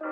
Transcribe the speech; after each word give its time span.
Hallo 0.00 0.08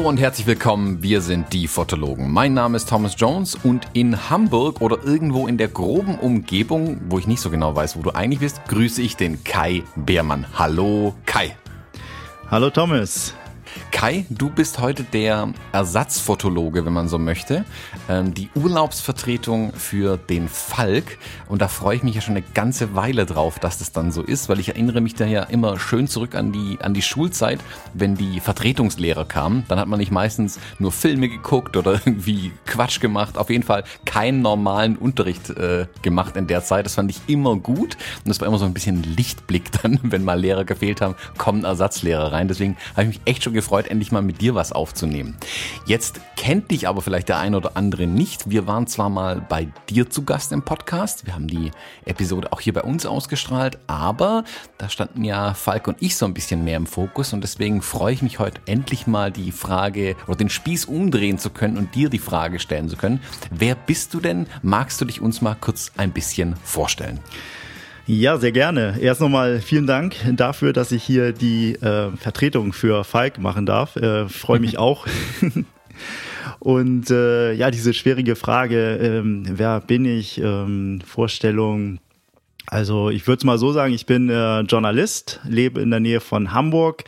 und 0.00 0.18
herzlich 0.18 0.48
willkommen, 0.48 1.04
wir 1.04 1.20
sind 1.20 1.52
die 1.52 1.68
Fotologen. 1.68 2.32
Mein 2.32 2.54
Name 2.54 2.76
ist 2.76 2.88
Thomas 2.88 3.14
Jones 3.16 3.56
und 3.62 3.86
in 3.92 4.28
Hamburg 4.28 4.80
oder 4.80 5.04
irgendwo 5.04 5.46
in 5.46 5.56
der 5.56 5.68
groben 5.68 6.18
Umgebung, 6.18 7.00
wo 7.08 7.20
ich 7.20 7.28
nicht 7.28 7.40
so 7.40 7.48
genau 7.48 7.76
weiß, 7.76 7.96
wo 7.96 8.02
du 8.02 8.10
eigentlich 8.10 8.40
bist, 8.40 8.60
grüße 8.66 9.02
ich 9.02 9.16
den 9.16 9.44
Kai 9.44 9.84
Beermann. 9.94 10.46
Hallo 10.58 11.14
Kai. 11.26 11.56
Hallo 12.50 12.70
Thomas. 12.70 13.34
Kai, 13.90 14.24
du 14.30 14.50
bist 14.50 14.78
heute 14.78 15.02
der 15.02 15.52
Ersatzfotologe, 15.72 16.86
wenn 16.86 16.92
man 16.92 17.08
so 17.08 17.18
möchte, 17.18 17.64
ähm, 18.08 18.32
die 18.34 18.48
Urlaubsvertretung 18.54 19.72
für 19.72 20.16
den 20.16 20.48
Falk. 20.48 21.18
Und 21.48 21.60
da 21.60 21.68
freue 21.68 21.96
ich 21.96 22.02
mich 22.02 22.14
ja 22.14 22.20
schon 22.20 22.36
eine 22.36 22.44
ganze 22.54 22.94
Weile 22.94 23.26
drauf, 23.26 23.58
dass 23.58 23.78
das 23.78 23.92
dann 23.92 24.12
so 24.12 24.22
ist, 24.22 24.48
weil 24.48 24.60
ich 24.60 24.68
erinnere 24.68 25.00
mich 25.00 25.14
da 25.14 25.26
ja 25.26 25.42
immer 25.42 25.78
schön 25.78 26.06
zurück 26.08 26.34
an 26.34 26.52
die, 26.52 26.78
an 26.80 26.94
die 26.94 27.02
Schulzeit, 27.02 27.60
wenn 27.92 28.14
die 28.14 28.40
Vertretungslehrer 28.40 29.24
kamen. 29.24 29.64
Dann 29.68 29.78
hat 29.78 29.88
man 29.88 29.98
nicht 29.98 30.12
meistens 30.12 30.58
nur 30.78 30.92
Filme 30.92 31.28
geguckt 31.28 31.76
oder 31.76 31.92
irgendwie 32.06 32.52
Quatsch 32.66 33.00
gemacht. 33.00 33.36
Auf 33.36 33.50
jeden 33.50 33.64
Fall 33.64 33.84
keinen 34.04 34.40
normalen 34.40 34.96
Unterricht 34.96 35.50
äh, 35.50 35.86
gemacht 36.02 36.36
in 36.36 36.46
der 36.46 36.64
Zeit. 36.64 36.86
Das 36.86 36.94
fand 36.94 37.10
ich 37.10 37.20
immer 37.26 37.56
gut. 37.56 37.96
Und 38.24 38.28
das 38.28 38.40
war 38.40 38.48
immer 38.48 38.58
so 38.58 38.64
ein 38.64 38.74
bisschen 38.74 39.02
Lichtblick 39.02 39.72
dann, 39.82 39.98
wenn 40.02 40.24
mal 40.24 40.40
Lehrer 40.40 40.64
gefehlt 40.64 41.00
haben, 41.00 41.16
kommen 41.36 41.64
Ersatzlehrer 41.64 42.32
rein. 42.32 42.48
Deswegen 42.48 42.76
habe 42.92 43.02
ich 43.02 43.18
mich 43.18 43.20
echt 43.26 43.44
schon 43.44 43.52
gefreut, 43.52 43.79
endlich 43.88 44.12
mal 44.12 44.22
mit 44.22 44.40
dir 44.40 44.54
was 44.54 44.72
aufzunehmen. 44.72 45.36
Jetzt 45.86 46.20
kennt 46.36 46.70
dich 46.70 46.88
aber 46.88 47.02
vielleicht 47.02 47.28
der 47.28 47.38
ein 47.38 47.54
oder 47.54 47.76
andere 47.76 48.06
nicht. 48.06 48.50
Wir 48.50 48.66
waren 48.66 48.86
zwar 48.86 49.10
mal 49.10 49.40
bei 49.40 49.68
dir 49.88 50.10
zu 50.10 50.24
Gast 50.24 50.52
im 50.52 50.62
Podcast, 50.62 51.26
wir 51.26 51.34
haben 51.34 51.46
die 51.46 51.70
Episode 52.04 52.52
auch 52.52 52.60
hier 52.60 52.72
bei 52.72 52.82
uns 52.82 53.06
ausgestrahlt, 53.06 53.78
aber 53.86 54.44
da 54.78 54.88
standen 54.88 55.24
ja 55.24 55.54
Falk 55.54 55.86
und 55.86 55.98
ich 56.00 56.16
so 56.16 56.26
ein 56.26 56.34
bisschen 56.34 56.64
mehr 56.64 56.76
im 56.76 56.86
Fokus 56.86 57.32
und 57.32 57.42
deswegen 57.42 57.82
freue 57.82 58.14
ich 58.14 58.22
mich 58.22 58.38
heute 58.38 58.60
endlich 58.66 59.06
mal 59.06 59.30
die 59.30 59.52
Frage 59.52 60.16
oder 60.26 60.36
den 60.36 60.50
Spieß 60.50 60.86
umdrehen 60.86 61.38
zu 61.38 61.50
können 61.50 61.76
und 61.76 61.94
dir 61.94 62.08
die 62.08 62.18
Frage 62.18 62.58
stellen 62.58 62.88
zu 62.88 62.96
können. 62.96 63.20
Wer 63.50 63.74
bist 63.74 64.14
du 64.14 64.20
denn? 64.20 64.46
Magst 64.62 65.00
du 65.00 65.04
dich 65.04 65.20
uns 65.20 65.40
mal 65.40 65.56
kurz 65.60 65.92
ein 65.96 66.12
bisschen 66.12 66.56
vorstellen? 66.64 67.20
Ja, 68.12 68.38
sehr 68.38 68.50
gerne. 68.50 68.96
Erst 69.00 69.20
nochmal 69.20 69.60
vielen 69.60 69.86
Dank 69.86 70.16
dafür, 70.32 70.72
dass 70.72 70.90
ich 70.90 71.04
hier 71.04 71.32
die 71.32 71.74
äh, 71.74 72.10
Vertretung 72.16 72.72
für 72.72 73.04
Falk 73.04 73.38
machen 73.38 73.66
darf. 73.66 73.94
Äh, 73.94 74.28
Freue 74.28 74.58
mich 74.58 74.78
auch. 74.80 75.06
Und 76.58 77.08
äh, 77.12 77.52
ja, 77.52 77.70
diese 77.70 77.94
schwierige 77.94 78.34
Frage, 78.34 78.96
ähm, 78.96 79.44
wer 79.48 79.80
bin 79.80 80.04
ich? 80.06 80.38
Ähm, 80.38 81.02
Vorstellung. 81.06 82.00
Also 82.66 83.10
ich 83.10 83.28
würde 83.28 83.38
es 83.38 83.44
mal 83.44 83.58
so 83.58 83.70
sagen, 83.70 83.94
ich 83.94 84.06
bin 84.06 84.28
äh, 84.28 84.62
Journalist, 84.62 85.38
lebe 85.44 85.80
in 85.80 85.92
der 85.92 86.00
Nähe 86.00 86.18
von 86.18 86.52
Hamburg, 86.52 87.04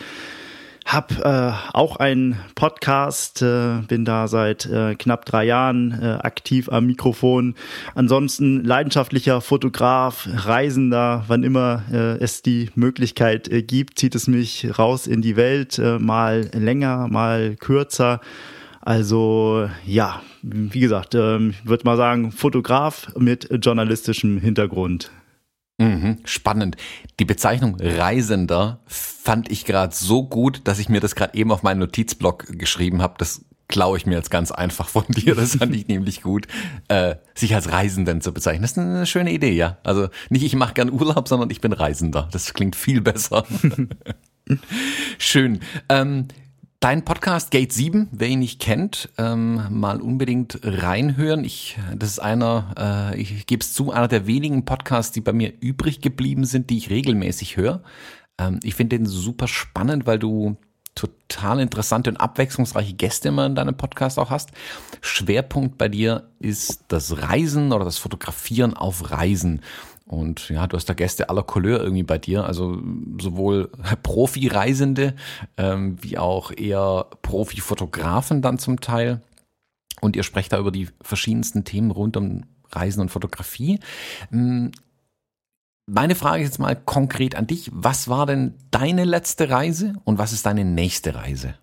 hab 0.84 1.24
äh, 1.24 1.52
auch 1.72 1.96
einen 1.96 2.36
Podcast, 2.54 3.42
äh, 3.42 3.78
bin 3.86 4.04
da 4.04 4.28
seit 4.28 4.66
äh, 4.66 4.94
knapp 4.94 5.24
drei 5.24 5.44
Jahren 5.44 5.92
äh, 6.00 6.18
aktiv 6.22 6.68
am 6.68 6.86
Mikrofon. 6.86 7.54
Ansonsten 7.94 8.64
leidenschaftlicher 8.64 9.40
Fotograf, 9.40 10.28
Reisender, 10.32 11.24
wann 11.28 11.44
immer 11.44 11.84
äh, 11.92 12.18
es 12.18 12.42
die 12.42 12.70
Möglichkeit 12.74 13.48
äh, 13.48 13.62
gibt, 13.62 13.98
zieht 13.98 14.14
es 14.14 14.26
mich 14.26 14.78
raus 14.78 15.06
in 15.06 15.22
die 15.22 15.36
Welt, 15.36 15.78
äh, 15.78 15.98
mal 15.98 16.50
länger, 16.52 17.08
mal 17.08 17.56
kürzer. 17.56 18.20
Also 18.80 19.68
ja, 19.86 20.20
wie 20.42 20.80
gesagt, 20.80 21.14
äh, 21.14 21.38
ich 21.48 21.64
würde 21.66 21.84
mal 21.84 21.96
sagen, 21.96 22.32
Fotograf 22.32 23.12
mit 23.16 23.48
journalistischem 23.62 24.38
Hintergrund. 24.40 25.10
Mhm, 25.82 26.18
spannend. 26.24 26.76
Die 27.18 27.24
Bezeichnung 27.24 27.76
Reisender 27.80 28.80
fand 28.86 29.50
ich 29.50 29.64
gerade 29.64 29.94
so 29.94 30.24
gut, 30.24 30.62
dass 30.64 30.78
ich 30.78 30.88
mir 30.88 31.00
das 31.00 31.14
gerade 31.14 31.36
eben 31.36 31.50
auf 31.50 31.62
meinen 31.62 31.80
Notizblock 31.80 32.46
geschrieben 32.58 33.02
habe. 33.02 33.14
Das 33.18 33.44
klaue 33.68 33.96
ich 33.96 34.06
mir 34.06 34.14
jetzt 34.14 34.30
ganz 34.30 34.52
einfach 34.52 34.88
von 34.88 35.04
dir. 35.08 35.34
Das 35.34 35.56
fand 35.56 35.74
ich 35.74 35.88
nämlich 35.88 36.22
gut, 36.22 36.46
äh, 36.88 37.16
sich 37.34 37.54
als 37.54 37.72
Reisenden 37.72 38.20
zu 38.20 38.32
bezeichnen. 38.32 38.62
Das 38.62 38.72
ist 38.72 38.78
eine 38.78 39.06
schöne 39.06 39.32
Idee, 39.32 39.52
ja. 39.52 39.78
Also 39.82 40.08
nicht 40.30 40.44
ich 40.44 40.54
mache 40.54 40.74
gern 40.74 40.90
Urlaub, 40.90 41.26
sondern 41.26 41.50
ich 41.50 41.60
bin 41.60 41.72
Reisender. 41.72 42.28
Das 42.30 42.54
klingt 42.54 42.76
viel 42.76 43.00
besser. 43.00 43.44
Schön. 45.18 45.60
Ähm, 45.88 46.28
Dein 46.82 47.04
Podcast 47.04 47.52
Gate 47.52 47.72
7, 47.72 48.08
wer 48.10 48.26
ihn 48.26 48.40
nicht 48.40 48.60
kennt, 48.60 49.08
ähm, 49.16 49.68
mal 49.70 50.00
unbedingt 50.00 50.58
reinhören. 50.64 51.44
Ich, 51.44 51.78
das 51.94 52.10
ist 52.10 52.18
einer, 52.18 53.12
äh, 53.14 53.20
ich 53.20 53.46
gebe 53.46 53.62
es 53.62 53.72
zu, 53.72 53.92
einer 53.92 54.08
der 54.08 54.26
wenigen 54.26 54.64
Podcasts, 54.64 55.12
die 55.12 55.20
bei 55.20 55.32
mir 55.32 55.52
übrig 55.60 56.00
geblieben 56.00 56.44
sind, 56.44 56.70
die 56.70 56.78
ich 56.78 56.90
regelmäßig 56.90 57.56
höre. 57.56 57.84
Ähm, 58.36 58.58
ich 58.64 58.74
finde 58.74 58.98
den 58.98 59.06
super 59.06 59.46
spannend, 59.46 60.08
weil 60.08 60.18
du 60.18 60.56
total 60.96 61.60
interessante 61.60 62.10
und 62.10 62.16
abwechslungsreiche 62.16 62.94
Gäste 62.94 63.28
immer 63.28 63.46
in 63.46 63.54
deinem 63.54 63.76
Podcast 63.76 64.18
auch 64.18 64.30
hast. 64.30 64.50
Schwerpunkt 65.00 65.78
bei 65.78 65.88
dir 65.88 66.30
ist 66.40 66.86
das 66.88 67.22
Reisen 67.22 67.72
oder 67.72 67.84
das 67.84 67.98
Fotografieren 67.98 68.74
auf 68.74 69.12
Reisen. 69.12 69.60
Und 70.12 70.50
ja, 70.50 70.66
du 70.66 70.76
hast 70.76 70.90
da 70.90 70.92
Gäste 70.92 71.30
aller 71.30 71.42
Couleur 71.42 71.80
irgendwie 71.80 72.02
bei 72.02 72.18
dir, 72.18 72.44
also 72.44 72.78
sowohl 73.18 73.70
Profi-Reisende 74.02 75.14
ähm, 75.56 75.96
wie 76.02 76.18
auch 76.18 76.52
eher 76.54 77.06
Profi-Fotografen 77.22 78.42
dann 78.42 78.58
zum 78.58 78.80
Teil. 78.80 79.22
Und 80.02 80.14
ihr 80.14 80.22
sprecht 80.22 80.52
da 80.52 80.58
über 80.58 80.70
die 80.70 80.88
verschiedensten 81.00 81.64
Themen 81.64 81.90
rund 81.90 82.18
um 82.18 82.42
Reisen 82.70 83.00
und 83.00 83.08
Fotografie. 83.08 83.80
Hm, 84.28 84.72
meine 85.86 86.14
Frage 86.14 86.42
ist 86.42 86.50
jetzt 86.50 86.58
mal 86.58 86.76
konkret 86.76 87.34
an 87.34 87.46
dich. 87.46 87.70
Was 87.72 88.06
war 88.06 88.26
denn 88.26 88.52
deine 88.70 89.04
letzte 89.04 89.48
Reise 89.48 89.94
und 90.04 90.18
was 90.18 90.34
ist 90.34 90.44
deine 90.44 90.66
nächste 90.66 91.14
Reise? 91.14 91.54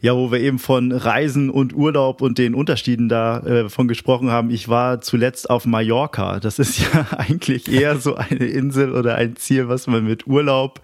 Ja, 0.00 0.14
wo 0.14 0.30
wir 0.30 0.40
eben 0.40 0.58
von 0.58 0.92
Reisen 0.92 1.50
und 1.50 1.74
Urlaub 1.74 2.22
und 2.22 2.38
den 2.38 2.54
Unterschieden 2.54 3.08
davon 3.08 3.86
äh, 3.86 3.88
gesprochen 3.88 4.30
haben. 4.30 4.50
Ich 4.50 4.68
war 4.68 5.00
zuletzt 5.00 5.48
auf 5.50 5.66
Mallorca. 5.66 6.40
Das 6.40 6.58
ist 6.58 6.78
ja 6.94 7.06
eigentlich 7.16 7.70
eher 7.70 7.98
so 7.98 8.16
eine 8.16 8.46
Insel 8.46 8.92
oder 8.92 9.16
ein 9.16 9.36
Ziel, 9.36 9.68
was 9.68 9.86
man 9.86 10.04
mit 10.04 10.26
Urlaub 10.26 10.80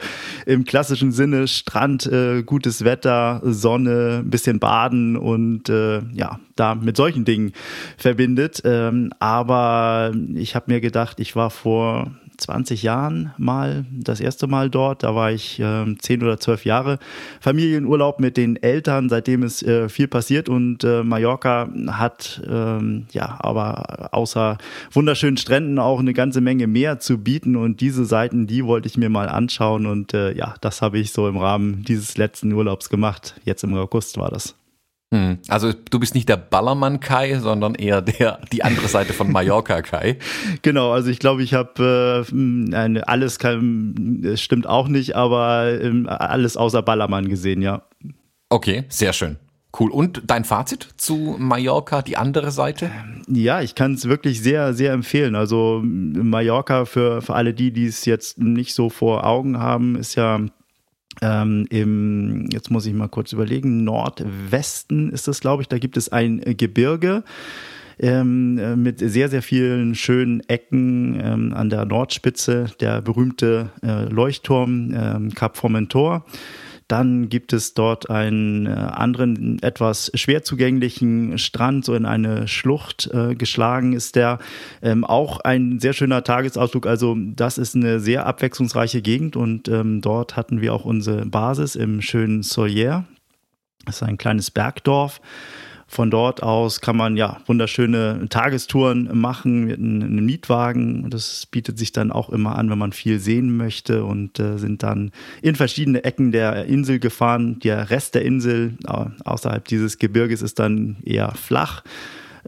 im 0.46 0.64
klassischen 0.64 1.12
Sinne, 1.12 1.48
Strand, 1.48 2.06
äh, 2.06 2.42
gutes 2.42 2.84
Wetter, 2.84 3.40
Sonne, 3.44 4.22
ein 4.24 4.30
bisschen 4.30 4.58
baden 4.58 5.16
und 5.16 5.68
äh, 5.68 6.00
ja, 6.12 6.40
da 6.56 6.74
mit 6.74 6.96
solchen 6.96 7.24
Dingen 7.24 7.52
verbindet. 7.96 8.62
Ähm, 8.64 9.12
aber 9.18 10.12
ich 10.34 10.54
habe 10.54 10.72
mir 10.72 10.80
gedacht, 10.80 11.20
ich 11.20 11.36
war 11.36 11.50
vor 11.50 12.12
20 12.42 12.82
Jahren 12.82 13.32
mal 13.38 13.84
das 13.90 14.20
erste 14.20 14.46
Mal 14.46 14.70
dort. 14.70 15.02
Da 15.02 15.14
war 15.14 15.32
ich 15.32 15.58
äh, 15.60 15.84
10 15.98 16.22
oder 16.22 16.38
12 16.38 16.64
Jahre. 16.64 16.98
Familienurlaub 17.40 18.20
mit 18.20 18.36
den 18.36 18.62
Eltern, 18.62 19.08
seitdem 19.08 19.42
ist 19.42 19.62
äh, 19.62 19.88
viel 19.88 20.08
passiert 20.08 20.48
und 20.48 20.84
äh, 20.84 21.02
Mallorca 21.02 21.68
hat 21.88 22.42
ähm, 22.48 23.06
ja 23.12 23.38
aber 23.40 24.10
außer 24.12 24.58
wunderschönen 24.90 25.36
Stränden 25.36 25.78
auch 25.78 26.00
eine 26.00 26.12
ganze 26.12 26.40
Menge 26.40 26.66
mehr 26.66 26.98
zu 26.98 27.18
bieten 27.18 27.56
und 27.56 27.80
diese 27.80 28.04
Seiten, 28.04 28.46
die 28.46 28.64
wollte 28.64 28.88
ich 28.88 28.96
mir 28.96 29.08
mal 29.08 29.28
anschauen 29.28 29.86
und 29.86 30.14
äh, 30.14 30.36
ja, 30.36 30.54
das 30.60 30.82
habe 30.82 30.98
ich 30.98 31.12
so 31.12 31.28
im 31.28 31.36
Rahmen 31.36 31.82
dieses 31.84 32.16
letzten 32.16 32.52
Urlaubs 32.52 32.88
gemacht. 32.88 33.34
Jetzt 33.44 33.64
im 33.64 33.74
August 33.74 34.18
war 34.18 34.30
das. 34.30 34.56
Hm. 35.12 35.38
Also 35.48 35.72
du 35.90 36.00
bist 36.00 36.14
nicht 36.14 36.30
der 36.30 36.38
Ballermann 36.38 36.98
Kai, 36.98 37.38
sondern 37.38 37.74
eher 37.74 38.00
der 38.00 38.40
die 38.50 38.64
andere 38.64 38.88
Seite 38.88 39.12
von 39.12 39.30
Mallorca 39.30 39.82
Kai. 39.82 40.16
genau, 40.62 40.90
also 40.90 41.10
ich 41.10 41.18
glaube, 41.18 41.42
ich 41.42 41.52
habe 41.52 42.24
äh, 42.32 43.00
alles 43.00 43.38
kann, 43.38 44.34
stimmt 44.36 44.66
auch 44.66 44.88
nicht, 44.88 45.14
aber 45.14 45.66
äh, 45.66 46.06
alles 46.08 46.56
außer 46.56 46.80
Ballermann 46.80 47.28
gesehen, 47.28 47.60
ja. 47.60 47.82
Okay, 48.48 48.84
sehr 48.88 49.12
schön. 49.12 49.36
Cool. 49.78 49.90
Und 49.90 50.22
dein 50.26 50.44
Fazit 50.44 50.88
zu 50.96 51.36
Mallorca, 51.38 52.00
die 52.00 52.16
andere 52.16 52.50
Seite? 52.50 52.90
Ja, 53.28 53.60
ich 53.60 53.74
kann 53.74 53.94
es 53.94 54.08
wirklich 54.08 54.42
sehr, 54.42 54.72
sehr 54.74 54.92
empfehlen. 54.92 55.34
Also 55.34 55.80
Mallorca 55.82 56.86
für, 56.86 57.22
für 57.22 57.34
alle 57.34 57.54
die, 57.54 57.72
die 57.72 57.86
es 57.86 58.04
jetzt 58.06 58.38
nicht 58.38 58.74
so 58.74 58.90
vor 58.90 59.26
Augen 59.26 59.58
haben, 59.58 59.96
ist 59.96 60.14
ja 60.14 60.40
ähm, 61.20 61.66
im, 61.70 62.48
jetzt 62.50 62.70
muss 62.70 62.86
ich 62.86 62.94
mal 62.94 63.08
kurz 63.08 63.32
überlegen, 63.32 63.84
Nordwesten 63.84 65.10
ist 65.10 65.28
das, 65.28 65.40
glaube 65.40 65.62
ich, 65.62 65.68
da 65.68 65.78
gibt 65.78 65.96
es 65.96 66.10
ein 66.10 66.40
Gebirge. 66.56 67.24
Ähm, 67.98 68.58
äh, 68.58 68.74
mit 68.74 68.98
sehr, 68.98 69.28
sehr 69.28 69.42
vielen 69.42 69.94
schönen 69.94 70.40
Ecken 70.48 71.20
ähm, 71.20 71.52
an 71.54 71.68
der 71.68 71.84
Nordspitze, 71.84 72.66
der 72.80 73.02
berühmte 73.02 73.70
äh, 73.82 74.04
Leuchtturm 74.04 74.92
ähm, 74.94 75.34
Cap 75.34 75.56
Formentor. 75.56 76.24
Dann 76.92 77.30
gibt 77.30 77.54
es 77.54 77.72
dort 77.72 78.10
einen 78.10 78.66
äh, 78.66 78.68
anderen, 78.68 79.62
etwas 79.62 80.10
schwer 80.12 80.42
zugänglichen 80.42 81.38
Strand, 81.38 81.86
so 81.86 81.94
in 81.94 82.04
eine 82.04 82.46
Schlucht 82.48 83.08
äh, 83.14 83.34
geschlagen 83.34 83.94
ist 83.94 84.14
der. 84.14 84.38
Ähm, 84.82 85.02
auch 85.02 85.40
ein 85.40 85.80
sehr 85.80 85.94
schöner 85.94 86.22
Tagesausflug. 86.22 86.86
Also 86.86 87.16
das 87.18 87.56
ist 87.56 87.74
eine 87.74 87.98
sehr 87.98 88.26
abwechslungsreiche 88.26 89.00
Gegend 89.00 89.36
und 89.36 89.68
ähm, 89.68 90.02
dort 90.02 90.36
hatten 90.36 90.60
wir 90.60 90.74
auch 90.74 90.84
unsere 90.84 91.24
Basis 91.24 91.76
im 91.76 92.02
schönen 92.02 92.42
Solier. 92.42 93.06
Das 93.86 93.96
ist 93.96 94.02
ein 94.02 94.18
kleines 94.18 94.50
Bergdorf. 94.50 95.22
Von 95.92 96.10
dort 96.10 96.42
aus 96.42 96.80
kann 96.80 96.96
man 96.96 97.18
ja 97.18 97.42
wunderschöne 97.44 98.26
Tagestouren 98.30 99.10
machen 99.12 99.66
mit 99.66 99.78
einem 99.78 100.24
Mietwagen. 100.24 101.10
Das 101.10 101.44
bietet 101.44 101.78
sich 101.78 101.92
dann 101.92 102.10
auch 102.10 102.30
immer 102.30 102.56
an, 102.56 102.70
wenn 102.70 102.78
man 102.78 102.92
viel 102.92 103.18
sehen 103.18 103.58
möchte 103.58 104.02
und 104.02 104.40
äh, 104.40 104.56
sind 104.56 104.82
dann 104.82 105.10
in 105.42 105.54
verschiedene 105.54 106.02
Ecken 106.02 106.32
der 106.32 106.64
Insel 106.64 106.98
gefahren. 106.98 107.58
Der 107.58 107.90
Rest 107.90 108.14
der 108.14 108.22
Insel 108.22 108.78
äh, 108.88 109.04
außerhalb 109.26 109.68
dieses 109.68 109.98
Gebirges 109.98 110.40
ist 110.40 110.58
dann 110.58 110.96
eher 111.04 111.32
flach. 111.32 111.84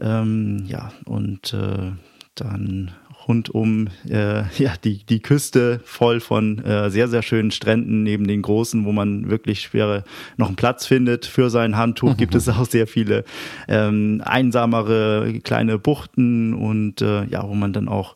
Ähm, 0.01 0.65
ja, 0.67 0.91
und 1.05 1.53
äh, 1.53 1.91
dann 2.33 2.93
rund 3.27 3.49
um 3.49 3.87
äh, 4.07 4.43
ja, 4.57 4.73
die, 4.83 5.03
die 5.05 5.21
Küste 5.21 5.81
voll 5.83 6.19
von 6.19 6.63
äh, 6.63 6.89
sehr, 6.89 7.07
sehr 7.07 7.21
schönen 7.21 7.51
Stränden 7.51 8.03
neben 8.03 8.27
den 8.27 8.41
großen, 8.41 8.85
wo 8.85 8.91
man 8.91 9.29
wirklich 9.29 9.61
schwere 9.61 10.03
noch 10.37 10.47
einen 10.47 10.55
Platz 10.55 10.85
findet 10.85 11.25
für 11.25 11.49
sein 11.49 11.77
Handtuch. 11.77 12.17
Gibt 12.17 12.35
es 12.35 12.49
auch 12.49 12.65
sehr 12.65 12.87
viele 12.87 13.23
ähm, 13.67 14.21
einsamere 14.23 15.39
kleine 15.43 15.77
Buchten 15.77 16.53
und 16.53 17.01
äh, 17.01 17.25
ja, 17.25 17.47
wo 17.47 17.55
man 17.55 17.73
dann 17.73 17.87
auch 17.87 18.15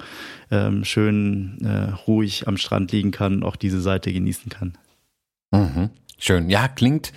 ähm, 0.51 0.83
schön 0.83 1.57
äh, 1.63 1.91
ruhig 2.07 2.47
am 2.47 2.57
Strand 2.57 2.91
liegen 2.91 3.11
kann 3.11 3.35
und 3.35 3.43
auch 3.43 3.55
diese 3.55 3.81
Seite 3.81 4.13
genießen 4.13 4.49
kann. 4.49 4.77
Mhm. 5.51 5.89
Schön. 6.17 6.49
Ja, 6.49 6.67
klingt 6.67 7.11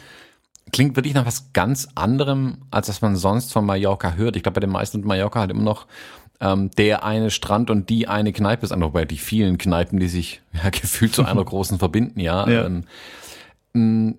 klingt 0.73 0.97
wirklich 0.97 1.15
nach 1.15 1.27
was 1.27 1.53
ganz 1.53 1.89
anderem, 1.94 2.59
als 2.71 2.89
was 2.89 3.03
man 3.03 3.15
sonst 3.17 3.53
von 3.53 3.65
Mallorca 3.65 4.15
hört. 4.15 4.37
Ich 4.37 4.43
glaube, 4.43 4.55
bei 4.55 4.61
den 4.61 4.71
meisten 4.71 5.03
Mallorca 5.03 5.41
halt 5.41 5.50
immer 5.50 5.62
noch 5.62 5.87
ähm, 6.43 6.71
der 6.73 7.05
eine 7.05 7.31
Strand 7.31 7.71
und 7.71 7.89
die 7.89 8.09
eine 8.09 8.33
Kneipe 8.33 8.67
ist, 8.67 8.75
wobei 8.77 9.05
die 9.05 9.17
vielen 9.17 9.59
Kneipen, 9.59 10.00
die 10.00 10.09
sich 10.09 10.43
ja, 10.53 10.69
gefühlt 10.71 11.15
zu 11.15 11.25
einer 11.25 11.44
großen 11.44 11.79
verbinden, 11.79 12.21
ja. 12.21 12.49
ja. 12.49 12.67
Ähm, 12.67 12.85
mm, 13.73 14.15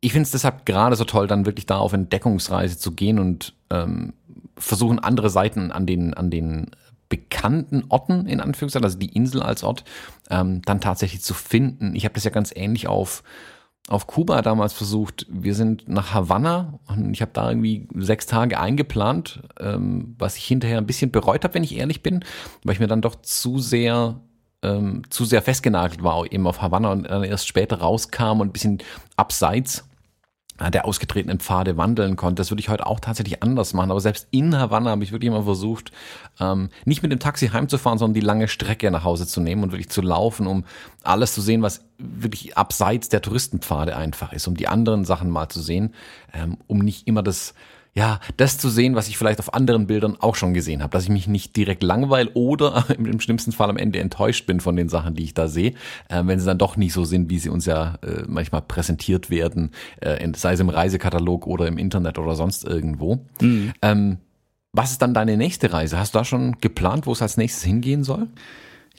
ich 0.00 0.12
finde 0.12 0.22
es 0.22 0.30
deshalb 0.30 0.64
gerade 0.64 0.96
so 0.96 1.04
toll, 1.04 1.26
dann 1.26 1.44
wirklich 1.44 1.66
da 1.66 1.76
auf 1.76 1.92
Entdeckungsreise 1.92 2.78
zu 2.78 2.92
gehen 2.92 3.18
und 3.18 3.54
ähm, 3.70 4.14
versuchen, 4.56 4.98
andere 4.98 5.28
Seiten 5.28 5.70
an 5.70 5.86
den, 5.86 6.14
an 6.14 6.30
den 6.30 6.70
bekannten 7.08 7.84
Orten, 7.88 8.26
in 8.26 8.40
Anführungszeichen, 8.40 8.84
also 8.84 8.98
die 8.98 9.14
Insel 9.14 9.42
als 9.42 9.62
Ort, 9.62 9.84
ähm, 10.30 10.62
dann 10.62 10.80
tatsächlich 10.80 11.22
zu 11.22 11.34
finden. 11.34 11.94
Ich 11.96 12.04
habe 12.04 12.14
das 12.14 12.24
ja 12.24 12.30
ganz 12.30 12.52
ähnlich 12.54 12.86
auf 12.86 13.22
auf 13.88 14.06
Kuba 14.06 14.42
damals 14.42 14.72
versucht. 14.72 15.26
Wir 15.28 15.54
sind 15.54 15.88
nach 15.88 16.14
Havanna 16.14 16.78
und 16.88 17.12
ich 17.12 17.22
habe 17.22 17.32
da 17.32 17.48
irgendwie 17.48 17.88
sechs 17.94 18.26
Tage 18.26 18.60
eingeplant, 18.60 19.42
ähm, 19.58 20.14
was 20.18 20.36
ich 20.36 20.44
hinterher 20.44 20.78
ein 20.78 20.86
bisschen 20.86 21.10
bereut 21.10 21.44
habe, 21.44 21.54
wenn 21.54 21.64
ich 21.64 21.76
ehrlich 21.76 22.02
bin, 22.02 22.24
weil 22.64 22.74
ich 22.74 22.80
mir 22.80 22.86
dann 22.86 23.02
doch 23.02 23.16
zu 23.16 23.58
sehr 23.58 24.20
ähm, 24.62 25.02
zu 25.08 25.24
sehr 25.24 25.40
festgenagelt 25.40 26.02
war 26.02 26.30
eben 26.30 26.46
auf 26.46 26.60
Havanna 26.60 26.90
und 26.90 27.04
dann 27.04 27.22
erst 27.22 27.46
später 27.46 27.78
rauskam 27.78 28.40
und 28.40 28.48
ein 28.48 28.52
bisschen 28.52 28.78
abseits 29.16 29.87
der 30.58 30.84
ausgetretenen 30.84 31.38
Pfade 31.38 31.76
wandeln 31.76 32.16
konnte. 32.16 32.40
Das 32.40 32.50
würde 32.50 32.60
ich 32.60 32.68
heute 32.68 32.86
auch 32.86 33.00
tatsächlich 33.00 33.42
anders 33.42 33.74
machen. 33.74 33.90
Aber 33.90 34.00
selbst 34.00 34.26
in 34.30 34.56
Havanna 34.56 34.90
habe 34.90 35.04
ich 35.04 35.12
wirklich 35.12 35.28
immer 35.28 35.44
versucht, 35.44 35.92
ähm, 36.40 36.70
nicht 36.84 37.02
mit 37.02 37.12
dem 37.12 37.20
Taxi 37.20 37.48
heimzufahren, 37.48 37.98
sondern 37.98 38.14
die 38.14 38.26
lange 38.26 38.48
Strecke 38.48 38.90
nach 38.90 39.04
Hause 39.04 39.26
zu 39.26 39.40
nehmen 39.40 39.62
und 39.62 39.72
wirklich 39.72 39.90
zu 39.90 40.02
laufen, 40.02 40.46
um 40.46 40.64
alles 41.04 41.32
zu 41.32 41.40
sehen, 41.40 41.62
was 41.62 41.84
wirklich 41.98 42.56
abseits 42.56 43.08
der 43.08 43.22
Touristenpfade 43.22 43.96
einfach 43.96 44.32
ist, 44.32 44.48
um 44.48 44.56
die 44.56 44.68
anderen 44.68 45.04
Sachen 45.04 45.30
mal 45.30 45.48
zu 45.48 45.60
sehen, 45.60 45.94
ähm, 46.34 46.58
um 46.66 46.78
nicht 46.78 47.06
immer 47.06 47.22
das 47.22 47.54
ja, 47.98 48.20
das 48.36 48.58
zu 48.58 48.68
sehen, 48.68 48.94
was 48.94 49.08
ich 49.08 49.18
vielleicht 49.18 49.40
auf 49.40 49.54
anderen 49.54 49.88
Bildern 49.88 50.16
auch 50.20 50.36
schon 50.36 50.54
gesehen 50.54 50.82
habe, 50.84 50.92
dass 50.92 51.02
ich 51.02 51.08
mich 51.08 51.26
nicht 51.26 51.56
direkt 51.56 51.82
langweile 51.82 52.30
oder 52.34 52.84
im, 52.96 53.18
schlimmsten 53.18 53.50
Fall 53.50 53.68
am 53.70 53.76
Ende 53.76 53.98
enttäuscht 53.98 54.46
bin 54.46 54.60
von 54.60 54.76
den 54.76 54.88
Sachen, 54.88 55.16
die 55.16 55.24
ich 55.24 55.34
da 55.34 55.48
sehe, 55.48 55.74
äh, 56.08 56.22
wenn 56.24 56.38
sie 56.38 56.46
dann 56.46 56.58
doch 56.58 56.76
nicht 56.76 56.92
so 56.92 57.04
sind, 57.04 57.28
wie 57.28 57.40
sie 57.40 57.48
uns 57.48 57.66
ja 57.66 57.98
äh, 58.02 58.22
manchmal 58.28 58.62
präsentiert 58.62 59.30
werden, 59.30 59.72
äh, 60.00 60.24
sei 60.36 60.52
es 60.52 60.60
im 60.60 60.68
Reisekatalog 60.68 61.48
oder 61.48 61.66
im 61.66 61.76
Internet 61.76 62.20
oder 62.20 62.36
sonst 62.36 62.64
irgendwo. 62.64 63.18
Mhm. 63.40 63.72
Ähm, 63.82 64.18
was 64.72 64.92
ist 64.92 65.02
dann 65.02 65.12
deine 65.12 65.36
nächste 65.36 65.72
Reise? 65.72 65.98
Hast 65.98 66.14
du 66.14 66.18
da 66.20 66.24
schon 66.24 66.60
geplant, 66.60 67.06
wo 67.06 67.12
es 67.12 67.20
als 67.20 67.36
nächstes 67.36 67.64
hingehen 67.64 68.04
soll? 68.04 68.28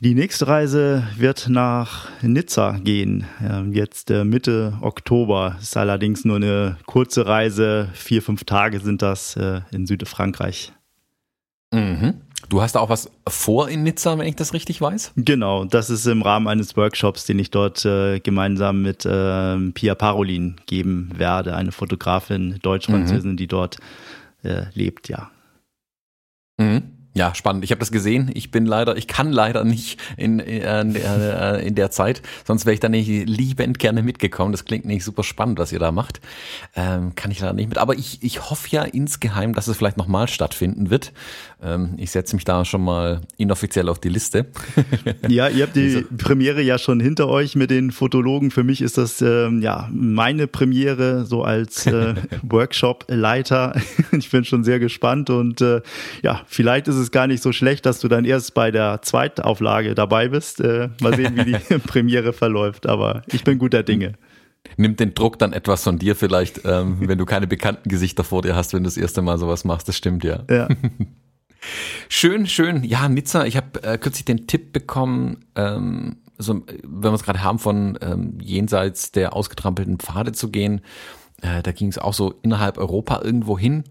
Die 0.01 0.15
nächste 0.15 0.47
Reise 0.47 1.03
wird 1.17 1.49
nach 1.49 2.07
Nizza 2.21 2.77
gehen, 2.81 3.25
jetzt 3.71 4.09
äh, 4.09 4.23
Mitte 4.23 4.77
Oktober. 4.79 5.57
Ist 5.61 5.75
allerdings 5.75 6.23
nur 6.23 6.37
eine 6.37 6.77
kurze 6.85 7.25
Reise, 7.27 7.89
vier, 7.93 8.21
fünf 8.21 8.45
Tage 8.45 8.79
sind 8.79 9.01
das 9.01 9.35
äh, 9.35 9.59
in 9.71 9.85
Südfrankreich. 9.85 10.71
Mhm. 11.73 12.21
Du 12.47 12.61
hast 12.61 12.77
auch 12.77 12.89
was 12.89 13.11
vor 13.27 13.67
in 13.67 13.83
Nizza, 13.83 14.17
wenn 14.17 14.25
ich 14.25 14.37
das 14.37 14.53
richtig 14.53 14.79
weiß? 14.79 15.11
Genau, 15.17 15.65
das 15.65 15.89
ist 15.89 16.05
im 16.07 16.21
Rahmen 16.21 16.47
eines 16.47 16.77
Workshops, 16.77 17.25
den 17.25 17.37
ich 17.37 17.51
dort 17.51 17.83
äh, 17.83 18.21
gemeinsam 18.21 18.81
mit 18.81 19.05
äh, 19.05 19.57
Pia 19.71 19.95
Parolin 19.95 20.61
geben 20.65 21.11
werde, 21.17 21.57
eine 21.57 21.73
Fotografin, 21.73 22.57
Deutsch-Französin, 22.61 23.31
mhm. 23.31 23.37
die 23.37 23.47
dort 23.47 23.77
äh, 24.43 24.63
lebt, 24.73 25.09
ja. 25.09 25.29
Mhm. 26.57 26.98
Ja, 27.19 27.35
spannend. 27.35 27.65
Ich 27.65 27.71
habe 27.71 27.79
das 27.79 27.91
gesehen. 27.91 28.31
Ich 28.33 28.49
bin 28.49 28.65
leider, 28.65 28.95
ich 28.95 29.05
kann 29.05 29.33
leider 29.33 29.65
nicht 29.65 29.99
in, 30.15 30.39
äh, 30.39 30.59
äh, 30.61 31.67
in 31.67 31.75
der 31.75 31.91
Zeit, 31.91 32.21
sonst 32.47 32.65
wäre 32.65 32.73
ich 32.73 32.79
da 32.79 32.87
nicht 32.87 33.09
liebend 33.09 33.77
gerne 33.77 34.03
mitgekommen. 34.03 34.53
Das 34.53 34.63
klingt 34.63 34.85
nicht 34.85 35.03
super 35.03 35.23
spannend, 35.23 35.59
was 35.59 35.73
ihr 35.73 35.79
da 35.79 35.91
macht. 35.91 36.21
Ähm, 36.77 37.15
kann 37.15 37.29
ich 37.29 37.41
leider 37.41 37.51
nicht 37.51 37.67
mit. 37.67 37.77
Aber 37.77 37.95
ich, 37.95 38.23
ich 38.23 38.49
hoffe 38.49 38.69
ja 38.71 38.83
insgeheim, 38.83 39.53
dass 39.53 39.67
es 39.67 39.75
vielleicht 39.75 39.97
nochmal 39.97 40.29
stattfinden 40.29 40.91
wird. 40.91 41.11
Ähm, 41.61 41.95
ich 41.97 42.11
setze 42.11 42.35
mich 42.35 42.45
da 42.45 42.63
schon 42.63 42.83
mal 42.83 43.21
inoffiziell 43.37 43.89
auf 43.89 43.99
die 43.99 44.09
Liste. 44.09 44.45
ja, 45.27 45.49
ihr 45.49 45.65
habt 45.65 45.75
die 45.75 46.05
Premiere 46.17 46.61
ja 46.61 46.77
schon 46.77 47.01
hinter 47.01 47.27
euch 47.27 47.55
mit 47.55 47.69
den 47.69 47.91
Fotologen. 47.91 48.49
Für 48.49 48.63
mich 48.63 48.81
ist 48.81 48.97
das 48.97 49.21
ähm, 49.21 49.61
ja 49.61 49.89
meine 49.91 50.47
Premiere 50.47 51.25
so 51.25 51.43
als 51.43 51.85
äh, 51.85 52.15
Workshop-Leiter. 52.43 53.75
ich 54.11 54.29
bin 54.31 54.45
schon 54.45 54.63
sehr 54.63 54.79
gespannt 54.79 55.29
und 55.29 55.59
äh, 55.59 55.81
ja, 56.21 56.41
vielleicht 56.47 56.87
ist 56.87 56.95
es 56.95 57.11
gar 57.11 57.27
nicht 57.27 57.43
so 57.43 57.51
schlecht, 57.51 57.85
dass 57.85 57.99
du 57.99 58.07
dann 58.07 58.23
erst 58.23 58.53
bei 58.53 58.71
der 58.71 59.01
Zweitauflage 59.01 59.95
dabei 59.95 60.29
bist. 60.29 60.61
Äh, 60.61 60.89
mal 61.01 61.13
sehen, 61.15 61.35
wie 61.35 61.43
die 61.43 61.77
Premiere 61.79 62.31
verläuft, 62.31 62.87
aber 62.87 63.23
ich 63.27 63.43
bin 63.43 63.59
guter 63.59 63.83
Dinge. 63.83 64.13
Nimmt 64.77 64.99
den 64.99 65.13
Druck 65.13 65.39
dann 65.39 65.51
etwas 65.51 65.83
von 65.83 65.99
dir 65.99 66.15
vielleicht, 66.15 66.61
ähm, 66.63 66.97
wenn 67.01 67.17
du 67.17 67.25
keine 67.25 67.47
bekannten 67.47 67.89
Gesichter 67.89 68.23
vor 68.23 68.41
dir 68.43 68.55
hast, 68.55 68.73
wenn 68.73 68.83
du 68.83 68.87
das 68.87 68.97
erste 68.97 69.21
Mal 69.21 69.37
sowas 69.37 69.65
machst. 69.65 69.87
Das 69.87 69.97
stimmt 69.97 70.23
ja. 70.23 70.43
Ja. 70.49 70.67
Schön, 72.07 72.47
schön. 72.47 72.83
Ja, 72.83 73.07
Nizza, 73.09 73.45
ich 73.45 73.57
habe 73.57 73.83
äh, 73.83 73.97
kürzlich 73.97 74.25
den 74.25 74.47
Tipp 74.47 74.73
bekommen, 74.73 75.45
ähm, 75.55 76.17
so, 76.37 76.53
wenn 76.83 77.11
wir 77.11 77.13
es 77.13 77.23
gerade 77.23 77.43
haben, 77.43 77.59
von 77.59 77.97
ähm, 78.01 78.37
jenseits 78.41 79.11
der 79.11 79.35
ausgetrampelten 79.35 79.99
Pfade 79.99 80.31
zu 80.31 80.49
gehen. 80.49 80.81
Äh, 81.41 81.61
da 81.61 81.71
ging 81.71 81.89
es 81.89 81.97
auch 81.97 82.13
so 82.13 82.33
innerhalb 82.41 82.77
Europa 82.77 83.21
irgendwo 83.23 83.59
hin. 83.59 83.83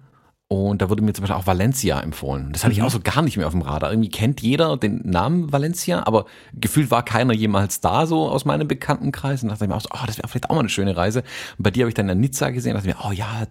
Und 0.50 0.80
da 0.80 0.88
wurde 0.88 1.02
mir 1.02 1.12
zum 1.12 1.24
Beispiel 1.24 1.36
auch 1.36 1.46
Valencia 1.46 2.00
empfohlen. 2.00 2.54
Das 2.54 2.64
hatte 2.64 2.72
ich 2.72 2.78
mhm. 2.78 2.86
auch 2.86 2.90
so 2.90 3.00
gar 3.00 3.20
nicht 3.20 3.36
mehr 3.36 3.46
auf 3.46 3.52
dem 3.52 3.60
Radar. 3.60 3.90
Irgendwie 3.92 4.08
kennt 4.08 4.40
jeder 4.40 4.78
den 4.78 5.02
Namen 5.04 5.52
Valencia, 5.52 6.06
aber 6.06 6.24
gefühlt 6.54 6.90
war 6.90 7.04
keiner 7.04 7.34
jemals 7.34 7.82
da, 7.82 8.06
so 8.06 8.26
aus 8.30 8.46
meinem 8.46 8.66
Bekanntenkreis. 8.66 9.42
Und 9.42 9.50
dachte 9.50 9.64
ich 9.64 9.68
mir 9.68 9.76
auch 9.76 9.82
so, 9.82 9.90
oh, 9.92 10.06
das 10.06 10.16
wäre 10.16 10.26
vielleicht 10.26 10.48
auch 10.48 10.54
mal 10.54 10.60
eine 10.60 10.70
schöne 10.70 10.96
Reise. 10.96 11.22
Und 11.58 11.64
bei 11.64 11.70
dir 11.70 11.82
habe 11.82 11.90
ich 11.90 11.94
dann 11.94 12.08
in 12.08 12.20
Nizza 12.20 12.48
gesehen, 12.48 12.72
dachte 12.72 12.88
ich 12.88 12.94
mir, 12.94 13.06
oh 13.06 13.12
ja, 13.12 13.46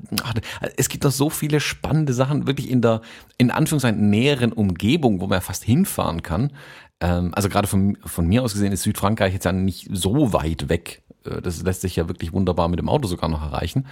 es 0.75 0.89
gibt 0.89 1.05
doch 1.05 1.11
so 1.11 1.29
viele 1.29 1.59
spannende 1.59 2.13
Sachen, 2.13 2.47
wirklich 2.47 2.67
in 2.67 2.81
der, 2.81 3.01
in 3.37 3.51
Anführungszeichen, 3.51 4.09
näheren 4.09 4.51
Umgebung, 4.51 5.21
wo 5.21 5.27
man 5.27 5.37
ja 5.37 5.41
fast 5.41 5.63
hinfahren 5.63 6.23
kann. 6.23 6.51
Ähm, 6.99 7.31
also 7.35 7.47
gerade 7.47 7.67
von, 7.67 7.99
von 8.05 8.25
mir 8.25 8.41
aus 8.41 8.53
gesehen 8.53 8.71
ist 8.71 8.81
Südfrankreich 8.81 9.33
jetzt 9.33 9.45
ja 9.45 9.51
nicht 9.51 9.87
so 9.91 10.33
weit 10.33 10.67
weg 10.67 11.03
das 11.41 11.61
lässt 11.63 11.81
sich 11.81 11.95
ja 11.95 12.07
wirklich 12.07 12.33
wunderbar 12.33 12.67
mit 12.67 12.79
dem 12.79 12.89
Auto 12.89 13.07
sogar 13.07 13.29
noch 13.29 13.41
erreichen. 13.41 13.85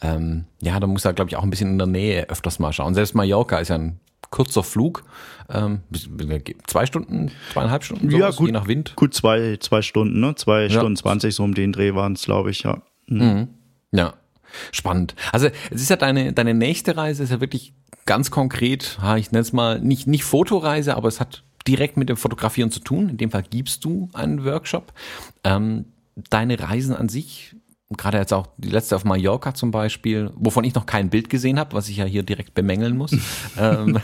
Ähm, 0.00 0.44
ja, 0.60 0.78
da 0.80 0.86
muss 0.86 1.04
er, 1.04 1.12
glaube 1.12 1.30
ich, 1.30 1.36
auch 1.36 1.42
ein 1.42 1.50
bisschen 1.50 1.70
in 1.70 1.78
der 1.78 1.86
Nähe 1.86 2.28
öfters 2.28 2.58
mal 2.58 2.72
schauen. 2.72 2.94
Selbst 2.94 3.14
Mallorca 3.14 3.58
ist 3.58 3.68
ja 3.68 3.76
ein 3.76 4.00
kurzer 4.30 4.62
Flug. 4.62 5.04
Ähm, 5.48 5.80
zwei 6.66 6.86
Stunden, 6.86 7.32
zweieinhalb 7.52 7.82
Stunden, 7.82 8.10
sowas, 8.10 8.20
ja, 8.20 8.30
gut, 8.30 8.46
je 8.46 8.52
nach 8.52 8.68
Wind. 8.68 8.94
Gut, 8.94 9.14
zwei, 9.14 9.56
zwei 9.58 9.82
Stunden, 9.82 10.20
ne? 10.20 10.34
Zwei 10.36 10.64
ja. 10.64 10.70
Stunden 10.70 10.96
zwanzig, 10.96 11.34
so 11.34 11.42
um 11.42 11.54
den 11.54 11.72
Dreh 11.72 11.94
waren 11.94 12.12
es, 12.12 12.22
glaube 12.22 12.50
ich, 12.50 12.62
ja. 12.62 12.82
Mhm. 13.08 13.18
Mhm. 13.18 13.48
Ja, 13.90 14.14
spannend. 14.70 15.16
Also 15.32 15.48
es 15.70 15.82
ist 15.82 15.90
ja 15.90 15.96
deine, 15.96 16.32
deine 16.32 16.54
nächste 16.54 16.96
Reise 16.96 17.24
ist 17.24 17.30
ja 17.30 17.40
wirklich 17.40 17.74
ganz 18.06 18.30
konkret, 18.30 18.98
ich 19.16 19.32
nenne 19.32 19.42
es 19.42 19.52
mal, 19.52 19.80
nicht, 19.80 20.06
nicht 20.06 20.24
Fotoreise, 20.24 20.96
aber 20.96 21.08
es 21.08 21.18
hat 21.18 21.42
direkt 21.66 21.96
mit 21.96 22.08
dem 22.08 22.16
Fotografieren 22.16 22.70
zu 22.70 22.80
tun. 22.80 23.08
In 23.08 23.16
dem 23.16 23.30
Fall 23.30 23.42
gibst 23.42 23.84
du 23.84 24.08
einen 24.12 24.44
Workshop. 24.44 24.92
Ähm, 25.44 25.86
deine 26.28 26.60
Reisen 26.60 26.94
an 26.94 27.08
sich, 27.08 27.56
gerade 27.96 28.18
jetzt 28.18 28.32
auch 28.32 28.48
die 28.56 28.68
letzte 28.68 28.96
auf 28.96 29.04
Mallorca 29.04 29.54
zum 29.54 29.70
Beispiel, 29.70 30.30
wovon 30.36 30.64
ich 30.64 30.74
noch 30.74 30.86
kein 30.86 31.10
Bild 31.10 31.30
gesehen 31.30 31.58
habe, 31.58 31.74
was 31.74 31.88
ich 31.88 31.96
ja 31.96 32.04
hier 32.04 32.22
direkt 32.22 32.54
bemängeln 32.54 32.96
muss, 32.96 33.12
ähm, 33.58 33.98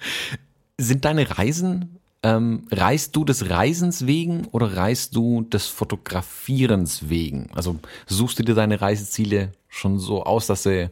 sind 0.78 1.04
deine 1.04 1.38
Reisen, 1.38 1.98
ähm, 2.22 2.66
reist 2.70 3.16
du 3.16 3.24
des 3.24 3.50
Reisens 3.50 4.06
wegen 4.06 4.46
oder 4.52 4.76
reist 4.76 5.16
du 5.16 5.42
des 5.42 5.66
Fotografierens 5.66 7.08
wegen? 7.08 7.50
Also 7.54 7.78
suchst 8.06 8.38
du 8.38 8.44
dir 8.44 8.54
deine 8.54 8.80
Reiseziele 8.80 9.52
schon 9.68 9.98
so 9.98 10.22
aus, 10.22 10.46
dass 10.46 10.62
sie 10.62 10.90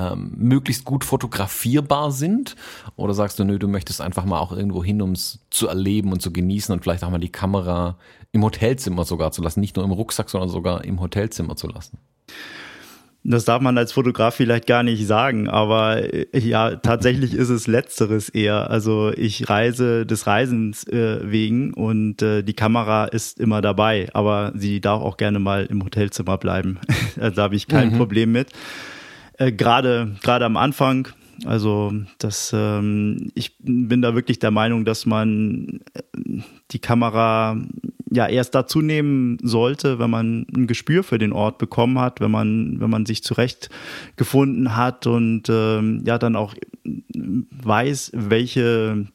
ähm, 0.00 0.32
möglichst 0.36 0.84
gut 0.84 1.04
fotografierbar 1.04 2.12
sind? 2.12 2.56
Oder 2.96 3.14
sagst 3.14 3.38
du, 3.38 3.44
nö, 3.44 3.58
du 3.58 3.68
möchtest 3.68 4.00
einfach 4.00 4.24
mal 4.24 4.38
auch 4.38 4.52
irgendwo 4.52 4.82
hin, 4.82 5.02
um 5.02 5.12
es 5.12 5.40
zu 5.50 5.68
erleben 5.68 6.12
und 6.12 6.22
zu 6.22 6.32
genießen 6.32 6.72
und 6.72 6.82
vielleicht 6.82 7.04
auch 7.04 7.10
mal 7.10 7.18
die 7.18 7.32
Kamera 7.32 7.96
im 8.32 8.44
Hotelzimmer 8.44 9.04
sogar 9.04 9.32
zu 9.32 9.42
lassen, 9.42 9.60
nicht 9.60 9.76
nur 9.76 9.84
im 9.84 9.92
Rucksack, 9.92 10.30
sondern 10.30 10.48
sogar 10.48 10.84
im 10.84 11.00
Hotelzimmer 11.00 11.56
zu 11.56 11.68
lassen? 11.68 11.98
Das 13.22 13.44
darf 13.44 13.60
man 13.60 13.76
als 13.76 13.92
Fotograf 13.92 14.34
vielleicht 14.34 14.66
gar 14.66 14.82
nicht 14.82 15.06
sagen, 15.06 15.46
aber 15.46 16.02
äh, 16.14 16.26
ja, 16.38 16.76
tatsächlich 16.76 17.34
ist 17.34 17.50
es 17.50 17.66
letzteres 17.66 18.30
eher. 18.30 18.70
Also 18.70 19.12
ich 19.14 19.50
reise 19.50 20.06
des 20.06 20.26
Reisens 20.26 20.84
äh, 20.88 21.30
wegen 21.30 21.74
und 21.74 22.22
äh, 22.22 22.42
die 22.42 22.54
Kamera 22.54 23.04
ist 23.04 23.38
immer 23.38 23.60
dabei, 23.60 24.08
aber 24.14 24.52
sie 24.54 24.80
darf 24.80 25.02
auch 25.02 25.18
gerne 25.18 25.38
mal 25.38 25.66
im 25.66 25.84
Hotelzimmer 25.84 26.38
bleiben. 26.38 26.78
also 27.20 27.36
da 27.36 27.42
habe 27.42 27.56
ich 27.56 27.68
kein 27.68 27.92
mhm. 27.92 27.98
Problem 27.98 28.32
mit. 28.32 28.48
Äh, 29.40 29.52
gerade 29.52 30.12
gerade 30.22 30.44
am 30.44 30.56
Anfang. 30.56 31.08
Also 31.46 31.92
das, 32.18 32.52
ähm, 32.54 33.30
ich 33.34 33.56
bin 33.58 34.02
da 34.02 34.14
wirklich 34.14 34.38
der 34.38 34.50
Meinung, 34.50 34.84
dass 34.84 35.06
man 35.06 35.80
äh, 35.94 36.02
die 36.70 36.78
Kamera 36.78 37.56
ja 38.10 38.26
erst 38.26 38.54
dazu 38.54 38.82
nehmen 38.82 39.38
sollte, 39.42 39.98
wenn 39.98 40.10
man 40.10 40.46
ein 40.54 40.66
Gespür 40.66 41.02
für 41.02 41.18
den 41.18 41.32
Ort 41.32 41.56
bekommen 41.56 41.98
hat, 41.98 42.20
wenn 42.20 42.30
man, 42.30 42.80
wenn 42.80 42.90
man 42.90 43.06
sich 43.06 43.22
zurechtgefunden 43.22 44.76
hat 44.76 45.06
und 45.06 45.44
ähm, 45.48 46.02
ja 46.04 46.18
dann 46.18 46.36
auch 46.36 46.54
weiß, 47.14 48.12
welche 48.14 49.06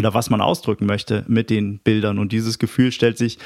oder 0.00 0.14
was 0.14 0.30
man 0.30 0.40
ausdrücken 0.40 0.86
möchte 0.86 1.24
mit 1.28 1.50
den 1.50 1.78
Bildern. 1.78 2.18
Und 2.18 2.32
dieses 2.32 2.58
Gefühl 2.58 2.90
stellt 2.90 3.18
sich 3.18 3.38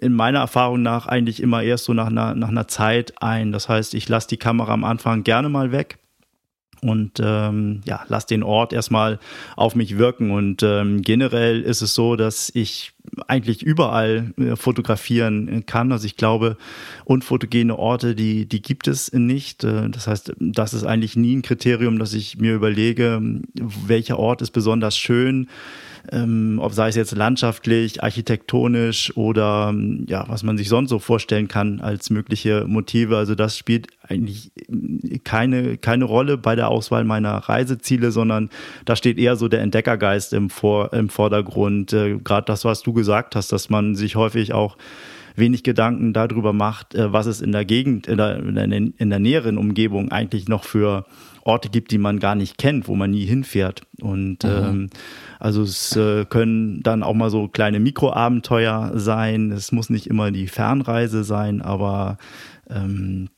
in 0.00 0.14
meiner 0.14 0.40
Erfahrung 0.40 0.82
nach 0.82 1.06
eigentlich 1.06 1.40
immer 1.40 1.62
erst 1.62 1.84
so 1.84 1.94
nach 1.94 2.08
einer, 2.08 2.34
nach 2.34 2.48
einer 2.48 2.68
Zeit 2.68 3.14
ein. 3.22 3.52
Das 3.52 3.68
heißt, 3.68 3.94
ich 3.94 4.08
lasse 4.08 4.28
die 4.28 4.36
Kamera 4.36 4.72
am 4.72 4.84
Anfang 4.84 5.24
gerne 5.24 5.48
mal 5.48 5.72
weg 5.72 5.98
und 6.84 7.18
ähm, 7.18 7.80
ja, 7.86 8.04
lass 8.08 8.26
den 8.26 8.42
Ort 8.42 8.72
erstmal 8.72 9.18
auf 9.56 9.74
mich 9.74 9.96
wirken. 9.96 10.30
Und 10.30 10.62
ähm, 10.62 11.00
generell 11.00 11.62
ist 11.62 11.80
es 11.80 11.94
so, 11.94 12.14
dass 12.14 12.50
ich 12.54 12.92
eigentlich 13.26 13.62
überall 13.62 14.34
äh, 14.36 14.54
fotografieren 14.54 15.64
kann. 15.66 15.92
Also 15.92 16.06
ich 16.06 16.16
glaube, 16.16 16.56
unfotogene 17.04 17.78
Orte, 17.78 18.14
die, 18.14 18.46
die 18.46 18.60
gibt 18.60 18.86
es 18.86 19.12
nicht. 19.12 19.64
Äh, 19.64 19.88
das 19.88 20.06
heißt, 20.06 20.34
das 20.38 20.74
ist 20.74 20.84
eigentlich 20.84 21.16
nie 21.16 21.36
ein 21.36 21.42
Kriterium, 21.42 21.98
dass 21.98 22.12
ich 22.12 22.36
mir 22.36 22.54
überlege, 22.54 23.20
welcher 23.54 24.18
Ort 24.18 24.42
ist 24.42 24.50
besonders 24.50 24.96
schön 24.96 25.48
ähm, 26.12 26.58
ob 26.60 26.72
sei 26.72 26.88
es 26.88 26.96
jetzt 26.96 27.16
landschaftlich, 27.16 28.02
architektonisch 28.02 29.16
oder 29.16 29.68
ähm, 29.70 30.04
ja, 30.08 30.24
was 30.28 30.42
man 30.42 30.58
sich 30.58 30.68
sonst 30.68 30.90
so 30.90 30.98
vorstellen 30.98 31.48
kann 31.48 31.80
als 31.80 32.10
mögliche 32.10 32.64
Motive. 32.66 33.16
Also 33.16 33.34
das 33.34 33.56
spielt 33.56 33.88
eigentlich 34.02 34.52
keine, 35.24 35.78
keine 35.78 36.04
Rolle 36.04 36.36
bei 36.36 36.56
der 36.56 36.68
Auswahl 36.68 37.04
meiner 37.04 37.36
Reiseziele, 37.36 38.10
sondern 38.10 38.50
da 38.84 38.96
steht 38.96 39.18
eher 39.18 39.36
so 39.36 39.48
der 39.48 39.62
Entdeckergeist 39.62 40.32
im, 40.32 40.50
Vor, 40.50 40.92
im 40.92 41.08
Vordergrund. 41.08 41.92
Äh, 41.92 42.18
Gerade 42.18 42.46
das, 42.46 42.64
was 42.64 42.82
du 42.82 42.92
gesagt 42.92 43.36
hast, 43.36 43.52
dass 43.52 43.70
man 43.70 43.94
sich 43.94 44.16
häufig 44.16 44.52
auch 44.52 44.76
wenig 45.36 45.64
Gedanken 45.64 46.12
darüber 46.12 46.52
macht, 46.52 46.94
äh, 46.94 47.12
was 47.12 47.26
es 47.26 47.40
in 47.40 47.52
der 47.52 47.64
Gegend, 47.64 48.06
in 48.06 48.18
der, 48.18 48.36
in 48.38 48.54
der, 48.54 48.64
in 48.64 49.10
der 49.10 49.18
näheren 49.18 49.58
Umgebung 49.58 50.12
eigentlich 50.12 50.48
noch 50.48 50.64
für 50.64 51.06
Orte 51.44 51.68
gibt, 51.68 51.90
die 51.90 51.98
man 51.98 52.18
gar 52.18 52.34
nicht 52.34 52.58
kennt, 52.58 52.88
wo 52.88 52.94
man 52.94 53.10
nie 53.10 53.24
hinfährt. 53.24 53.82
Und 54.00 54.44
mhm. 54.44 54.50
ähm, 54.50 54.90
also 55.38 55.62
es 55.62 55.94
äh, 55.96 56.24
können 56.24 56.82
dann 56.82 57.02
auch 57.02 57.14
mal 57.14 57.30
so 57.30 57.48
kleine 57.48 57.80
Mikroabenteuer 57.80 58.92
sein. 58.94 59.52
Es 59.52 59.72
muss 59.72 59.90
nicht 59.90 60.06
immer 60.06 60.30
die 60.30 60.48
Fernreise 60.48 61.24
sein, 61.24 61.62
aber 61.62 62.18
ähm, 62.68 63.28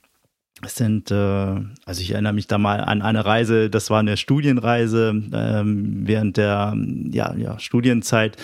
es 0.65 0.75
sind, 0.75 1.11
äh, 1.11 1.15
also 1.15 2.01
ich 2.01 2.13
erinnere 2.13 2.33
mich 2.33 2.47
da 2.47 2.57
mal 2.57 2.81
an 2.81 3.03
eine 3.03 3.27
Reise, 3.27 3.69
das 3.69 3.91
war 3.91 4.01
eine 4.01 4.17
Studienreise 4.17 5.23
ähm, 5.33 6.07
während 6.07 6.39
der 6.39 6.75
ja, 7.11 7.35
ja, 7.35 7.59
Studienzeit. 7.59 8.37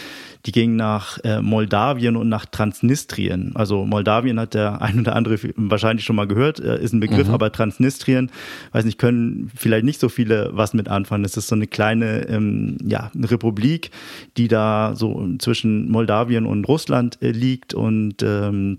Die 0.46 0.52
ging 0.52 0.76
nach 0.76 1.18
äh, 1.24 1.40
Moldawien 1.40 2.16
und 2.16 2.28
nach 2.28 2.46
Transnistrien. 2.46 3.52
Also 3.54 3.84
Moldawien 3.84 4.40
hat 4.40 4.54
der 4.54 4.82
ein 4.82 5.00
oder 5.00 5.14
andere 5.14 5.38
wahrscheinlich 5.56 6.04
schon 6.04 6.16
mal 6.16 6.26
gehört, 6.26 6.58
äh, 6.60 6.82
ist 6.82 6.92
ein 6.92 7.00
Begriff, 7.00 7.28
mhm. 7.28 7.34
aber 7.34 7.52
Transnistrien, 7.52 8.30
weiß 8.72 8.84
nicht, 8.84 8.98
können 8.98 9.50
vielleicht 9.54 9.84
nicht 9.84 10.00
so 10.00 10.08
viele 10.08 10.50
was 10.52 10.74
mit 10.74 10.88
anfangen. 10.88 11.24
Es 11.24 11.36
ist 11.36 11.48
so 11.48 11.54
eine 11.54 11.66
kleine 11.66 12.28
ähm, 12.28 12.78
ja, 12.84 13.10
Republik, 13.14 13.90
die 14.36 14.48
da 14.48 14.94
so 14.96 15.28
zwischen 15.38 15.90
Moldawien 15.90 16.46
und 16.46 16.66
Russland 16.66 17.18
äh, 17.22 17.30
liegt 17.30 17.74
und 17.74 18.22
ähm, 18.22 18.78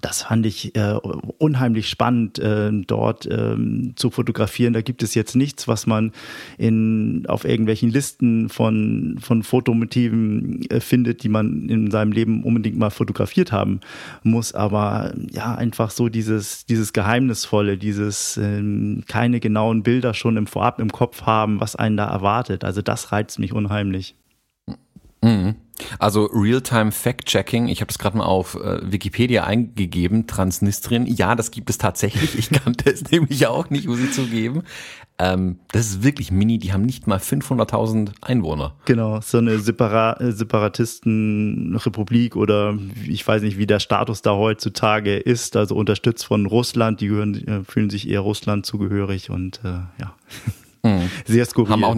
das 0.00 0.22
fand 0.22 0.44
ich 0.44 0.76
äh, 0.76 0.94
unheimlich 1.38 1.88
spannend, 1.88 2.38
äh, 2.38 2.70
dort 2.86 3.26
ähm, 3.30 3.94
zu 3.96 4.10
fotografieren. 4.10 4.74
Da 4.74 4.82
gibt 4.82 5.02
es 5.02 5.14
jetzt 5.14 5.34
nichts, 5.34 5.68
was 5.68 5.86
man 5.86 6.12
in, 6.58 7.24
auf 7.28 7.44
irgendwelchen 7.44 7.90
Listen 7.90 8.48
von, 8.48 9.18
von 9.20 9.42
Fotomotiven 9.42 10.62
äh, 10.70 10.80
findet, 10.80 11.22
die 11.22 11.28
man 11.28 11.68
in 11.68 11.90
seinem 11.90 12.12
Leben 12.12 12.44
unbedingt 12.44 12.78
mal 12.78 12.90
fotografiert 12.90 13.52
haben 13.52 13.80
muss. 14.22 14.54
Aber 14.54 15.14
ja, 15.30 15.54
einfach 15.54 15.90
so 15.90 16.08
dieses, 16.08 16.66
dieses 16.66 16.92
Geheimnisvolle, 16.92 17.78
dieses 17.78 18.36
ähm, 18.36 19.02
keine 19.08 19.40
genauen 19.40 19.82
Bilder 19.82 20.14
schon 20.14 20.36
im 20.36 20.46
Vorab 20.46 20.80
im 20.80 20.92
Kopf 20.92 21.22
haben, 21.22 21.60
was 21.60 21.74
einen 21.74 21.96
da 21.96 22.06
erwartet. 22.06 22.64
Also 22.64 22.82
das 22.82 23.12
reizt 23.12 23.38
mich 23.38 23.52
unheimlich. 23.52 24.14
Mhm. 25.22 25.56
Also 25.98 26.26
Real-Time 26.26 26.92
Fact-Checking, 26.92 27.68
ich 27.68 27.80
habe 27.80 27.88
das 27.88 27.98
gerade 27.98 28.16
mal 28.16 28.24
auf 28.24 28.54
äh, 28.54 28.80
Wikipedia 28.90 29.44
eingegeben, 29.44 30.26
Transnistrien. 30.26 31.06
Ja, 31.06 31.34
das 31.34 31.50
gibt 31.50 31.70
es 31.70 31.78
tatsächlich. 31.78 32.38
Ich 32.38 32.50
kannte 32.50 32.90
es 32.90 33.04
nämlich 33.10 33.46
auch 33.46 33.70
nicht, 33.70 33.86
muss 33.86 34.00
ich 34.00 34.12
zugeben. 34.12 34.62
Ähm, 35.18 35.60
das 35.72 35.86
ist 35.86 36.02
wirklich 36.02 36.30
mini, 36.30 36.58
die 36.58 36.74
haben 36.74 36.82
nicht 36.82 37.06
mal 37.06 37.18
500.000 37.18 38.10
Einwohner. 38.20 38.74
Genau, 38.84 39.22
so 39.22 39.38
eine 39.38 39.58
Separa 39.58 40.20
äh, 40.20 40.32
Separatistenrepublik 40.32 42.36
oder 42.36 42.76
ich 43.08 43.26
weiß 43.26 43.40
nicht, 43.42 43.56
wie 43.56 43.66
der 43.66 43.80
Status 43.80 44.20
da 44.20 44.32
heutzutage 44.32 45.16
ist, 45.16 45.56
also 45.56 45.74
unterstützt 45.74 46.26
von 46.26 46.44
Russland, 46.44 47.00
die 47.00 47.08
gehören, 47.08 47.48
äh, 47.48 47.64
fühlen 47.64 47.88
sich 47.88 48.10
eher 48.10 48.20
Russland 48.20 48.66
zugehörig 48.66 49.30
und 49.30 49.62
äh, 49.64 49.78
ja, 49.98 50.14
mhm. 50.82 51.10
sehr 51.24 51.46
skurril. 51.46 51.72
Haben 51.72 51.84
auch, 51.84 51.96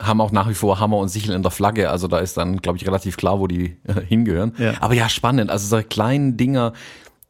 haben 0.00 0.20
auch 0.20 0.32
nach 0.32 0.48
wie 0.48 0.54
vor 0.54 0.78
Hammer 0.80 0.98
und 0.98 1.08
Sichel 1.08 1.34
in 1.34 1.42
der 1.42 1.50
Flagge. 1.50 1.90
Also 1.90 2.08
da 2.08 2.18
ist 2.18 2.36
dann, 2.36 2.58
glaube 2.58 2.78
ich, 2.78 2.86
relativ 2.86 3.16
klar, 3.16 3.40
wo 3.40 3.46
die 3.46 3.76
äh, 3.84 4.00
hingehören. 4.06 4.54
Ja. 4.58 4.74
Aber 4.80 4.94
ja, 4.94 5.08
spannend. 5.08 5.50
Also 5.50 5.66
solche 5.66 5.88
kleinen 5.88 6.36
Dinger, 6.36 6.72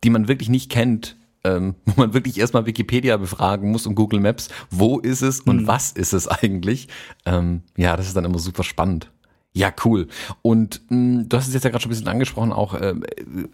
die 0.05 0.11
man 0.11 0.29
wirklich 0.29 0.49
nicht 0.49 0.71
kennt, 0.71 1.17
ähm, 1.45 1.75
wo 1.87 2.01
man 2.01 2.15
wirklich 2.15 2.39
erstmal 2.39 2.67
Wikipedia 2.67 3.17
befragen 3.17 3.71
muss 3.71 3.87
und 3.87 3.95
Google 3.95 4.21
Maps, 4.21 4.49
wo 4.71 4.99
ist 4.99 5.23
es 5.23 5.41
und 5.41 5.63
mhm. 5.63 5.67
was 5.67 5.93
ist 5.93 6.13
es 6.13 6.29
eigentlich? 6.29 6.89
Ähm, 7.25 7.63
ja, 7.77 7.97
das 7.97 8.07
ist 8.07 8.17
dann 8.17 8.25
immer 8.25 8.39
super 8.39 8.65
spannend. 8.65 9.11
Ja, 9.55 9.73
cool. 9.85 10.09
Und 10.43 10.83
mh, 10.89 10.97
hm, 10.97 11.29
du 11.29 11.37
hast 11.37 11.49
es 11.49 11.55
jetzt 11.55 11.65
ja 11.65 11.71
gerade 11.71 11.83
schon 11.83 11.89
ein 11.91 11.95
bisschen 11.95 12.09
angesprochen, 12.09 12.53
auch 12.53 12.75
äh, 12.75 12.95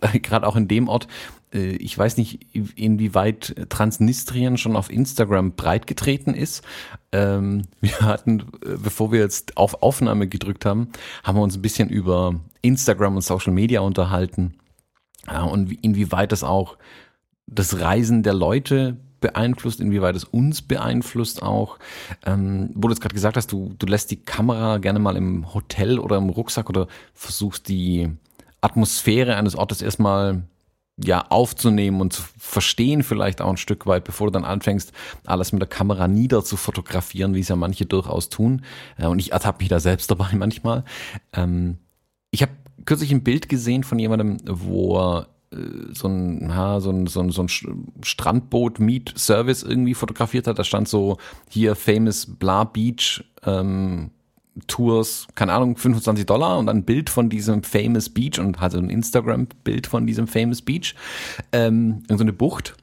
äh, 0.01 0.19
gerade 0.19 0.47
auch 0.47 0.57
in 0.57 0.69
dem 0.69 0.89
Ort. 0.89 1.09
Äh, 1.53 1.77
ich 1.77 1.97
weiß 1.97 2.17
nicht, 2.17 2.47
inwieweit 2.77 3.55
Transnistrien 3.69 4.59
schon 4.59 4.77
auf 4.77 4.91
Instagram 4.91 5.53
breitgetreten 5.53 6.35
ist. 6.35 6.63
Ähm, 7.13 7.67
wir 7.81 8.01
hatten, 8.01 8.41
äh, 8.41 8.77
bevor 8.83 9.13
wir 9.13 9.21
jetzt 9.21 9.57
auf 9.57 9.83
Aufnahme 9.83 10.29
gedrückt 10.29 10.67
haben, 10.67 10.89
haben 11.23 11.39
wir 11.39 11.43
uns 11.43 11.57
ein 11.57 11.63
bisschen 11.63 11.89
über 11.89 12.35
Instagram 12.61 13.17
und 13.17 13.23
Social 13.23 13.53
Media 13.53 13.81
unterhalten. 13.81 14.55
Ja, 15.27 15.45
und 15.45 15.73
inwieweit 15.83 16.33
das 16.33 16.45
auch 16.45 16.77
das 17.47 17.81
Reisen 17.81 18.23
der 18.23 18.35
Leute 18.35 18.99
beeinflusst, 19.25 19.81
inwieweit 19.81 20.15
es 20.17 20.25
uns 20.25 20.61
beeinflusst 20.61 21.43
auch. 21.43 21.79
Ähm, 22.27 22.69
wo 22.75 22.89
du 22.89 22.93
jetzt 22.93 23.01
gerade 23.01 23.15
gesagt 23.15 23.39
hast, 23.39 23.51
du, 23.51 23.75
du 23.79 23.87
lässt 23.87 24.11
die 24.11 24.23
Kamera 24.23 24.77
gerne 24.77 24.99
mal 24.99 25.17
im 25.17 25.55
Hotel 25.55 25.99
oder 25.99 26.19
im 26.19 26.29
Rucksack 26.29 26.69
oder 26.69 26.89
versuchst 27.15 27.69
die 27.69 28.11
Atmosphäre 28.61 29.37
eines 29.37 29.57
Ortes 29.57 29.81
erstmal 29.81 30.43
ja 31.03 31.25
aufzunehmen 31.31 32.03
und 32.03 32.13
zu 32.13 32.23
verstehen 32.39 33.03
vielleicht 33.03 33.41
auch 33.41 33.49
ein 33.49 33.57
Stück 33.57 33.87
weit, 33.87 34.05
bevor 34.05 34.27
du 34.27 34.33
dann 34.33 34.45
anfängst, 34.45 34.93
alles 35.25 35.53
mit 35.53 35.63
der 35.63 35.69
Kamera 35.69 36.07
nieder 36.07 36.45
zu 36.45 36.59
fotografieren, 36.59 37.35
wie 37.35 37.41
es 37.41 37.49
ja 37.49 37.57
manche 37.57 37.87
durchaus 37.87 38.29
tun. 38.29 38.63
Äh, 38.99 39.07
und 39.07 39.19
ich 39.21 39.33
ertappe 39.33 39.63
mich 39.63 39.71
da 39.71 39.81
selbst 39.81 40.11
dabei 40.11 40.33
manchmal. 40.35 40.85
Ähm, 41.33 41.79
ich 42.31 42.43
habe 42.43 42.53
kürzlich 42.85 43.11
ein 43.11 43.25
Bild 43.25 43.49
gesehen 43.49 43.85
von 43.85 43.99
jemandem, 43.99 44.37
wo 44.45 44.99
er 44.99 45.34
so 45.93 46.09
ein, 46.09 46.55
ha, 46.55 46.81
so 46.81 46.91
ein, 46.91 47.07
so 47.07 47.21
ein, 47.21 47.31
so 47.31 47.43
ein 47.43 47.49
Strandboot-Meet-Service 48.03 49.63
irgendwie 49.63 49.95
fotografiert 49.95 50.47
hat. 50.47 50.59
Da 50.59 50.65
stand 50.65 50.89
so 50.89 51.17
hier 51.49 51.75
Famous 51.75 52.27
Bla 52.27 52.65
Beach 52.65 53.25
ähm, 53.45 54.11
Tours, 54.67 55.27
keine 55.35 55.53
Ahnung, 55.53 55.77
25 55.77 56.27
Dollar 56.27 56.59
und 56.59 56.69
ein 56.69 56.85
Bild 56.85 57.11
von 57.11 57.29
diesem 57.29 57.65
Famous 57.65 58.09
Beach 58.09 58.39
und 58.39 58.61
hatte 58.61 58.79
ein 58.79 58.89
Instagram-Bild 58.89 59.87
von 59.87 60.07
diesem 60.07 60.29
Famous 60.29 60.63
Beach. 60.63 60.95
Ähm, 61.53 62.05
so 62.09 62.21
eine 62.21 62.33
Bucht. 62.33 62.77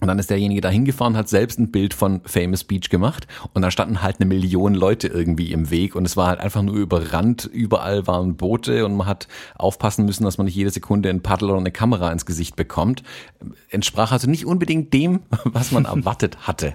Und 0.00 0.08
dann 0.08 0.18
ist 0.18 0.28
derjenige 0.28 0.60
da 0.60 0.68
hingefahren, 0.68 1.16
hat 1.16 1.28
selbst 1.28 1.58
ein 1.58 1.70
Bild 1.70 1.94
von 1.94 2.20
Famous 2.24 2.64
Beach 2.64 2.90
gemacht. 2.90 3.26
Und 3.54 3.62
da 3.62 3.70
standen 3.70 4.02
halt 4.02 4.16
eine 4.20 4.26
Million 4.26 4.74
Leute 4.74 5.08
irgendwie 5.08 5.52
im 5.52 5.70
Weg. 5.70 5.94
Und 5.94 6.04
es 6.04 6.16
war 6.16 6.28
halt 6.28 6.40
einfach 6.40 6.60
nur 6.62 6.74
überrannt, 6.74 7.48
überall 7.50 8.06
waren 8.06 8.36
Boote. 8.36 8.84
Und 8.84 8.96
man 8.96 9.06
hat 9.06 9.26
aufpassen 9.54 10.04
müssen, 10.04 10.24
dass 10.24 10.36
man 10.36 10.44
nicht 10.44 10.54
jede 10.54 10.70
Sekunde 10.70 11.08
ein 11.08 11.22
Paddel 11.22 11.48
oder 11.48 11.60
eine 11.60 11.72
Kamera 11.72 12.12
ins 12.12 12.26
Gesicht 12.26 12.56
bekommt. 12.56 13.02
Entsprach 13.70 14.12
also 14.12 14.28
nicht 14.28 14.44
unbedingt 14.44 14.92
dem, 14.92 15.20
was 15.44 15.72
man 15.72 15.86
erwartet 15.86 16.46
hatte. 16.46 16.74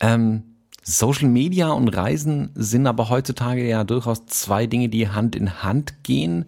Ähm, 0.00 0.42
Social 0.82 1.28
Media 1.28 1.70
und 1.70 1.88
Reisen 1.88 2.50
sind 2.54 2.86
aber 2.86 3.10
heutzutage 3.10 3.68
ja 3.68 3.84
durchaus 3.84 4.26
zwei 4.26 4.66
Dinge, 4.66 4.88
die 4.88 5.08
Hand 5.08 5.34
in 5.34 5.62
Hand 5.62 6.04
gehen 6.04 6.46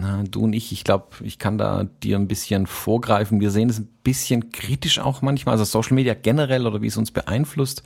na, 0.00 0.22
du 0.22 0.44
und 0.44 0.54
ich, 0.54 0.72
ich 0.72 0.82
glaube, 0.82 1.08
ich 1.22 1.38
kann 1.38 1.58
da 1.58 1.84
dir 1.84 2.16
ein 2.16 2.26
bisschen 2.26 2.66
vorgreifen. 2.66 3.40
Wir 3.40 3.50
sehen 3.50 3.68
es 3.68 3.80
ein 3.80 3.88
bisschen 4.02 4.50
kritisch 4.50 4.98
auch 4.98 5.20
manchmal, 5.20 5.52
also 5.52 5.64
Social 5.64 5.94
Media 5.94 6.14
generell 6.14 6.66
oder 6.66 6.80
wie 6.80 6.86
es 6.86 6.96
uns 6.96 7.10
beeinflusst. 7.10 7.82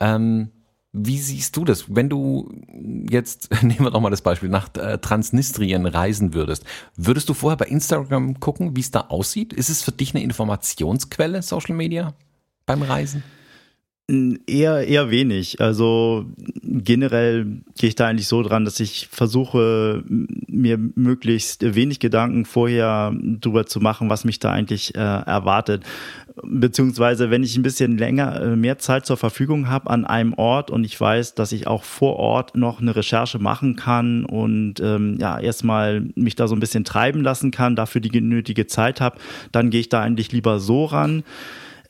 Ähm, 0.00 0.52
wie 0.92 1.18
siehst 1.18 1.58
du 1.58 1.66
das? 1.66 1.94
Wenn 1.94 2.08
du 2.08 2.50
jetzt, 3.10 3.50
nehmen 3.62 3.80
wir 3.80 3.90
doch 3.90 4.00
mal 4.00 4.08
das 4.08 4.22
Beispiel, 4.22 4.48
nach 4.48 4.74
äh, 4.76 4.96
Transnistrien 4.96 5.84
reisen 5.84 6.32
würdest, 6.32 6.64
würdest 6.96 7.28
du 7.28 7.34
vorher 7.34 7.58
bei 7.58 7.66
Instagram 7.66 8.40
gucken, 8.40 8.74
wie 8.74 8.80
es 8.80 8.90
da 8.90 9.02
aussieht? 9.08 9.52
Ist 9.52 9.68
es 9.68 9.82
für 9.82 9.92
dich 9.92 10.14
eine 10.14 10.24
Informationsquelle, 10.24 11.42
Social 11.42 11.74
Media, 11.74 12.14
beim 12.64 12.80
Reisen? 12.80 13.22
Eher, 14.46 14.88
eher 14.88 15.10
wenig. 15.10 15.60
Also 15.60 16.26
generell 16.62 17.44
gehe 17.78 17.90
ich 17.90 17.94
da 17.94 18.08
eigentlich 18.08 18.26
so 18.26 18.42
dran, 18.42 18.64
dass 18.64 18.80
ich 18.80 19.08
versuche, 19.08 20.02
mir 20.08 20.78
möglichst 20.96 21.76
wenig 21.76 22.00
Gedanken 22.00 22.44
vorher 22.44 23.14
drüber 23.14 23.66
zu 23.66 23.78
machen, 23.78 24.10
was 24.10 24.24
mich 24.24 24.40
da 24.40 24.50
eigentlich 24.50 24.96
äh, 24.96 24.98
erwartet. 24.98 25.84
Beziehungsweise, 26.42 27.30
wenn 27.30 27.44
ich 27.44 27.56
ein 27.56 27.62
bisschen 27.62 27.98
länger, 27.98 28.40
äh, 28.40 28.56
mehr 28.56 28.78
Zeit 28.78 29.06
zur 29.06 29.16
Verfügung 29.16 29.68
habe 29.68 29.90
an 29.90 30.04
einem 30.04 30.34
Ort 30.34 30.72
und 30.72 30.82
ich 30.82 31.00
weiß, 31.00 31.34
dass 31.34 31.52
ich 31.52 31.68
auch 31.68 31.84
vor 31.84 32.16
Ort 32.16 32.56
noch 32.56 32.80
eine 32.80 32.96
Recherche 32.96 33.38
machen 33.38 33.76
kann 33.76 34.24
und 34.24 34.80
ähm, 34.80 35.18
ja, 35.20 35.38
erstmal 35.38 36.08
mich 36.16 36.34
da 36.34 36.48
so 36.48 36.56
ein 36.56 36.60
bisschen 36.60 36.84
treiben 36.84 37.22
lassen 37.22 37.52
kann, 37.52 37.76
dafür 37.76 38.00
die 38.00 38.08
genötige 38.08 38.66
Zeit 38.66 39.00
habe, 39.00 39.18
dann 39.52 39.70
gehe 39.70 39.80
ich 39.80 39.88
da 39.88 40.00
eigentlich 40.00 40.32
lieber 40.32 40.58
so 40.58 40.86
ran 40.86 41.22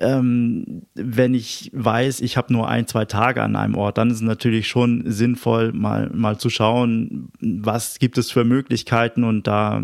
ähm, 0.01 0.83
wenn 0.95 1.35
ich 1.35 1.71
weiß, 1.75 2.21
ich 2.21 2.37
habe 2.37 2.53
nur 2.53 2.69
ein, 2.69 2.87
zwei 2.87 3.05
Tage 3.05 3.43
an 3.43 3.55
einem 3.55 3.75
Ort, 3.75 3.99
dann 3.99 4.09
ist 4.09 4.17
es 4.17 4.23
natürlich 4.23 4.67
schon 4.67 5.05
sinnvoll, 5.07 5.73
mal, 5.73 6.11
mal 6.13 6.39
zu 6.39 6.51
schauen, 6.51 7.29
was 7.41 7.99
gibt 7.99 8.19
es 8.19 8.31
für 8.31 8.45
Möglichkeiten 8.45 9.25
und 9.25 9.47
da 9.47 9.83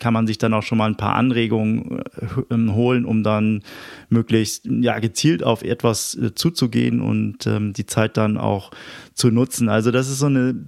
kann 0.00 0.12
man 0.12 0.26
sich 0.26 0.38
dann 0.38 0.52
auch 0.52 0.62
schon 0.62 0.78
mal 0.78 0.88
ein 0.88 0.96
paar 0.96 1.14
Anregungen 1.14 2.02
äh, 2.50 2.72
holen, 2.72 3.04
um 3.04 3.22
dann 3.22 3.62
möglichst 4.08 4.66
ja, 4.66 4.98
gezielt 4.98 5.42
auf 5.42 5.62
etwas 5.62 6.14
äh, 6.16 6.34
zuzugehen 6.34 7.00
und 7.00 7.46
ähm, 7.46 7.72
die 7.72 7.86
Zeit 7.86 8.16
dann 8.16 8.36
auch 8.36 8.72
zu 9.14 9.30
nutzen. 9.30 9.68
Also 9.68 9.90
das 9.90 10.08
ist 10.08 10.18
so 10.18 10.26
eine 10.26 10.66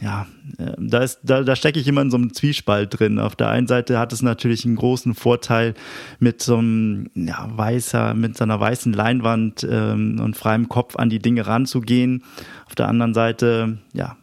ja, 0.00 0.26
äh, 0.58 0.72
da, 0.78 1.06
da, 1.22 1.42
da 1.42 1.56
stecke 1.56 1.80
ich 1.80 1.88
immer 1.88 2.02
in 2.02 2.10
so 2.10 2.16
einem 2.16 2.32
Zwiespalt 2.32 2.98
drin. 2.98 3.18
Auf 3.18 3.36
der 3.36 3.48
einen 3.48 3.66
Seite 3.66 3.98
hat 3.98 4.12
es 4.12 4.22
natürlich 4.22 4.64
einen 4.64 4.76
großen 4.76 5.14
Vorteil, 5.14 5.74
mit 6.18 6.42
so 6.42 6.58
einem 6.58 7.10
ja, 7.14 7.48
weißer, 7.50 8.14
mit 8.14 8.36
so 8.36 8.44
einer 8.44 8.60
weißen 8.60 8.92
Leinwand 8.92 9.66
ähm, 9.68 10.20
und 10.20 10.36
freiem 10.36 10.68
Kopf 10.68 10.96
an 10.96 11.08
die 11.08 11.18
Dinge 11.18 11.46
ranzugehen. 11.46 12.24
Auf 12.66 12.74
der 12.74 12.88
anderen 12.88 13.14
Seite, 13.14 13.78
ja, 13.92 14.16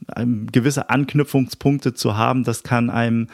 gewisse 0.52 0.90
Anknüpfungspunkte 0.90 1.94
zu 1.94 2.18
haben, 2.18 2.44
das 2.44 2.64
kann 2.64 2.90
einem 2.90 3.28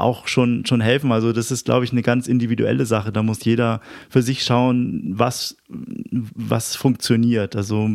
auch 0.00 0.26
schon, 0.28 0.64
schon 0.66 0.80
helfen. 0.80 1.12
Also 1.12 1.32
das 1.32 1.50
ist, 1.50 1.66
glaube 1.66 1.84
ich, 1.84 1.92
eine 1.92 2.02
ganz 2.02 2.26
individuelle 2.26 2.86
Sache. 2.86 3.12
Da 3.12 3.22
muss 3.22 3.44
jeder 3.44 3.80
für 4.08 4.22
sich 4.22 4.44
schauen, 4.44 5.14
was, 5.16 5.56
was 5.68 6.76
funktioniert. 6.76 7.56
Also 7.56 7.88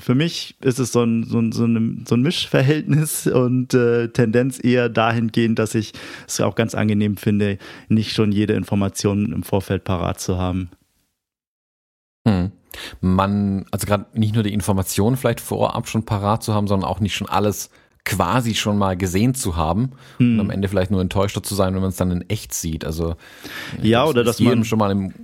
für 0.00 0.14
mich 0.14 0.56
ist 0.60 0.78
es 0.78 0.92
so 0.92 1.02
ein, 1.02 1.24
so 1.24 1.38
ein, 1.38 1.52
so 1.52 1.64
ein, 1.64 2.04
so 2.06 2.14
ein 2.14 2.22
Mischverhältnis 2.22 3.26
und 3.26 3.74
äh, 3.74 4.08
Tendenz 4.08 4.62
eher 4.62 4.88
dahingehend, 4.88 5.58
dass 5.58 5.74
ich 5.74 5.92
es 6.26 6.40
auch 6.40 6.54
ganz 6.54 6.74
angenehm 6.74 7.16
finde, 7.16 7.58
nicht 7.88 8.12
schon 8.12 8.32
jede 8.32 8.54
Information 8.54 9.32
im 9.32 9.42
Vorfeld 9.42 9.84
parat 9.84 10.20
zu 10.20 10.38
haben. 10.38 10.70
Hm 12.26 12.52
man, 13.00 13.66
also 13.70 13.86
gerade 13.86 14.06
nicht 14.18 14.34
nur 14.34 14.42
die 14.42 14.52
Informationen 14.52 15.16
vielleicht 15.16 15.40
vorab 15.40 15.88
schon 15.88 16.04
parat 16.04 16.42
zu 16.42 16.54
haben, 16.54 16.66
sondern 16.66 16.88
auch 16.88 17.00
nicht 17.00 17.14
schon 17.14 17.28
alles 17.28 17.70
quasi 18.04 18.54
schon 18.54 18.78
mal 18.78 18.96
gesehen 18.96 19.34
zu 19.34 19.56
haben 19.56 19.92
hm. 20.18 20.34
und 20.34 20.40
am 20.40 20.50
Ende 20.50 20.68
vielleicht 20.68 20.90
nur 20.90 21.00
enttäuschter 21.00 21.42
zu 21.42 21.54
sein, 21.54 21.74
wenn 21.74 21.80
man 21.80 21.90
es 21.90 21.96
dann 21.96 22.10
in 22.10 22.28
echt 22.28 22.52
sieht. 22.52 22.84
Also 22.84 23.16
ja, 23.82 24.04
oder 24.04 24.24
dass 24.24 24.38
jedem 24.38 24.60
man 24.60 24.64
schon 24.64 24.78
mal 24.78 24.90
im 24.90 25.14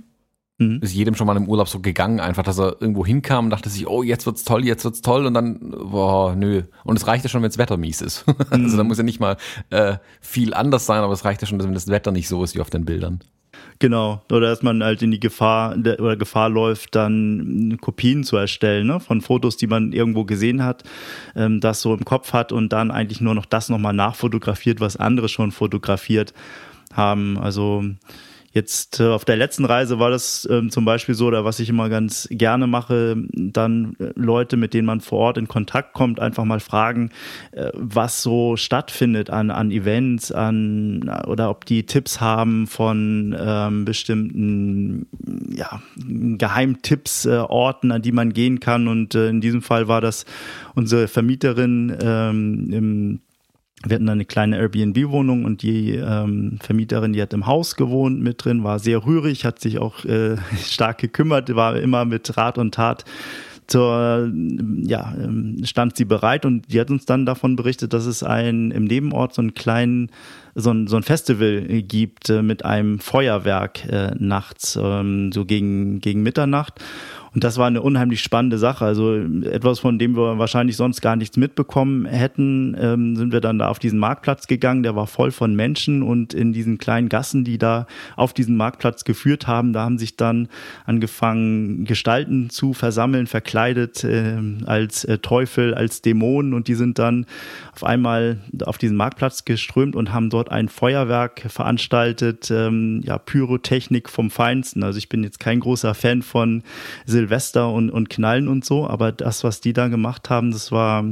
hm. 0.61 0.79
ist 0.81 0.93
jedem 0.93 1.15
schon 1.15 1.25
mal 1.25 1.37
im 1.37 1.47
Urlaub 1.47 1.67
so 1.67 1.79
gegangen, 1.79 2.19
einfach, 2.19 2.43
dass 2.43 2.59
er 2.59 2.79
irgendwo 2.79 3.03
hinkam 3.03 3.45
und 3.45 3.49
dachte 3.49 3.69
sich, 3.69 3.87
oh, 3.87 4.03
jetzt 4.03 4.27
wird's 4.27 4.43
toll, 4.43 4.63
jetzt 4.63 4.83
wird's 4.83 5.01
toll 5.01 5.25
und 5.25 5.33
dann, 5.33 5.71
boah, 5.71 6.35
nö. 6.35 6.63
Und 6.83 6.97
es 6.97 7.07
reicht 7.07 7.23
ja 7.23 7.29
schon, 7.29 7.41
wenn 7.41 7.49
das 7.49 7.57
Wetter 7.57 7.77
mies 7.77 8.01
ist. 8.01 8.27
Hm. 8.27 8.35
also 8.49 8.77
da 8.77 8.83
muss 8.83 8.99
ja 8.99 9.03
nicht 9.03 9.19
mal 9.19 9.37
äh, 9.71 9.95
viel 10.19 10.53
anders 10.53 10.85
sein, 10.85 11.01
aber 11.01 11.13
es 11.13 11.25
reicht 11.25 11.41
ja 11.41 11.47
schon, 11.47 11.61
wenn 11.61 11.73
das 11.73 11.87
Wetter 11.87 12.11
nicht 12.11 12.27
so 12.27 12.43
ist 12.43 12.55
wie 12.55 12.61
auf 12.61 12.69
den 12.69 12.85
Bildern. 12.85 13.21
Genau, 13.81 14.21
oder 14.31 14.41
dass 14.41 14.61
man 14.61 14.83
halt 14.83 15.01
in 15.01 15.09
die 15.09 15.19
Gefahr 15.19 15.75
oder 15.75 16.15
Gefahr 16.15 16.49
läuft, 16.49 16.93
dann 16.93 17.79
Kopien 17.81 18.23
zu 18.23 18.37
erstellen 18.37 18.85
ne? 18.85 18.99
von 18.99 19.21
Fotos, 19.21 19.57
die 19.57 19.65
man 19.65 19.91
irgendwo 19.91 20.23
gesehen 20.23 20.63
hat, 20.63 20.83
ähm, 21.35 21.59
das 21.59 21.81
so 21.81 21.95
im 21.95 22.05
Kopf 22.05 22.31
hat 22.31 22.51
und 22.51 22.71
dann 22.73 22.91
eigentlich 22.91 23.21
nur 23.21 23.33
noch 23.33 23.47
das 23.47 23.69
nochmal 23.69 23.93
nachfotografiert, 23.93 24.81
was 24.81 24.97
andere 24.97 25.29
schon 25.29 25.51
fotografiert 25.51 26.35
haben. 26.93 27.39
Also 27.39 27.83
Jetzt 28.53 28.99
äh, 28.99 29.07
auf 29.07 29.23
der 29.23 29.37
letzten 29.37 29.63
Reise 29.63 29.97
war 29.99 30.09
das 30.09 30.47
ähm, 30.51 30.69
zum 30.69 30.83
Beispiel 30.83 31.15
so, 31.15 31.27
oder 31.27 31.45
was 31.45 31.59
ich 31.61 31.69
immer 31.69 31.87
ganz 31.87 32.27
gerne 32.29 32.67
mache, 32.67 33.15
dann 33.31 33.95
äh, 33.99 34.11
Leute, 34.15 34.57
mit 34.57 34.73
denen 34.73 34.85
man 34.85 34.99
vor 34.99 35.19
Ort 35.19 35.37
in 35.37 35.47
Kontakt 35.47 35.93
kommt, 35.93 36.19
einfach 36.19 36.43
mal 36.43 36.59
fragen, 36.59 37.11
äh, 37.51 37.69
was 37.73 38.21
so 38.21 38.57
stattfindet 38.57 39.29
an, 39.29 39.51
an 39.51 39.71
Events, 39.71 40.33
an 40.33 41.09
oder 41.27 41.49
ob 41.49 41.65
die 41.65 41.85
Tipps 41.85 42.19
haben 42.19 42.67
von 42.67 43.33
ähm, 43.39 43.85
bestimmten 43.85 45.07
ja, 45.55 45.81
Geheimtipps, 46.05 47.25
äh, 47.25 47.37
Orten, 47.37 47.91
an 47.91 48.01
die 48.01 48.11
man 48.11 48.33
gehen 48.33 48.59
kann. 48.59 48.89
Und 48.89 49.15
äh, 49.15 49.29
in 49.29 49.39
diesem 49.39 49.61
Fall 49.61 49.87
war 49.87 50.01
das 50.01 50.25
unsere 50.75 51.07
Vermieterin 51.07 51.95
ähm, 52.01 52.73
im 52.73 53.19
wir 53.85 53.95
hatten 53.95 54.09
eine 54.09 54.25
kleine 54.25 54.57
Airbnb-Wohnung 54.57 55.45
und 55.45 55.63
die 55.63 55.95
ähm, 55.95 56.59
Vermieterin, 56.61 57.13
die 57.13 57.21
hat 57.21 57.33
im 57.33 57.47
Haus 57.47 57.75
gewohnt 57.75 58.21
mit 58.21 58.43
drin, 58.43 58.63
war 58.63 58.79
sehr 58.79 59.05
rührig, 59.05 59.45
hat 59.45 59.59
sich 59.59 59.79
auch 59.79 60.05
äh, 60.05 60.37
stark 60.63 60.99
gekümmert, 60.99 61.53
war 61.55 61.75
immer 61.77 62.05
mit 62.05 62.37
Rat 62.37 62.57
und 62.57 62.73
Tat 62.75 63.05
zur, 63.67 64.29
ja, 64.83 65.13
ähm, 65.17 65.61
stand 65.63 65.95
sie 65.95 66.03
bereit 66.05 66.45
und 66.45 66.71
die 66.71 66.79
hat 66.79 66.91
uns 66.91 67.05
dann 67.05 67.25
davon 67.25 67.55
berichtet, 67.55 67.93
dass 67.93 68.05
es 68.05 68.21
ein 68.21 68.71
im 68.71 68.83
Nebenort 68.83 69.33
so 69.33 69.41
einen 69.41 69.53
kleinen, 69.53 70.09
so 70.55 70.71
ein, 70.71 70.87
so 70.87 70.97
ein 70.97 71.03
Festival 71.03 71.61
gibt 71.83 72.29
äh, 72.29 72.41
mit 72.41 72.65
einem 72.65 72.99
Feuerwerk 72.99 73.85
äh, 73.85 74.11
nachts, 74.17 74.77
ähm, 74.81 75.31
so 75.31 75.45
gegen, 75.45 75.99
gegen 76.01 76.23
Mitternacht. 76.23 76.79
Und 77.33 77.45
das 77.45 77.57
war 77.57 77.67
eine 77.67 77.81
unheimlich 77.81 78.21
spannende 78.21 78.57
Sache. 78.57 78.83
Also 78.83 79.15
etwas, 79.15 79.79
von 79.79 79.97
dem 79.97 80.17
wir 80.17 80.37
wahrscheinlich 80.37 80.75
sonst 80.75 80.99
gar 80.99 81.15
nichts 81.15 81.37
mitbekommen 81.37 82.05
hätten, 82.05 82.75
ähm, 82.77 83.15
sind 83.15 83.31
wir 83.31 83.39
dann 83.39 83.57
da 83.57 83.69
auf 83.69 83.79
diesen 83.79 83.99
Marktplatz 83.99 84.47
gegangen. 84.47 84.83
Der 84.83 84.97
war 84.97 85.07
voll 85.07 85.31
von 85.31 85.55
Menschen 85.55 86.03
und 86.03 86.33
in 86.33 86.51
diesen 86.51 86.77
kleinen 86.77 87.07
Gassen, 87.07 87.45
die 87.45 87.57
da 87.57 87.87
auf 88.17 88.33
diesen 88.33 88.57
Marktplatz 88.57 89.05
geführt 89.05 89.47
haben, 89.47 89.71
da 89.71 89.83
haben 89.83 89.97
sich 89.97 90.17
dann 90.17 90.49
angefangen, 90.85 91.85
Gestalten 91.85 92.49
zu 92.49 92.73
versammeln, 92.73 93.27
verkleidet 93.27 94.03
äh, 94.03 94.37
als 94.65 95.05
äh, 95.05 95.19
Teufel, 95.19 95.73
als 95.73 96.01
Dämonen 96.01 96.53
und 96.53 96.67
die 96.67 96.75
sind 96.75 96.99
dann 96.99 97.25
auf 97.73 97.85
einmal 97.85 98.39
auf 98.65 98.77
diesen 98.77 98.97
Marktplatz 98.97 99.45
geströmt 99.45 99.95
und 99.95 100.11
haben 100.11 100.29
dort 100.29 100.40
ein 100.49 100.69
Feuerwerk 100.69 101.41
veranstaltet, 101.47 102.49
ähm, 102.49 103.01
ja, 103.03 103.17
Pyrotechnik 103.17 104.09
vom 104.09 104.31
Feinsten. 104.31 104.83
Also 104.83 104.97
ich 104.97 105.09
bin 105.09 105.23
jetzt 105.23 105.39
kein 105.39 105.59
großer 105.59 105.93
Fan 105.93 106.21
von 106.21 106.63
Silvester 107.05 107.71
und, 107.71 107.89
und 107.89 108.09
Knallen 108.09 108.47
und 108.47 108.65
so, 108.65 108.87
aber 108.87 109.11
das, 109.11 109.43
was 109.43 109.61
die 109.61 109.73
da 109.73 109.89
gemacht 109.89 110.29
haben, 110.29 110.51
das 110.51 110.71
war 110.71 111.03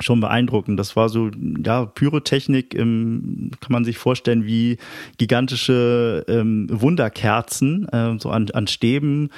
schon 0.00 0.20
beeindruckend. 0.20 0.78
Das 0.78 0.96
war 0.96 1.08
so, 1.08 1.30
ja, 1.64 1.86
Pyrotechnik, 1.86 2.74
ähm, 2.74 3.50
kann 3.60 3.72
man 3.72 3.84
sich 3.84 3.98
vorstellen, 3.98 4.46
wie 4.46 4.78
gigantische 5.18 6.24
ähm, 6.28 6.66
Wunderkerzen, 6.70 7.88
äh, 7.88 8.18
so 8.18 8.30
an, 8.30 8.50
an 8.52 8.66
Stäben, 8.66 9.30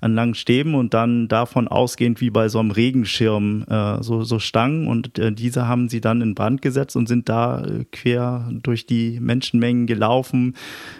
an 0.00 0.14
langen 0.14 0.34
Stäben 0.34 0.74
und 0.74 0.94
dann 0.94 1.28
davon 1.28 1.68
ausgehend 1.68 2.20
wie 2.20 2.30
bei 2.30 2.48
so 2.48 2.58
einem 2.58 2.70
Regenschirm, 2.70 3.64
äh, 3.68 4.02
so, 4.02 4.22
so 4.22 4.38
Stangen 4.38 4.86
und 4.86 5.18
äh, 5.18 5.32
diese 5.32 5.66
haben 5.66 5.88
sie 5.88 6.00
dann 6.00 6.20
in 6.20 6.34
Brand 6.34 6.62
gesetzt 6.62 6.96
und 6.96 7.08
sind 7.08 7.28
da 7.28 7.64
äh, 7.64 7.84
quer 7.90 8.48
durch 8.62 8.86
die 8.86 9.18
Menschenmengen 9.20 9.86
gelaufen. 9.86 10.54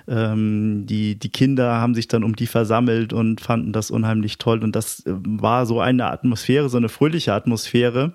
Ähm, 0.08 0.84
die, 0.86 1.18
die 1.18 1.30
Kinder 1.30 1.80
haben 1.80 1.94
sich 1.94 2.08
dann 2.08 2.24
um 2.24 2.34
die 2.36 2.46
versammelt 2.46 3.12
und 3.12 3.40
fanden 3.40 3.72
das 3.72 3.90
unheimlich 3.90 4.38
toll 4.38 4.62
und 4.62 4.74
das 4.74 5.06
äh, 5.06 5.12
war 5.14 5.66
so 5.66 5.80
eine 5.80 6.10
Atmosphäre, 6.10 6.68
so 6.68 6.76
eine 6.76 6.88
fröhliche 6.88 7.32
Atmosphäre 7.32 8.12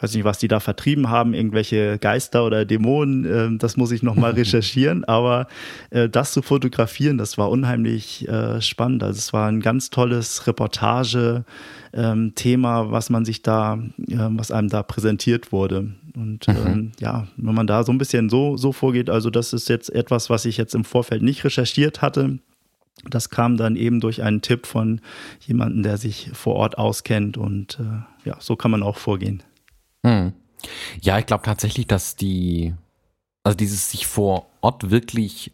weiß 0.00 0.14
nicht, 0.14 0.24
was 0.24 0.38
die 0.38 0.48
da 0.48 0.60
vertrieben 0.60 1.08
haben, 1.08 1.34
irgendwelche 1.34 1.98
Geister 1.98 2.44
oder 2.44 2.64
Dämonen, 2.64 3.24
äh, 3.24 3.58
das 3.58 3.76
muss 3.76 3.92
ich 3.92 4.02
nochmal 4.02 4.32
recherchieren, 4.34 5.04
aber 5.04 5.46
äh, 5.90 6.08
das 6.08 6.32
zu 6.32 6.42
fotografieren, 6.42 7.18
das 7.18 7.38
war 7.38 7.50
unheimlich 7.50 8.28
äh, 8.28 8.60
spannend. 8.60 9.02
Also 9.02 9.18
es 9.18 9.32
war 9.32 9.48
ein 9.48 9.60
ganz 9.60 9.90
tolles 9.90 10.46
Reportage, 10.46 11.44
ähm, 11.92 12.32
was 12.34 13.10
man 13.10 13.24
sich 13.24 13.42
da, 13.42 13.78
äh, 14.08 14.16
was 14.16 14.50
einem 14.50 14.68
da 14.68 14.82
präsentiert 14.82 15.52
wurde. 15.52 15.92
Und 16.16 16.46
mhm. 16.48 16.56
ähm, 16.66 16.92
ja, 17.00 17.26
wenn 17.36 17.54
man 17.54 17.66
da 17.66 17.84
so 17.84 17.92
ein 17.92 17.98
bisschen 17.98 18.28
so, 18.28 18.56
so 18.56 18.72
vorgeht, 18.72 19.10
also 19.10 19.30
das 19.30 19.52
ist 19.52 19.68
jetzt 19.68 19.90
etwas, 19.90 20.30
was 20.30 20.44
ich 20.44 20.56
jetzt 20.56 20.74
im 20.74 20.84
Vorfeld 20.84 21.22
nicht 21.22 21.44
recherchiert 21.44 22.02
hatte. 22.02 22.38
Das 23.10 23.28
kam 23.28 23.56
dann 23.56 23.76
eben 23.76 24.00
durch 24.00 24.22
einen 24.22 24.40
Tipp 24.40 24.66
von 24.66 25.00
jemandem, 25.40 25.82
der 25.82 25.98
sich 25.98 26.30
vor 26.32 26.54
Ort 26.54 26.78
auskennt 26.78 27.36
und 27.36 27.78
äh, 27.80 28.28
ja, 28.28 28.36
so 28.38 28.56
kann 28.56 28.70
man 28.70 28.82
auch 28.82 28.96
vorgehen. 28.96 29.42
Hm. 30.04 30.32
Ja, 31.02 31.18
ich 31.18 31.26
glaube 31.26 31.44
tatsächlich, 31.44 31.86
dass 31.86 32.16
die 32.16 32.74
Also 33.44 33.56
dieses 33.56 33.90
sich 33.90 34.06
vor 34.06 34.46
Ort 34.62 34.90
wirklich 34.90 35.52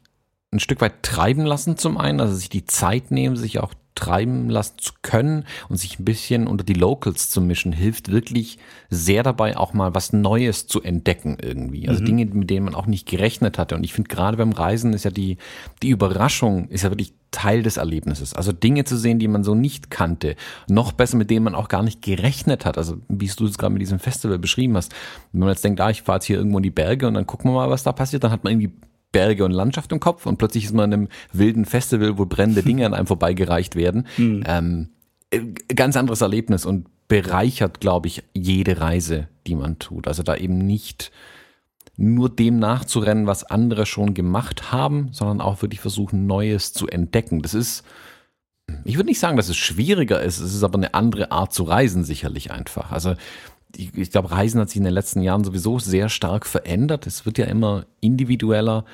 ein 0.52 0.60
Stück 0.60 0.80
weit 0.80 1.02
treiben 1.02 1.46
lassen 1.46 1.78
zum 1.78 1.98
einen, 1.98 2.20
also 2.20 2.34
sich 2.34 2.50
die 2.50 2.66
Zeit 2.66 3.10
nehmen, 3.12 3.36
sich 3.36 3.60
auch 3.60 3.74
treiben 3.94 4.48
lassen 4.48 4.74
zu 4.78 4.92
können 5.02 5.44
und 5.68 5.76
sich 5.76 5.98
ein 5.98 6.04
bisschen 6.04 6.46
unter 6.46 6.64
die 6.64 6.74
Locals 6.74 7.30
zu 7.30 7.40
mischen, 7.40 7.72
hilft 7.72 8.10
wirklich 8.10 8.58
sehr 8.88 9.22
dabei, 9.22 9.56
auch 9.56 9.74
mal 9.74 9.94
was 9.94 10.12
Neues 10.12 10.66
zu 10.66 10.82
entdecken 10.82 11.36
irgendwie. 11.40 11.88
Also 11.88 12.00
mhm. 12.02 12.06
Dinge, 12.06 12.26
mit 12.26 12.50
denen 12.50 12.64
man 12.64 12.74
auch 12.74 12.86
nicht 12.86 13.06
gerechnet 13.06 13.58
hatte. 13.58 13.74
Und 13.74 13.84
ich 13.84 13.92
finde 13.92 14.08
gerade 14.08 14.36
beim 14.36 14.52
Reisen 14.52 14.92
ist 14.92 15.04
ja 15.04 15.10
die, 15.10 15.38
die 15.82 15.90
Überraschung 15.90 16.68
ist 16.68 16.82
ja 16.82 16.90
wirklich 16.90 17.12
Teil 17.30 17.62
des 17.62 17.76
Erlebnisses. 17.76 18.34
Also 18.34 18.52
Dinge 18.52 18.84
zu 18.84 18.96
sehen, 18.96 19.18
die 19.18 19.28
man 19.28 19.44
so 19.44 19.54
nicht 19.54 19.90
kannte. 19.90 20.34
Noch 20.68 20.92
besser, 20.92 21.16
mit 21.16 21.30
denen 21.30 21.44
man 21.44 21.54
auch 21.54 21.68
gar 21.68 21.82
nicht 21.82 22.02
gerechnet 22.02 22.64
hat. 22.64 22.78
Also 22.78 22.98
wie 23.08 23.28
du 23.28 23.46
es 23.46 23.58
gerade 23.58 23.72
mit 23.72 23.82
diesem 23.82 23.98
Festival 23.98 24.38
beschrieben 24.38 24.76
hast. 24.76 24.92
Wenn 25.32 25.40
man 25.40 25.50
jetzt 25.50 25.64
denkt, 25.64 25.80
ah, 25.80 25.90
ich 25.90 26.02
fahre 26.02 26.16
jetzt 26.16 26.26
hier 26.26 26.38
irgendwo 26.38 26.58
in 26.58 26.64
die 26.64 26.70
Berge 26.70 27.06
und 27.06 27.14
dann 27.14 27.26
gucken 27.26 27.50
wir 27.50 27.54
mal, 27.54 27.70
was 27.70 27.82
da 27.82 27.92
passiert, 27.92 28.24
dann 28.24 28.32
hat 28.32 28.44
man 28.44 28.52
irgendwie 28.52 28.72
Berge 29.12 29.44
und 29.44 29.52
Landschaft 29.52 29.92
im 29.92 30.00
Kopf 30.00 30.26
und 30.26 30.36
plötzlich 30.36 30.64
ist 30.64 30.74
man 30.74 30.92
in 30.92 31.00
einem 31.00 31.08
wilden 31.32 31.64
Festival, 31.64 32.18
wo 32.18 32.26
brennende 32.26 32.62
Dinge 32.62 32.86
an 32.86 32.94
einem 32.94 33.06
vorbeigereicht 33.06 33.76
werden. 33.76 34.06
Mhm. 34.16 34.44
Ähm, 34.46 34.88
äh, 35.30 35.40
ganz 35.74 35.96
anderes 35.96 36.20
Erlebnis 36.20 36.64
und 36.64 36.86
bereichert, 37.08 37.80
glaube 37.80 38.06
ich, 38.06 38.22
jede 38.34 38.80
Reise, 38.80 39.28
die 39.46 39.56
man 39.56 39.78
tut. 39.78 40.06
Also 40.06 40.22
da 40.22 40.36
eben 40.36 40.58
nicht 40.58 41.10
nur 41.96 42.30
dem 42.30 42.58
nachzurennen, 42.58 43.26
was 43.26 43.44
andere 43.44 43.84
schon 43.84 44.14
gemacht 44.14 44.72
haben, 44.72 45.08
sondern 45.12 45.40
auch 45.40 45.60
wirklich 45.60 45.80
versuchen, 45.80 46.26
Neues 46.26 46.72
zu 46.72 46.86
entdecken. 46.86 47.42
Das 47.42 47.52
ist, 47.52 47.84
ich 48.84 48.96
würde 48.96 49.08
nicht 49.08 49.18
sagen, 49.18 49.36
dass 49.36 49.48
es 49.48 49.56
schwieriger 49.56 50.22
ist, 50.22 50.38
es 50.38 50.54
ist 50.54 50.62
aber 50.62 50.78
eine 50.78 50.94
andere 50.94 51.30
Art 51.32 51.52
zu 51.52 51.64
reisen, 51.64 52.04
sicherlich 52.04 52.52
einfach. 52.52 52.92
Also 52.92 53.14
ich, 53.76 54.10
glaube, 54.10 54.30
Reisen 54.30 54.60
hat 54.60 54.68
sich 54.68 54.78
in 54.78 54.84
den 54.84 54.94
letzten 54.94 55.22
Jahren 55.22 55.44
sowieso 55.44 55.78
sehr 55.78 56.08
stark 56.08 56.46
verändert. 56.46 57.06
Es 57.06 57.26
wird 57.26 57.38
ja 57.38 57.46
immer 57.46 57.86
individueller. 58.00 58.84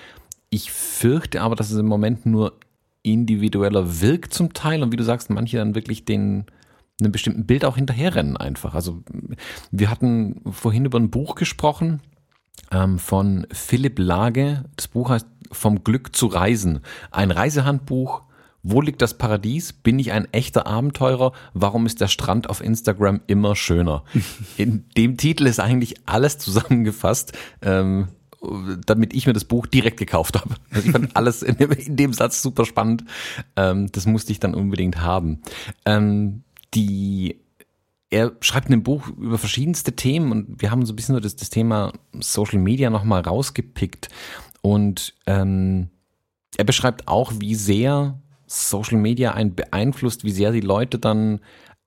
Ich 0.50 0.70
fürchte 0.70 1.42
aber, 1.42 1.56
dass 1.56 1.70
es 1.70 1.78
im 1.78 1.86
Moment 1.86 2.26
nur 2.26 2.58
individueller 3.02 4.00
wirkt 4.00 4.34
zum 4.34 4.52
Teil 4.52 4.82
und 4.82 4.92
wie 4.92 4.96
du 4.96 5.04
sagst, 5.04 5.30
manche 5.30 5.58
dann 5.58 5.74
wirklich 5.74 6.04
den 6.04 6.46
einem 7.00 7.12
bestimmten 7.12 7.46
Bild 7.46 7.64
auch 7.64 7.76
hinterherrennen 7.76 8.36
einfach. 8.36 8.74
Also 8.74 9.02
wir 9.70 9.90
hatten 9.90 10.40
vorhin 10.50 10.86
über 10.86 10.98
ein 10.98 11.10
Buch 11.10 11.34
gesprochen 11.34 12.00
ähm, 12.70 12.98
von 12.98 13.46
Philipp 13.52 13.98
Lage. 13.98 14.64
Das 14.76 14.88
Buch 14.88 15.10
heißt 15.10 15.26
Vom 15.52 15.84
Glück 15.84 16.16
zu 16.16 16.26
reisen. 16.26 16.80
Ein 17.10 17.30
Reisehandbuch 17.30 18.22
wo 18.68 18.80
liegt 18.80 19.00
das 19.00 19.16
Paradies? 19.16 19.72
Bin 19.72 19.98
ich 19.98 20.10
ein 20.10 20.26
echter 20.32 20.66
Abenteurer? 20.66 21.32
Warum 21.54 21.86
ist 21.86 22.00
der 22.00 22.08
Strand 22.08 22.50
auf 22.50 22.60
Instagram 22.60 23.20
immer 23.28 23.54
schöner? 23.54 24.02
In 24.56 24.84
dem 24.96 25.16
Titel 25.16 25.46
ist 25.46 25.60
eigentlich 25.60 25.94
alles 26.06 26.38
zusammengefasst. 26.38 27.32
Ähm, 27.62 28.08
damit 28.84 29.14
ich 29.14 29.26
mir 29.26 29.32
das 29.32 29.44
Buch 29.44 29.66
direkt 29.66 29.96
gekauft 29.96 30.38
habe. 30.38 30.54
Also 30.70 30.86
ich 30.86 30.92
fand 30.92 31.10
alles 31.16 31.42
in 31.42 31.56
dem, 31.56 31.72
in 31.72 31.96
dem 31.96 32.12
Satz 32.12 32.42
super 32.42 32.64
spannend. 32.64 33.02
Ähm, 33.56 33.90
das 33.90 34.06
musste 34.06 34.30
ich 34.30 34.38
dann 34.38 34.54
unbedingt 34.54 35.00
haben. 35.00 35.40
Ähm, 35.84 36.44
die 36.74 37.40
er 38.10 38.32
schreibt 38.40 38.66
in 38.66 38.72
dem 38.72 38.82
Buch 38.82 39.08
über 39.08 39.38
verschiedenste 39.38 39.96
Themen 39.96 40.30
und 40.30 40.62
wir 40.62 40.70
haben 40.70 40.86
so 40.86 40.92
ein 40.92 40.96
bisschen 40.96 41.14
so 41.16 41.20
das, 41.20 41.34
das 41.34 41.50
Thema 41.50 41.92
Social 42.20 42.60
Media 42.60 42.90
nochmal 42.90 43.22
rausgepickt. 43.22 44.08
Und 44.60 45.14
ähm, 45.26 45.88
er 46.56 46.64
beschreibt 46.64 47.08
auch, 47.08 47.32
wie 47.38 47.54
sehr 47.54 48.20
Social 48.46 48.98
Media 48.98 49.32
einen 49.32 49.54
beeinflusst, 49.54 50.24
wie 50.24 50.30
sehr 50.30 50.52
die 50.52 50.60
Leute 50.60 50.98
dann 50.98 51.40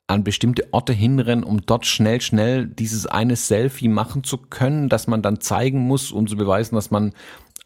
an 0.08 0.24
bestimmte 0.24 0.68
Orte 0.74 0.92
hinrennen, 0.92 1.44
um 1.44 1.62
dort 1.62 1.86
schnell, 1.86 2.20
schnell 2.20 2.66
dieses 2.66 3.06
eine 3.06 3.36
Selfie 3.36 3.88
machen 3.88 4.24
zu 4.24 4.38
können, 4.38 4.90
das 4.90 5.08
man 5.08 5.22
dann 5.22 5.40
zeigen 5.40 5.82
muss, 5.82 6.12
um 6.12 6.28
zu 6.28 6.36
beweisen, 6.36 6.76
dass 6.76 6.90
man 6.90 7.14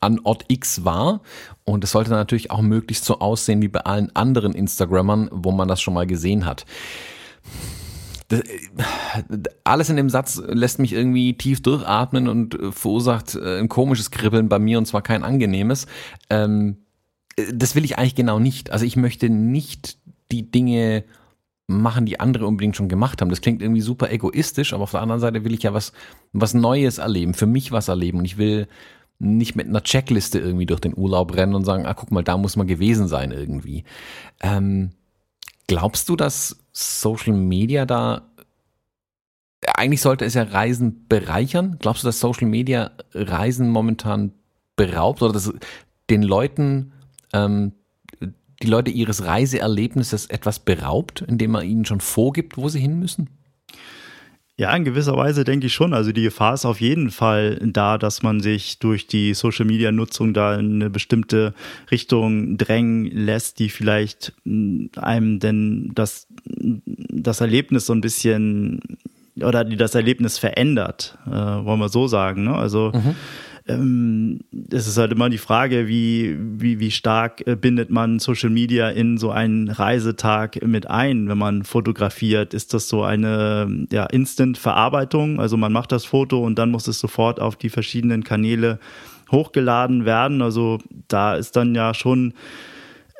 an 0.02 0.20
Ort 0.24 0.46
X 0.50 0.84
war. 0.84 1.22
Und 1.64 1.86
es 1.86 1.92
sollte 1.92 2.12
natürlich 2.12 2.52
auch 2.52 2.62
möglichst 2.62 3.06
so 3.06 3.20
aussehen 3.20 3.62
wie 3.62 3.70
bei 3.70 3.80
allen 3.82 4.14
anderen 4.14 4.54
Instagrammern, 4.54 5.30
wo 5.32 5.52
man 5.52 5.70
das 5.70 5.82
schon 5.82 5.94
mal 5.94 6.06
gesehen 6.06 6.46
hat. 6.46 6.66
Das, 8.28 8.42
alles 9.64 9.90
in 9.90 9.96
dem 9.96 10.10
Satz 10.10 10.42
lässt 10.46 10.80
mich 10.80 10.92
irgendwie 10.92 11.38
tief 11.38 11.62
durchatmen 11.62 12.28
und 12.28 12.58
verursacht 12.72 13.36
äh, 13.36 13.60
ein 13.60 13.70
komisches 13.70 14.12
Kribbeln 14.12 14.50
bei 14.50 14.60
mir 14.60 14.78
und 14.78 14.86
zwar 14.86 15.02
kein 15.02 15.24
angenehmes. 15.24 15.88
Ähm, 16.30 16.83
das 17.52 17.76
will 17.76 17.86
ich 17.86 17.98
eigentlich 17.98 18.16
genau 18.16 18.40
nicht. 18.40 18.72
Also 18.72 18.86
ich 18.86 18.96
möchte 18.96 19.30
nicht 19.30 19.98
die 20.32 20.50
Dinge 20.50 21.04
machen, 21.68 22.06
die 22.06 22.20
andere 22.20 22.46
unbedingt 22.46 22.76
schon 22.76 22.90
gemacht 22.90 23.22
haben. 23.22 23.30
Das 23.30 23.42
klingt 23.42 23.62
irgendwie 23.62 23.82
super 23.82 24.12
egoistisch, 24.12 24.74
aber 24.74 24.84
auf 24.84 24.92
der 24.92 25.02
anderen 25.02 25.22
Seite 25.22 25.44
will 25.44 25.54
ich 25.54 25.64
ja 25.64 25.74
was, 25.74 25.94
was 26.34 26.54
Neues 26.54 26.98
erleben, 26.98 27.34
für 27.34 27.46
mich 27.46 27.72
was 27.72 27.88
erleben. 27.88 28.20
Und 28.20 28.26
ich 28.26 28.38
will 28.38 28.68
nicht 29.20 29.56
mit 29.56 29.68
einer 29.68 29.84
Checkliste 29.84 30.40
irgendwie 30.40 30.66
durch 30.66 30.82
den 30.82 30.96
Urlaub 30.96 31.36
rennen 31.36 31.56
und 31.56 31.66
sagen, 31.66 31.86
ah, 31.86 31.94
guck 31.94 32.12
mal, 32.12 32.24
da 32.24 32.38
muss 32.38 32.56
man 32.56 32.68
gewesen 32.68 33.08
sein 33.08 33.32
irgendwie. 33.32 33.86
Ähm, 34.42 34.92
glaubst 35.68 36.10
du, 36.10 36.16
dass 36.16 36.58
Social 36.74 37.34
Media 37.34 37.86
da 37.86 38.30
eigentlich 39.76 40.02
sollte 40.02 40.26
es 40.26 40.34
ja 40.34 40.44
Reisen 40.44 41.06
bereichern? 41.08 41.78
Glaubst 41.80 42.04
du, 42.04 42.08
dass 42.08 42.20
Social 42.20 42.48
Media 42.48 42.92
Reisen 43.14 43.70
momentan 43.70 44.34
beraubt 44.76 45.22
oder 45.22 45.34
dass 45.34 45.54
den 46.10 46.22
Leuten 46.22 46.93
ähm, 47.34 47.74
die 48.62 48.68
Leute 48.68 48.92
ihres 48.92 49.26
Reiseerlebnisses 49.26 50.28
etwas 50.28 50.60
beraubt, 50.60 51.22
indem 51.28 51.52
man 51.52 51.68
ihnen 51.68 51.86
schon 51.86 52.00
vorgibt, 52.00 52.58
wo 52.58 52.70
sie 52.70 52.80
hin 52.80 53.00
müssen? 53.00 53.30
Ja, 54.56 54.76
in 54.76 54.84
gewisser 54.84 55.18
Weise 55.18 55.44
denke 55.44 55.66
ich 55.66 55.74
schon. 55.74 55.96
Also 55.96 56.12
die 56.12 56.22
Gefahr 56.22 56.54
ist 56.54 56.66
auf 56.66 56.80
jeden 56.80 57.10
Fall 57.10 57.60
da, 57.64 57.98
dass 57.98 58.22
man 58.22 58.40
sich 58.40 58.78
durch 58.78 59.08
die 59.08 59.34
Social-Media-Nutzung 59.34 60.34
da 60.34 60.54
in 60.56 60.76
eine 60.76 60.90
bestimmte 60.92 61.56
Richtung 61.90 62.58
drängen 62.58 63.06
lässt, 63.06 63.58
die 63.58 63.70
vielleicht 63.70 64.34
mm, 64.44 64.86
einem 64.96 65.40
denn 65.40 65.92
das, 65.96 66.28
das 66.46 67.42
Erlebnis 67.42 67.88
so 67.88 67.94
ein 67.94 68.02
bisschen 68.02 68.80
oder 69.42 69.66
die 69.66 69.78
das 69.78 69.96
Erlebnis 69.96 70.38
verändert, 70.38 71.18
äh, 71.26 71.32
wollen 71.32 71.80
wir 71.80 71.90
so 71.90 72.08
sagen. 72.08 72.44
Ne? 72.44 72.54
Also 72.54 72.92
mhm 72.94 73.16
ähm, 73.66 74.42
es 74.72 74.88
ist 74.88 74.98
halt 74.98 75.14
immer 75.14 75.30
die 75.30 75.38
Frage, 75.38 75.88
wie, 75.88 76.36
wie, 76.38 76.80
wie 76.80 76.92
stark 76.92 77.48
äh, 77.48 77.56
bindet 77.56 77.90
man 77.90 78.20
Social 78.20 78.50
Media 78.50 78.90
in 78.90 79.18
so 79.18 79.32
einen 79.32 79.70
Reisetag 79.70 80.62
mit 80.66 80.90
ein, 80.90 81.30
wenn 81.30 81.38
man 81.38 81.64
fotografiert. 81.64 82.54
Ist 82.54 82.74
das 82.74 82.90
so 82.90 83.04
eine 83.04 83.88
ja, 83.92 84.06
Instant-Verarbeitung? 84.06 85.40
Also 85.40 85.56
man 85.56 85.72
macht 85.72 85.94
das 85.94 86.04
Foto 86.04 86.44
und 86.44 86.60
dann 86.60 86.72
muss 86.72 86.88
es 86.88 87.00
sofort 87.00 87.40
auf 87.40 87.56
die 87.56 87.70
verschiedenen 87.70 88.26
Kanäle 88.26 88.80
hochgeladen 89.32 90.04
werden. 90.04 90.42
Also 90.42 90.80
da 91.08 91.36
ist 91.36 91.56
dann 91.56 91.74
ja 91.74 91.94
schon 91.94 92.34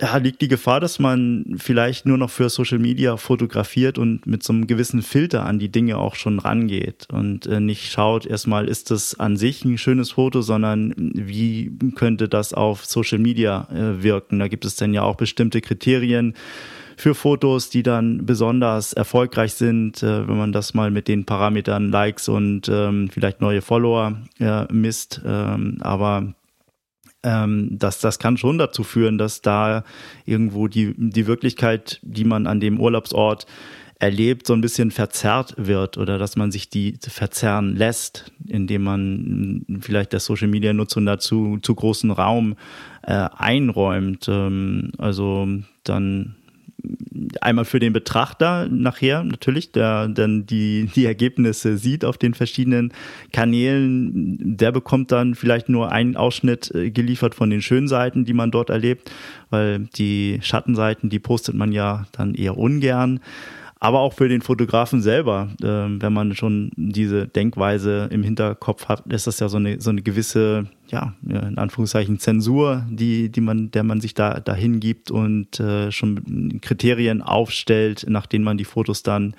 ja, 0.04 0.18
liegt 0.18 0.42
die 0.42 0.50
Gefahr, 0.50 0.82
dass 0.82 1.00
man 1.00 1.56
vielleicht 1.58 2.06
nur 2.06 2.18
noch 2.18 2.30
für 2.30 2.50
Social 2.50 2.78
Media 2.78 3.16
fotografiert 3.16 3.98
und 3.98 4.28
mit 4.28 4.44
so 4.44 4.52
einem 4.52 4.68
gewissen 4.68 5.02
Filter 5.02 5.46
an 5.46 5.60
die 5.60 5.70
Dinge 5.70 5.98
auch 5.98 6.16
schon 6.16 6.40
rangeht 6.40 7.08
und 7.10 7.46
äh, 7.46 7.62
nicht 7.62 7.90
schaut 7.90 8.26
erstmal, 8.26 8.68
ist 8.68 8.92
das 8.92 9.18
an 9.18 9.38
sich 9.38 9.64
ein 9.64 9.78
schönes 9.78 10.12
Foto, 10.12 10.42
sondern 10.42 10.94
wie 10.98 11.72
könnte 11.96 12.28
das 12.28 12.54
auf 12.54 12.84
Social 12.84 13.18
Media 13.18 13.70
äh, 13.72 14.04
wirken? 14.04 14.40
Da 14.40 14.50
gibt 14.50 14.66
es 14.66 14.76
dann 14.76 14.94
ja 14.94 15.04
auch 15.04 15.16
bestimmte 15.16 15.62
Kriterien 15.62 16.34
für 16.98 17.16
Fotos, 17.16 17.70
die 17.70 17.82
dann 17.82 18.26
besonders 18.26 18.92
erfolgreich 18.92 19.54
sind, 19.54 20.04
äh, 20.04 20.28
wenn 20.28 20.38
man 20.38 20.52
das 20.52 20.74
mal 20.74 20.92
mit 20.92 21.08
den 21.08 21.24
Parametern 21.24 21.92
Likes 21.92 22.28
und 22.28 22.68
ähm, 22.68 23.08
vielleicht 23.10 23.40
neue 23.40 23.62
Follower 23.62 24.18
misst. 24.70 25.22
Ähm, 25.26 25.78
aber 25.80 26.34
ähm, 27.24 27.70
das, 27.72 28.00
das 28.00 28.20
kann 28.20 28.38
schon 28.38 28.58
dazu 28.58 28.84
führen, 28.84 29.18
dass 29.18 29.42
da 29.42 29.84
irgendwo 30.26 30.68
die, 30.68 30.94
die 30.98 31.28
Wirklichkeit, 31.28 32.00
die 32.04 32.26
man 32.26 32.48
an 32.48 32.60
dem 32.60 32.80
Urlaubsort 32.80 33.46
erlebt, 34.00 34.48
so 34.48 34.54
ein 34.54 34.62
bisschen 34.62 34.92
verzerrt 34.92 35.54
wird 35.58 35.98
oder 35.98 36.18
dass 36.18 36.36
man 36.36 36.52
sich 36.52 36.70
die 36.70 36.98
verzerren 37.02 37.76
lässt, 37.76 38.32
indem 38.48 38.84
man 38.84 39.66
vielleicht 39.82 40.12
der 40.12 40.20
Social 40.20 40.50
Media 40.50 40.74
Nutzung 40.74 41.06
dazu 41.06 41.58
zu 41.62 41.74
großen 41.74 42.12
Raum 42.12 42.56
äh, 43.04 43.30
einräumt. 43.38 44.28
Ähm, 44.28 44.92
also 44.98 45.48
dann 45.84 46.36
einmal 47.42 47.66
für 47.66 47.80
den 47.80 47.94
Betrachter 47.94 48.68
nachher 48.70 49.24
natürlich, 49.24 49.72
der 49.72 50.08
dann 50.08 50.46
die, 50.46 50.90
die 50.96 51.06
Ergebnisse 51.06 51.78
sieht 51.78 52.06
auf 52.06 52.18
den 52.18 52.34
verschiedenen 52.34 52.94
Kanälen. 53.32 54.58
Der 54.58 54.72
bekommt 54.72 55.12
dann 55.12 55.36
vielleicht 55.36 55.70
nur 55.70 55.92
einen 55.92 56.16
Ausschnitt 56.16 56.72
äh, 56.74 56.92
geliefert 56.92 57.36
von 57.36 57.50
den 57.50 57.62
schönen 57.62 57.88
Seiten, 57.88 58.26
die 58.26 58.34
man 58.34 58.52
dort 58.52 58.70
erlebt, 58.70 59.12
weil 59.50 59.88
die 59.96 60.40
Schattenseiten, 60.42 61.10
die 61.10 61.20
postet 61.20 61.56
man 61.56 61.72
ja 61.72 62.06
dann 62.12 62.36
eher 62.36 62.58
ungern 62.58 63.20
aber 63.84 64.00
auch 64.00 64.14
für 64.14 64.30
den 64.30 64.42
Fotografen 64.42 65.02
selber, 65.02 65.50
äh, 65.62 65.66
wenn 65.66 66.14
man 66.14 66.36
schon 66.36 66.72
diese 66.78 67.28
Denkweise 67.28 68.08
im 68.12 68.24
Hinterkopf 68.24 68.86
hat, 68.88 69.06
ist 69.12 69.28
das 69.28 69.42
ja 69.42 69.50
so 69.50 69.58
eine, 69.58 69.82
so 69.82 69.90
eine 69.90 70.02
gewisse, 70.02 70.68
ja, 70.88 71.16
in 71.28 71.58
Anführungszeichen 71.58 72.18
Zensur, 72.18 72.86
die, 72.90 73.28
die 73.28 73.42
man, 73.42 73.72
der 73.72 73.84
man 73.84 74.00
sich 74.00 74.14
da 74.14 74.40
dahin 74.40 74.80
gibt 74.80 75.12
und 75.12 75.60
äh, 75.60 75.92
schon 75.92 76.62
Kriterien 76.62 77.22
aufstellt, 77.22 78.06
nach 78.08 78.26
denen 78.26 78.46
man 78.46 78.58
die 78.58 78.64
Fotos 78.64 79.04
dann 79.04 79.36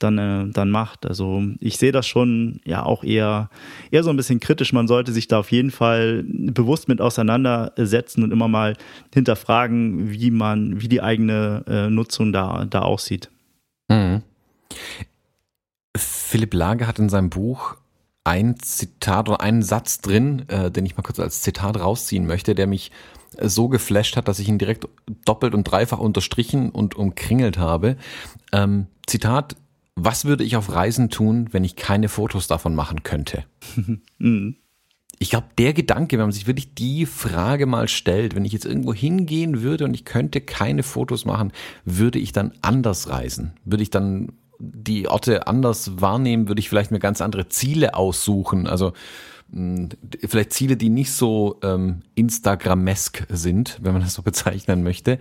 dann, 0.00 0.18
äh, 0.18 0.50
dann 0.52 0.72
macht. 0.72 1.06
Also 1.06 1.44
ich 1.60 1.78
sehe 1.78 1.92
das 1.92 2.04
schon 2.04 2.60
ja 2.64 2.84
auch 2.84 3.04
eher, 3.04 3.48
eher 3.92 4.02
so 4.02 4.10
ein 4.10 4.16
bisschen 4.16 4.40
kritisch. 4.40 4.72
Man 4.72 4.88
sollte 4.88 5.12
sich 5.12 5.28
da 5.28 5.38
auf 5.38 5.52
jeden 5.52 5.70
Fall 5.70 6.24
bewusst 6.26 6.88
mit 6.88 7.00
auseinandersetzen 7.00 8.24
und 8.24 8.32
immer 8.32 8.48
mal 8.48 8.76
hinterfragen, 9.14 10.10
wie 10.10 10.32
man, 10.32 10.80
wie 10.80 10.88
die 10.88 11.00
eigene 11.00 11.62
äh, 11.68 11.90
Nutzung 11.90 12.32
da, 12.32 12.66
da 12.68 12.80
aussieht. 12.80 13.30
Mhm. 13.88 14.22
Philipp 15.96 16.54
Lage 16.54 16.86
hat 16.86 16.98
in 16.98 17.08
seinem 17.08 17.30
Buch 17.30 17.76
ein 18.24 18.58
Zitat 18.58 19.28
oder 19.28 19.40
einen 19.40 19.62
Satz 19.62 20.00
drin, 20.00 20.48
äh, 20.48 20.70
den 20.70 20.86
ich 20.86 20.96
mal 20.96 21.02
kurz 21.02 21.20
als 21.20 21.42
Zitat 21.42 21.78
rausziehen 21.78 22.26
möchte, 22.26 22.54
der 22.54 22.66
mich 22.66 22.90
äh, 23.36 23.48
so 23.48 23.68
geflasht 23.68 24.16
hat, 24.16 24.28
dass 24.28 24.38
ich 24.38 24.48
ihn 24.48 24.58
direkt 24.58 24.88
doppelt 25.24 25.54
und 25.54 25.64
dreifach 25.64 25.98
unterstrichen 25.98 26.70
und 26.70 26.94
umkringelt 26.94 27.58
habe. 27.58 27.96
Ähm, 28.52 28.86
Zitat, 29.06 29.56
was 29.94 30.24
würde 30.24 30.42
ich 30.42 30.56
auf 30.56 30.72
Reisen 30.72 31.10
tun, 31.10 31.48
wenn 31.52 31.64
ich 31.64 31.76
keine 31.76 32.08
Fotos 32.08 32.48
davon 32.48 32.74
machen 32.74 33.02
könnte? 33.02 33.44
Mhm. 34.18 34.56
Ich 35.24 35.30
glaube, 35.30 35.46
der 35.56 35.72
Gedanke, 35.72 36.18
wenn 36.18 36.26
man 36.26 36.32
sich 36.32 36.46
wirklich 36.46 36.74
die 36.74 37.06
Frage 37.06 37.64
mal 37.64 37.88
stellt, 37.88 38.34
wenn 38.34 38.44
ich 38.44 38.52
jetzt 38.52 38.66
irgendwo 38.66 38.92
hingehen 38.92 39.62
würde 39.62 39.86
und 39.86 39.94
ich 39.94 40.04
könnte 40.04 40.42
keine 40.42 40.82
Fotos 40.82 41.24
machen, 41.24 41.50
würde 41.86 42.18
ich 42.18 42.32
dann 42.32 42.52
anders 42.60 43.08
reisen? 43.08 43.54
Würde 43.64 43.82
ich 43.82 43.88
dann 43.88 44.32
die 44.58 45.08
Orte 45.08 45.46
anders 45.46 45.98
wahrnehmen, 45.98 46.48
würde 46.48 46.60
ich 46.60 46.68
vielleicht 46.68 46.90
mir 46.90 46.98
ganz 46.98 47.22
andere 47.22 47.48
Ziele 47.48 47.94
aussuchen. 47.94 48.66
Also 48.66 48.92
mh, 49.48 49.88
vielleicht 50.26 50.52
Ziele, 50.52 50.76
die 50.76 50.90
nicht 50.90 51.10
so 51.10 51.58
ähm, 51.62 52.02
Instagramesk 52.14 53.24
sind, 53.30 53.78
wenn 53.80 53.94
man 53.94 54.02
das 54.02 54.12
so 54.12 54.22
bezeichnen 54.24 54.82
möchte. 54.82 55.18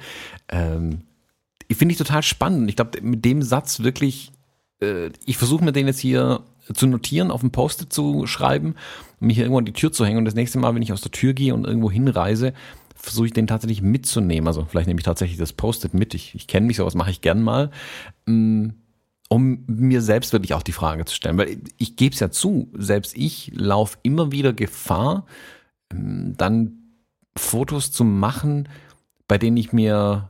Ähm, 0.49 1.03
finde 1.71 1.93
ich 1.93 1.97
total 1.97 2.23
spannend. 2.23 2.69
Ich 2.69 2.75
glaube, 2.75 3.01
mit 3.01 3.23
dem 3.23 3.41
Satz 3.41 3.79
wirklich, 3.79 4.33
äh, 4.81 5.11
ich 5.25 5.37
versuche 5.37 5.63
mir 5.63 5.71
den 5.71 5.87
jetzt 5.87 5.99
hier 5.99 6.43
zu 6.73 6.87
notieren, 6.87 7.31
auf 7.31 7.41
dem 7.41 7.51
Post-it 7.51 7.91
zu 7.91 8.27
schreiben, 8.27 8.75
mich 9.23 9.37
irgendwo 9.37 9.59
an 9.59 9.65
die 9.65 9.73
Tür 9.73 9.91
zu 9.91 10.05
hängen 10.05 10.19
und 10.19 10.25
das 10.25 10.35
nächste 10.35 10.59
Mal, 10.59 10.75
wenn 10.75 10.81
ich 10.81 10.93
aus 10.93 11.01
der 11.01 11.11
Tür 11.11 11.33
gehe 11.33 11.53
und 11.53 11.65
irgendwo 11.65 11.89
hinreise, 11.91 12.53
versuche 12.95 13.27
ich 13.27 13.33
den 13.33 13.47
tatsächlich 13.47 13.81
mitzunehmen. 13.81 14.47
Also 14.47 14.65
vielleicht 14.65 14.87
nehme 14.87 14.99
ich 14.99 15.05
tatsächlich 15.05 15.37
das 15.37 15.53
Post-it 15.53 15.93
mit. 15.93 16.13
Ich, 16.13 16.35
ich 16.35 16.47
kenne 16.47 16.67
mich, 16.67 16.77
sowas 16.77 16.95
mache 16.95 17.11
ich 17.11 17.21
gern 17.21 17.41
mal. 17.41 17.69
Mm, 18.25 18.69
um 19.29 19.63
mir 19.67 20.01
selbst 20.01 20.31
wirklich 20.31 20.53
auch 20.53 20.61
die 20.61 20.71
Frage 20.71 21.05
zu 21.05 21.15
stellen. 21.15 21.37
Weil 21.37 21.57
ich 21.77 21.95
gebe 21.95 22.13
es 22.13 22.19
ja 22.19 22.29
zu, 22.29 22.69
selbst 22.73 23.17
ich 23.17 23.51
laufe 23.55 23.97
immer 24.03 24.31
wieder 24.31 24.53
Gefahr, 24.53 25.25
mm, 25.91 26.33
dann 26.37 26.77
Fotos 27.35 27.91
zu 27.91 28.03
machen, 28.03 28.69
bei 29.27 29.37
denen 29.37 29.57
ich 29.57 29.73
mir 29.73 30.29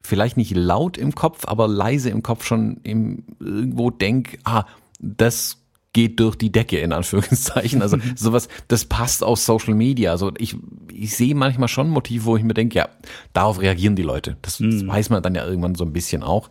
vielleicht 0.00 0.36
nicht 0.36 0.54
laut 0.54 0.96
im 0.98 1.14
Kopf, 1.14 1.46
aber 1.46 1.66
leise 1.66 2.10
im 2.10 2.22
Kopf 2.22 2.44
schon 2.44 2.78
im, 2.84 3.24
irgendwo 3.40 3.90
denke, 3.90 4.38
ah, 4.44 4.64
das 5.00 5.63
geht 5.94 6.20
durch 6.20 6.36
die 6.36 6.52
Decke, 6.52 6.78
in 6.78 6.92
Anführungszeichen. 6.92 7.80
Also 7.80 7.96
sowas, 8.16 8.48
das 8.68 8.84
passt 8.84 9.24
aus 9.24 9.46
Social 9.46 9.74
Media. 9.74 10.10
Also 10.10 10.32
ich, 10.36 10.56
ich 10.92 11.16
sehe 11.16 11.34
manchmal 11.34 11.68
schon 11.68 11.88
Motive, 11.88 12.26
wo 12.26 12.36
ich 12.36 12.42
mir 12.42 12.52
denke, 12.52 12.76
ja, 12.76 12.88
darauf 13.32 13.62
reagieren 13.62 13.96
die 13.96 14.02
Leute. 14.02 14.36
Das, 14.42 14.58
das 14.58 14.82
mhm. 14.82 14.88
weiß 14.88 15.08
man 15.08 15.22
dann 15.22 15.34
ja 15.34 15.46
irgendwann 15.46 15.74
so 15.74 15.84
ein 15.84 15.94
bisschen 15.94 16.22
auch 16.22 16.50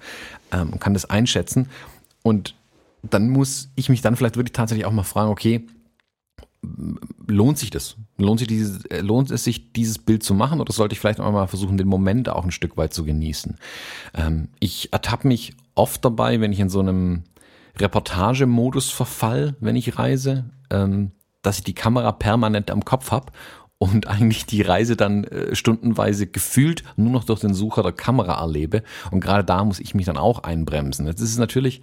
ähm, 0.52 0.72
und 0.72 0.80
kann 0.80 0.96
das 0.96 1.06
einschätzen. 1.06 1.70
Und 2.24 2.56
dann 3.04 3.30
muss 3.30 3.70
ich 3.76 3.90
mich 3.90 4.02
dann 4.02 4.16
vielleicht 4.16 4.38
wirklich 4.38 4.54
tatsächlich 4.54 4.86
auch 4.86 4.92
mal 4.92 5.04
fragen, 5.04 5.30
okay, 5.30 5.68
lohnt 7.28 7.58
sich 7.58 7.70
das? 7.70 7.98
Lohnt, 8.18 8.40
sich 8.40 8.48
dieses, 8.48 8.86
äh, 8.86 9.02
lohnt 9.02 9.30
es 9.30 9.44
sich, 9.44 9.74
dieses 9.74 10.00
Bild 10.00 10.24
zu 10.24 10.34
machen 10.34 10.62
oder 10.62 10.72
sollte 10.72 10.94
ich 10.94 11.00
vielleicht 11.00 11.20
auch 11.20 11.32
mal 11.32 11.48
versuchen, 11.48 11.78
den 11.78 11.88
Moment 11.88 12.30
auch 12.30 12.46
ein 12.46 12.52
Stück 12.52 12.78
weit 12.78 12.94
zu 12.94 13.04
genießen? 13.04 13.58
Ähm, 14.14 14.48
ich 14.60 14.94
ertappe 14.94 15.28
mich 15.28 15.54
oft 15.76 16.04
dabei, 16.06 16.40
wenn 16.40 16.54
ich 16.54 16.60
in 16.60 16.70
so 16.70 16.80
einem 16.80 17.24
Reportagemodus 17.80 18.92
verfall, 18.92 19.56
wenn 19.60 19.76
ich 19.76 19.98
reise, 19.98 20.46
ähm, 20.70 21.12
dass 21.42 21.60
ich 21.60 21.64
die 21.64 21.74
Kamera 21.74 22.12
permanent 22.12 22.72
am 22.72 22.86
Kopf 22.86 23.12
habe 23.12 23.32
und 23.78 24.08
eigentlich 24.08 24.46
die 24.46 24.62
Reise 24.62 24.96
dann 24.96 25.24
äh, 25.26 25.56
stundenweise 25.56 26.28
gefühlt 26.28 26.84
nur 26.96 27.12
noch 27.12 27.24
durch 27.24 27.40
den 27.40 27.54
Sucher 27.54 27.84
der 27.84 27.92
Kamera 27.92 28.40
erlebe. 28.40 28.84
Und 29.12 29.20
gerade 29.20 29.44
da 29.44 29.64
muss 29.64 29.80
ich 29.80 29.96
mich 29.96 30.06
dann 30.06 30.18
auch 30.18 30.44
einbremsen. 30.44 31.06
Das 31.06 31.20
ist 31.20 31.38
natürlich 31.38 31.82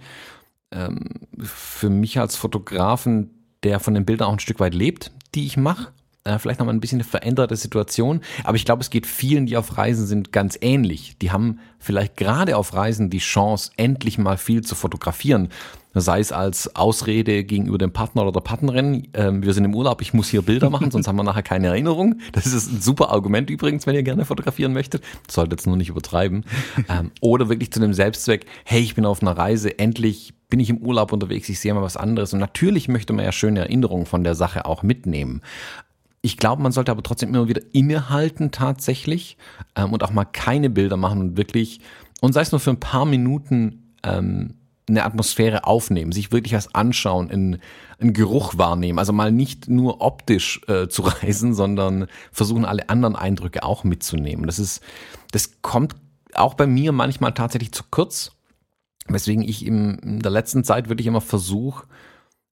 ähm, 0.71 1.27
für 1.39 1.89
mich 1.89 2.19
als 2.19 2.35
Fotografen, 2.35 3.29
der 3.63 3.79
von 3.79 3.93
den 3.93 4.05
Bildern 4.05 4.29
auch 4.29 4.33
ein 4.33 4.39
Stück 4.39 4.59
weit 4.59 4.73
lebt, 4.73 5.11
die 5.35 5.45
ich 5.45 5.57
mache, 5.57 5.91
äh, 6.23 6.37
vielleicht 6.37 6.59
nochmal 6.59 6.75
ein 6.75 6.79
bisschen 6.79 6.99
eine 6.99 7.07
veränderte 7.07 7.55
Situation. 7.55 8.21
Aber 8.43 8.55
ich 8.55 8.65
glaube, 8.65 8.81
es 8.81 8.89
geht 8.89 9.07
vielen, 9.07 9.45
die 9.45 9.57
auf 9.57 9.77
Reisen 9.77 10.05
sind, 10.05 10.31
ganz 10.31 10.57
ähnlich. 10.61 11.17
Die 11.21 11.31
haben 11.31 11.59
vielleicht 11.79 12.17
gerade 12.17 12.57
auf 12.57 12.73
Reisen 12.73 13.09
die 13.09 13.19
Chance, 13.19 13.71
endlich 13.77 14.17
mal 14.17 14.37
viel 14.37 14.61
zu 14.61 14.75
fotografieren. 14.75 15.49
Sei 15.93 16.19
es 16.19 16.31
als 16.31 16.75
Ausrede 16.75 17.43
gegenüber 17.43 17.77
dem 17.77 17.91
Partner 17.91 18.21
oder 18.23 18.31
der 18.31 18.39
Partnerin, 18.41 19.09
ähm, 19.13 19.43
wir 19.43 19.53
sind 19.53 19.65
im 19.65 19.75
Urlaub, 19.75 20.01
ich 20.01 20.13
muss 20.13 20.29
hier 20.29 20.41
Bilder 20.41 20.69
machen, 20.69 20.89
sonst 20.91 21.07
haben 21.07 21.17
wir 21.17 21.23
nachher 21.23 21.43
keine 21.43 21.67
Erinnerung. 21.67 22.19
Das 22.31 22.45
ist 22.45 22.71
ein 22.71 22.81
super 22.81 23.09
Argument 23.09 23.49
übrigens, 23.49 23.85
wenn 23.85 23.95
ihr 23.95 24.03
gerne 24.03 24.23
fotografieren 24.25 24.71
möchtet. 24.73 25.03
Solltet 25.29 25.59
es 25.59 25.65
nur 25.65 25.75
nicht 25.75 25.89
übertreiben. 25.89 26.45
Ähm, 26.87 27.11
oder 27.19 27.49
wirklich 27.49 27.71
zu 27.71 27.79
dem 27.79 27.93
Selbstzweck, 27.93 28.45
hey, 28.63 28.81
ich 28.81 28.95
bin 28.95 29.05
auf 29.05 29.21
einer 29.21 29.37
Reise, 29.37 29.77
endlich 29.79 30.33
bin 30.49 30.59
ich 30.59 30.69
im 30.69 30.77
Urlaub 30.77 31.11
unterwegs, 31.11 31.49
ich 31.49 31.59
sehe 31.59 31.73
mal 31.73 31.81
was 31.81 31.97
anderes. 31.97 32.33
Und 32.33 32.39
natürlich 32.39 32.87
möchte 32.87 33.13
man 33.13 33.25
ja 33.25 33.31
schöne 33.31 33.61
Erinnerungen 33.61 34.05
von 34.05 34.23
der 34.23 34.35
Sache 34.35 34.65
auch 34.65 34.83
mitnehmen. 34.83 35.41
Ich 36.21 36.37
glaube, 36.37 36.61
man 36.61 36.71
sollte 36.71 36.91
aber 36.91 37.03
trotzdem 37.03 37.29
immer 37.29 37.47
wieder 37.47 37.61
innehalten 37.73 38.51
tatsächlich 38.51 39.37
ähm, 39.75 39.91
und 39.91 40.03
auch 40.03 40.11
mal 40.11 40.25
keine 40.25 40.69
Bilder 40.69 40.97
machen 40.97 41.19
und 41.19 41.37
wirklich, 41.37 41.79
und 42.21 42.33
sei 42.33 42.41
es 42.41 42.51
nur 42.51 42.59
für 42.59 42.69
ein 42.69 42.79
paar 42.79 43.05
Minuten, 43.05 43.93
ähm, 44.03 44.55
eine 44.91 45.05
Atmosphäre 45.05 45.65
aufnehmen, 45.65 46.11
sich 46.11 46.31
wirklich 46.31 46.53
was 46.53 46.75
anschauen, 46.75 47.31
einen, 47.31 47.61
einen 47.99 48.13
Geruch 48.13 48.57
wahrnehmen. 48.57 48.99
Also 48.99 49.13
mal 49.13 49.31
nicht 49.31 49.67
nur 49.69 50.01
optisch 50.01 50.61
äh, 50.67 50.87
zu 50.87 51.01
reisen, 51.23 51.53
sondern 51.53 52.07
versuchen 52.31 52.65
alle 52.65 52.89
anderen 52.89 53.15
Eindrücke 53.15 53.63
auch 53.63 53.83
mitzunehmen. 53.83 54.45
Das 54.45 54.59
ist, 54.59 54.81
das 55.31 55.61
kommt 55.61 55.95
auch 56.33 56.53
bei 56.53 56.67
mir 56.67 56.91
manchmal 56.91 57.33
tatsächlich 57.33 57.71
zu 57.71 57.83
kurz, 57.89 58.31
weswegen 59.07 59.43
ich 59.43 59.65
im, 59.65 59.99
in 59.99 60.19
der 60.19 60.31
letzten 60.31 60.63
Zeit 60.63 60.89
wirklich 60.89 61.07
immer 61.07 61.21
versuche, 61.21 61.87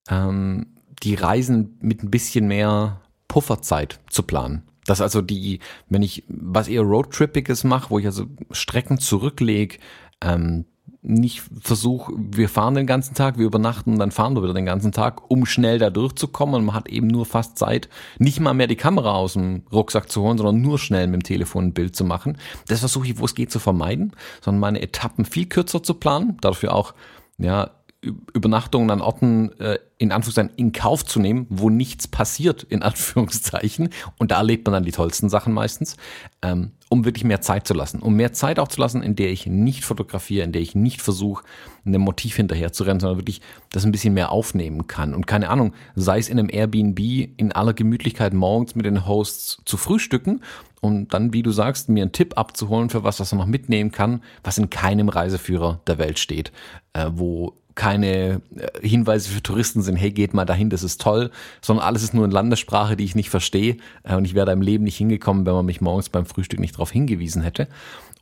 ähm, 0.10 0.76
die 1.04 1.16
Reisen 1.16 1.78
mit 1.82 2.04
ein 2.04 2.12
bisschen 2.12 2.48
mehr 2.48 3.02
Pufferzeit 3.28 4.00
zu 4.10 4.24
planen. 4.24 4.64
Dass 4.86 5.02
also 5.02 5.22
die, 5.22 5.60
wenn 5.88 6.02
ich 6.02 6.24
was 6.28 6.68
eher 6.68 6.82
Roadtrippiges 6.82 7.64
mache, 7.64 7.92
wo 7.92 8.00
ich 8.00 8.06
also 8.06 8.26
Strecken 8.52 8.98
zurücklege, 8.98 9.78
ähm, 10.22 10.66
nicht 11.02 11.44
versuche, 11.62 12.14
wir 12.16 12.50
fahren 12.50 12.76
den 12.76 12.88
ganzen 12.88 13.16
Tag, 13.16 13.38
wir 13.38 13.46
übernachten 13.46 13.94
und 13.94 14.00
dann 14.00 14.12
fahren 14.12 14.36
wir 14.36 14.44
wieder 14.44 14.54
den 14.54 14.66
ganzen 14.66 14.92
Tag, 14.92 15.30
um 15.30 15.46
schnell 15.46 15.80
da 15.80 15.90
durchzukommen. 15.90 16.56
Und 16.56 16.66
man 16.66 16.76
hat 16.76 16.90
eben 16.90 17.08
nur 17.08 17.26
fast 17.26 17.58
Zeit, 17.58 17.90
nicht 18.18 18.40
mal 18.40 18.54
mehr 18.54 18.68
die 18.68 18.76
Kamera 18.76 19.14
aus 19.14 19.34
dem 19.34 19.64
Rucksack 19.72 20.10
zu 20.10 20.22
holen, 20.22 20.38
sondern 20.38 20.62
nur 20.62 20.80
schnell 20.80 21.08
mit 21.08 21.22
dem 21.22 21.24
Telefon 21.24 21.68
ein 21.68 21.74
Bild 21.74 21.96
zu 21.96 22.04
machen. 22.04 22.38
Das 22.68 22.80
versuche 22.80 23.08
ich, 23.08 23.20
wo 23.20 23.26
es 23.26 23.36
geht, 23.36 23.52
zu 23.52 23.60
vermeiden, 23.60 24.14
sondern 24.42 24.60
meine 24.60 24.82
Etappen 24.82 25.26
viel 25.26 25.48
kürzer 25.48 25.84
zu 25.84 25.94
planen, 25.94 26.38
dafür 26.42 26.74
auch 26.74 26.94
ja, 27.38 27.72
Übernachtungen 28.02 28.90
an 28.92 29.02
Orten 29.02 29.52
äh, 29.60 29.80
in 29.98 30.12
Anführungszeichen 30.12 30.54
in 30.56 30.72
Kauf 30.72 31.06
zu 31.06 31.20
nehmen, 31.20 31.46
wo 31.50 31.70
nichts 31.70 32.08
passiert, 32.08 32.64
in 32.64 32.82
Anführungszeichen. 32.82 33.90
Und 34.18 34.32
da 34.32 34.38
erlebt 34.38 34.66
man 34.66 34.74
dann 34.74 34.84
die 34.84 34.92
tollsten 34.92 35.30
Sachen 35.30 35.54
meistens, 35.54 35.98
ähm, 36.42 36.72
um 36.90 37.06
wirklich 37.06 37.24
mehr 37.24 37.40
Zeit 37.40 37.68
zu 37.68 37.76
lassen. 37.76 38.00
Um 38.00 38.16
mehr 38.16 38.34
Zeit 38.34 38.60
auch 38.60 38.68
zu 38.68 38.82
lassen, 38.82 39.04
in 39.04 39.16
der 39.16 39.30
ich 39.30 39.46
nicht 39.46 39.86
fotografiere, 39.86 40.44
in 40.44 40.52
der 40.52 40.62
ich 40.62 40.74
nicht 40.74 41.02
versuche, 41.02 41.46
einem 41.86 42.02
Motiv 42.02 42.36
hinterher 42.36 42.74
zu 42.74 42.84
rennen, 42.84 43.00
sondern 43.00 43.20
wirklich 43.20 43.42
das 43.72 43.86
ein 43.86 43.92
bisschen 43.92 44.16
mehr 44.16 44.32
aufnehmen 44.32 44.88
kann. 44.88 45.14
Und 45.14 45.28
keine 45.28 45.50
Ahnung, 45.50 45.74
sei 45.96 46.18
es 46.18 46.30
in 46.30 46.40
einem 46.40 46.50
Airbnb 46.50 47.00
in 47.38 47.52
aller 47.52 47.74
Gemütlichkeit 47.74 48.34
morgens 48.34 48.76
mit 48.76 48.86
den 48.86 49.08
Hosts 49.08 49.62
zu 49.66 49.78
frühstücken 49.78 50.42
und 50.82 51.14
dann, 51.14 51.34
wie 51.34 51.44
du 51.44 51.52
sagst, 51.52 51.90
mir 51.90 52.04
einen 52.04 52.12
Tipp 52.12 52.38
abzuholen 52.38 52.90
für 52.90 53.04
was, 53.04 53.20
was 53.20 53.32
man 53.32 53.40
noch 53.40 53.46
mitnehmen 53.46 53.92
kann, 53.92 54.24
was 54.44 54.58
in 54.58 54.70
keinem 54.70 55.10
Reiseführer 55.10 55.82
der 55.88 56.00
Welt 56.00 56.20
steht, 56.20 56.52
äh, 56.94 57.10
wo 57.14 57.54
keine 57.80 58.42
äh, 58.58 58.86
Hinweise 58.88 59.30
für 59.30 59.42
Touristen 59.42 59.82
sind, 59.82 59.96
hey, 59.96 60.12
geht 60.12 60.34
mal 60.34 60.44
dahin, 60.44 60.70
das 60.70 60.84
ist 60.84 61.00
toll, 61.00 61.32
sondern 61.62 61.86
alles 61.86 62.04
ist 62.04 62.14
nur 62.14 62.26
in 62.26 62.32
Landessprache, 62.32 62.98
die 62.98 63.06
ich 63.06 63.16
nicht 63.16 63.30
verstehe 63.30 63.78
äh, 64.04 64.16
und 64.16 64.26
ich 64.26 64.36
wäre 64.36 64.46
da 64.46 64.52
im 64.52 64.62
Leben 64.62 64.84
nicht 64.84 64.98
hingekommen, 64.98 65.46
wenn 65.46 65.54
man 65.54 65.66
mich 65.66 65.80
morgens 65.80 66.10
beim 66.10 66.26
Frühstück 66.26 66.60
nicht 66.60 66.76
darauf 66.76 66.92
hingewiesen 66.92 67.42
hätte 67.42 67.70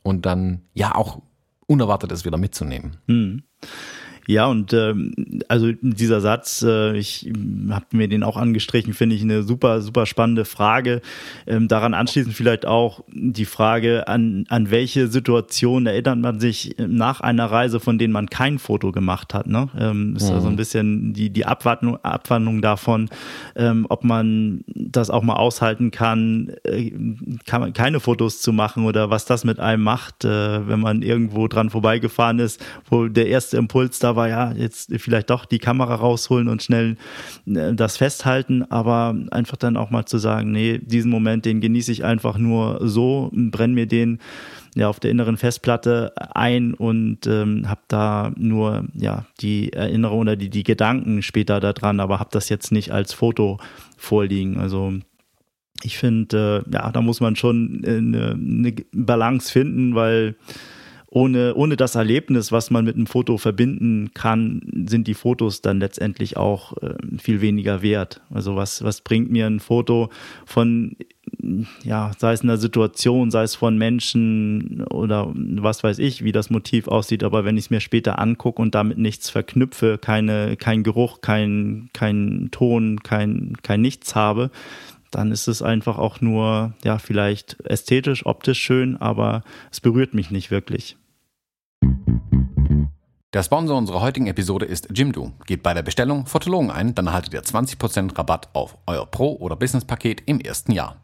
und 0.04 0.26
dann 0.26 0.62
ja 0.74 0.94
auch 0.94 1.20
Unerwartetes 1.66 2.24
wieder 2.24 2.38
mitzunehmen. 2.38 2.98
Hm. 3.08 3.42
Ja, 4.28 4.44
und 4.44 4.74
ähm, 4.74 5.14
also 5.48 5.72
dieser 5.80 6.20
Satz, 6.20 6.60
äh, 6.60 6.94
ich 6.98 7.32
habe 7.70 7.86
mir 7.92 8.08
den 8.08 8.22
auch 8.22 8.36
angestrichen, 8.36 8.92
finde 8.92 9.16
ich 9.16 9.22
eine 9.22 9.42
super, 9.42 9.80
super 9.80 10.04
spannende 10.04 10.44
Frage. 10.44 11.00
Ähm, 11.46 11.66
daran 11.66 11.94
anschließend 11.94 12.34
vielleicht 12.34 12.66
auch 12.66 13.02
die 13.10 13.46
Frage, 13.46 14.06
an, 14.06 14.44
an 14.50 14.70
welche 14.70 15.08
Situation 15.08 15.86
erinnert 15.86 16.18
man 16.18 16.40
sich 16.40 16.76
nach 16.76 17.22
einer 17.22 17.46
Reise, 17.46 17.80
von 17.80 17.96
denen 17.98 18.12
man 18.12 18.28
kein 18.28 18.58
Foto 18.58 18.92
gemacht 18.92 19.32
hat. 19.32 19.46
Ne? 19.46 19.70
Ähm, 19.78 20.14
ist 20.14 20.28
mhm. 20.28 20.34
also 20.34 20.48
ein 20.48 20.56
bisschen 20.56 21.14
die, 21.14 21.30
die 21.30 21.46
Abwandlung, 21.46 21.96
Abwandlung 22.04 22.60
davon, 22.60 23.08
ähm, 23.56 23.86
ob 23.88 24.04
man 24.04 24.62
das 24.66 25.08
auch 25.08 25.22
mal 25.22 25.36
aushalten 25.36 25.90
kann, 25.90 26.52
äh, 26.64 26.92
kann 27.46 27.72
keine 27.72 28.00
Fotos 28.00 28.42
zu 28.42 28.52
machen 28.52 28.84
oder 28.84 29.08
was 29.08 29.24
das 29.24 29.44
mit 29.44 29.58
einem 29.58 29.84
macht, 29.84 30.26
äh, 30.26 30.68
wenn 30.68 30.80
man 30.80 31.00
irgendwo 31.00 31.48
dran 31.48 31.70
vorbeigefahren 31.70 32.40
ist, 32.40 32.62
wo 32.90 33.08
der 33.08 33.28
erste 33.28 33.56
Impuls 33.56 33.98
da 33.98 34.16
war, 34.17 34.17
aber 34.18 34.28
ja, 34.28 34.52
jetzt 34.52 34.92
vielleicht 34.96 35.30
doch 35.30 35.44
die 35.44 35.60
Kamera 35.60 35.94
rausholen 35.94 36.48
und 36.48 36.60
schnell 36.60 36.96
äh, 37.46 37.72
das 37.72 37.96
festhalten, 37.96 38.64
aber 38.68 39.14
einfach 39.30 39.56
dann 39.56 39.76
auch 39.76 39.90
mal 39.90 40.06
zu 40.06 40.18
sagen, 40.18 40.50
nee, 40.50 40.78
diesen 40.78 41.10
Moment, 41.10 41.44
den 41.44 41.60
genieße 41.60 41.92
ich 41.92 42.04
einfach 42.04 42.36
nur 42.36 42.80
so, 42.82 43.30
brenn 43.32 43.74
mir 43.74 43.86
den 43.86 44.18
ja 44.74 44.88
auf 44.88 44.98
der 44.98 45.12
inneren 45.12 45.36
Festplatte 45.36 46.12
ein 46.34 46.74
und 46.74 47.28
ähm, 47.28 47.68
habe 47.68 47.80
da 47.86 48.32
nur 48.36 48.86
ja 48.94 49.24
die 49.40 49.72
Erinnerung 49.72 50.20
oder 50.20 50.36
die, 50.36 50.50
die 50.50 50.64
Gedanken 50.64 51.22
später 51.22 51.60
daran, 51.60 52.00
aber 52.00 52.18
habe 52.18 52.30
das 52.32 52.48
jetzt 52.48 52.72
nicht 52.72 52.90
als 52.90 53.12
Foto 53.12 53.58
vorliegen. 53.96 54.58
Also 54.58 54.94
ich 55.84 55.96
finde, 55.96 56.64
äh, 56.66 56.74
ja, 56.74 56.90
da 56.90 57.00
muss 57.02 57.20
man 57.20 57.36
schon 57.36 57.82
eine, 57.86 58.32
eine 58.32 58.72
Balance 58.92 59.52
finden, 59.52 59.94
weil 59.94 60.34
ohne, 61.10 61.54
ohne 61.54 61.76
das 61.76 61.94
Erlebnis, 61.94 62.52
was 62.52 62.70
man 62.70 62.84
mit 62.84 62.96
einem 62.96 63.06
Foto 63.06 63.38
verbinden 63.38 64.10
kann, 64.12 64.60
sind 64.86 65.06
die 65.06 65.14
Fotos 65.14 65.62
dann 65.62 65.80
letztendlich 65.80 66.36
auch 66.36 66.76
äh, 66.82 66.94
viel 67.18 67.40
weniger 67.40 67.80
wert. 67.80 68.20
Also 68.30 68.56
was, 68.56 68.82
was 68.84 69.00
bringt 69.00 69.30
mir 69.30 69.46
ein 69.46 69.60
Foto 69.60 70.10
von, 70.44 70.96
ja, 71.82 72.12
sei 72.18 72.32
es 72.34 72.42
in 72.42 72.50
einer 72.50 72.58
Situation, 72.58 73.30
sei 73.30 73.42
es 73.44 73.54
von 73.54 73.78
Menschen 73.78 74.84
oder 74.84 75.32
was 75.34 75.82
weiß 75.82 75.98
ich, 75.98 76.24
wie 76.24 76.32
das 76.32 76.50
Motiv 76.50 76.88
aussieht, 76.88 77.24
aber 77.24 77.46
wenn 77.46 77.56
ich 77.56 77.64
es 77.64 77.70
mir 77.70 77.80
später 77.80 78.18
angucke 78.18 78.60
und 78.60 78.74
damit 78.74 78.98
nichts 78.98 79.30
verknüpfe, 79.30 79.96
keine, 79.96 80.58
kein 80.58 80.82
Geruch, 80.82 81.22
kein, 81.22 81.88
kein 81.94 82.48
Ton, 82.50 83.00
kein, 83.02 83.54
kein 83.62 83.80
Nichts 83.80 84.14
habe, 84.14 84.50
dann 85.10 85.32
ist 85.32 85.48
es 85.48 85.62
einfach 85.62 85.98
auch 85.98 86.20
nur, 86.20 86.74
ja, 86.84 86.98
vielleicht 86.98 87.60
ästhetisch, 87.64 88.26
optisch 88.26 88.60
schön, 88.60 88.96
aber 88.96 89.42
es 89.70 89.80
berührt 89.80 90.14
mich 90.14 90.30
nicht 90.30 90.50
wirklich. 90.50 90.96
Der 93.34 93.42
Sponsor 93.42 93.76
unserer 93.76 94.00
heutigen 94.00 94.26
Episode 94.26 94.64
ist 94.64 94.88
Jimdo. 94.94 95.32
Gebt 95.46 95.62
bei 95.62 95.74
der 95.74 95.82
Bestellung 95.82 96.26
Fotologen 96.26 96.70
ein, 96.70 96.94
dann 96.94 97.08
erhaltet 97.08 97.34
ihr 97.34 97.42
20% 97.42 98.16
Rabatt 98.16 98.48
auf 98.54 98.78
euer 98.86 99.04
Pro- 99.04 99.36
oder 99.36 99.54
Business-Paket 99.54 100.22
im 100.24 100.40
ersten 100.40 100.72
Jahr. 100.72 100.96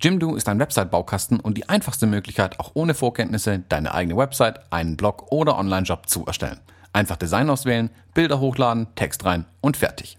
Jimdo 0.00 0.36
ist 0.36 0.48
ein 0.48 0.60
Website-Baukasten 0.60 1.40
und 1.40 1.58
die 1.58 1.68
einfachste 1.68 2.06
Möglichkeit, 2.06 2.60
auch 2.60 2.70
ohne 2.74 2.94
Vorkenntnisse 2.94 3.64
deine 3.68 3.94
eigene 3.94 4.16
Website, 4.16 4.60
einen 4.72 4.96
Blog 4.96 5.32
oder 5.32 5.58
Online-Job 5.58 6.08
zu 6.08 6.24
erstellen. 6.24 6.60
Einfach 6.92 7.16
Design 7.16 7.50
auswählen, 7.50 7.90
Bilder 8.14 8.38
hochladen, 8.38 8.86
Text 8.94 9.24
rein 9.24 9.46
und 9.60 9.76
fertig. 9.76 10.18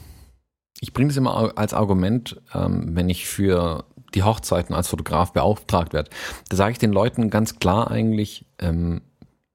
ich 0.81 0.93
bringe 0.93 1.07
das 1.07 1.17
immer 1.17 1.57
als 1.57 1.73
Argument, 1.73 2.41
ähm, 2.53 2.95
wenn 2.95 3.09
ich 3.09 3.27
für 3.27 3.85
die 4.13 4.23
Hochzeiten 4.23 4.75
als 4.75 4.89
Fotograf 4.89 5.31
beauftragt 5.31 5.93
werde. 5.93 6.09
Da 6.49 6.57
sage 6.57 6.73
ich 6.73 6.79
den 6.79 6.91
Leuten 6.91 7.29
ganz 7.29 7.59
klar 7.59 7.89
eigentlich, 7.89 8.45
ähm, 8.59 9.01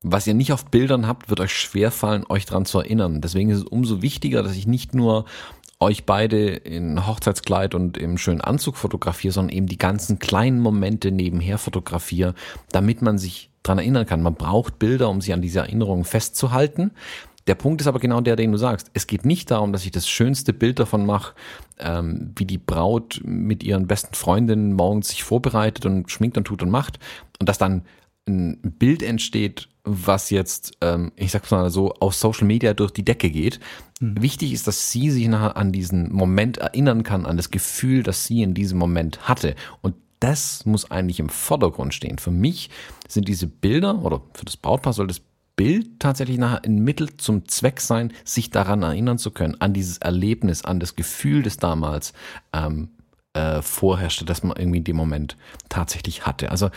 was 0.02 0.26
ihr 0.26 0.34
nicht 0.34 0.52
auf 0.52 0.66
Bildern 0.66 1.06
habt, 1.06 1.28
wird 1.28 1.40
euch 1.40 1.52
schwerfallen, 1.52 2.24
euch 2.28 2.46
dran 2.46 2.64
zu 2.64 2.78
erinnern. 2.78 3.20
Deswegen 3.20 3.50
ist 3.50 3.58
es 3.58 3.64
umso 3.64 4.02
wichtiger, 4.02 4.42
dass 4.42 4.56
ich 4.56 4.66
nicht 4.66 4.94
nur 4.94 5.24
euch 5.80 6.06
beide 6.06 6.48
in 6.48 7.06
Hochzeitskleid 7.06 7.74
und 7.74 7.98
im 7.98 8.16
schönen 8.16 8.40
Anzug 8.40 8.76
fotografiere, 8.76 9.32
sondern 9.32 9.54
eben 9.54 9.66
die 9.66 9.78
ganzen 9.78 10.18
kleinen 10.18 10.60
Momente 10.60 11.10
nebenher 11.10 11.58
fotografiere, 11.58 12.34
damit 12.70 13.02
man 13.02 13.18
sich 13.18 13.50
dran 13.62 13.78
erinnern 13.78 14.06
kann. 14.06 14.22
Man 14.22 14.36
braucht 14.36 14.78
Bilder, 14.78 15.10
um 15.10 15.20
sich 15.20 15.34
an 15.34 15.42
diese 15.42 15.58
Erinnerungen 15.58 16.04
festzuhalten. 16.04 16.92
Der 17.46 17.54
Punkt 17.54 17.80
ist 17.80 17.86
aber 17.86 18.00
genau 18.00 18.20
der, 18.20 18.36
den 18.36 18.52
du 18.52 18.58
sagst. 18.58 18.90
Es 18.94 19.06
geht 19.06 19.24
nicht 19.24 19.50
darum, 19.50 19.72
dass 19.72 19.84
ich 19.84 19.92
das 19.92 20.08
schönste 20.08 20.52
Bild 20.52 20.78
davon 20.78 21.06
mache, 21.06 21.34
ähm, 21.78 22.32
wie 22.36 22.44
die 22.44 22.58
Braut 22.58 23.20
mit 23.24 23.62
ihren 23.62 23.86
besten 23.86 24.14
Freundinnen 24.14 24.72
morgens 24.72 25.08
sich 25.08 25.22
vorbereitet 25.22 25.86
und 25.86 26.10
schminkt 26.10 26.36
und 26.36 26.44
tut 26.44 26.62
und 26.62 26.70
macht 26.70 26.98
und 27.38 27.48
dass 27.48 27.58
dann 27.58 27.82
ein 28.28 28.58
Bild 28.78 29.02
entsteht, 29.02 29.68
was 29.84 30.30
jetzt, 30.30 30.76
ähm, 30.80 31.12
ich 31.14 31.30
sag's 31.30 31.52
mal 31.52 31.70
so, 31.70 31.92
auf 31.94 32.14
Social 32.14 32.46
Media 32.46 32.74
durch 32.74 32.90
die 32.90 33.04
Decke 33.04 33.30
geht. 33.30 33.60
Mhm. 34.00 34.20
Wichtig 34.20 34.52
ist, 34.52 34.66
dass 34.66 34.90
sie 34.90 35.10
sich 35.10 35.28
nachher 35.28 35.56
an 35.56 35.70
diesen 35.70 36.12
Moment 36.12 36.58
erinnern 36.58 37.04
kann, 37.04 37.24
an 37.24 37.36
das 37.36 37.52
Gefühl, 37.52 38.02
das 38.02 38.24
sie 38.24 38.42
in 38.42 38.54
diesem 38.54 38.78
Moment 38.78 39.28
hatte. 39.28 39.54
Und 39.82 39.94
das 40.18 40.66
muss 40.66 40.90
eigentlich 40.90 41.20
im 41.20 41.28
Vordergrund 41.28 41.94
stehen. 41.94 42.18
Für 42.18 42.30
mich 42.32 42.70
sind 43.06 43.28
diese 43.28 43.46
Bilder 43.46 44.02
oder 44.02 44.22
für 44.34 44.44
das 44.44 44.56
Brautpaar 44.56 44.92
soll 44.92 45.06
das 45.06 45.20
Bild 45.56 45.98
tatsächlich 45.98 46.38
nachher 46.38 46.64
ein 46.64 46.78
Mittel 46.78 47.16
zum 47.16 47.48
Zweck 47.48 47.80
sein, 47.80 48.12
sich 48.24 48.50
daran 48.50 48.82
erinnern 48.82 49.18
zu 49.18 49.30
können, 49.30 49.60
an 49.60 49.72
dieses 49.72 49.98
Erlebnis, 49.98 50.64
an 50.64 50.80
das 50.80 50.94
Gefühl, 50.94 51.42
das 51.42 51.56
damals 51.56 52.12
ähm, 52.52 52.90
äh, 53.32 53.62
vorherrschte, 53.62 54.24
das 54.24 54.42
man 54.42 54.56
irgendwie 54.56 54.78
in 54.78 54.84
dem 54.84 54.96
Moment 54.96 55.36
tatsächlich 55.68 56.26
hatte. 56.26 56.50
Also 56.50 56.70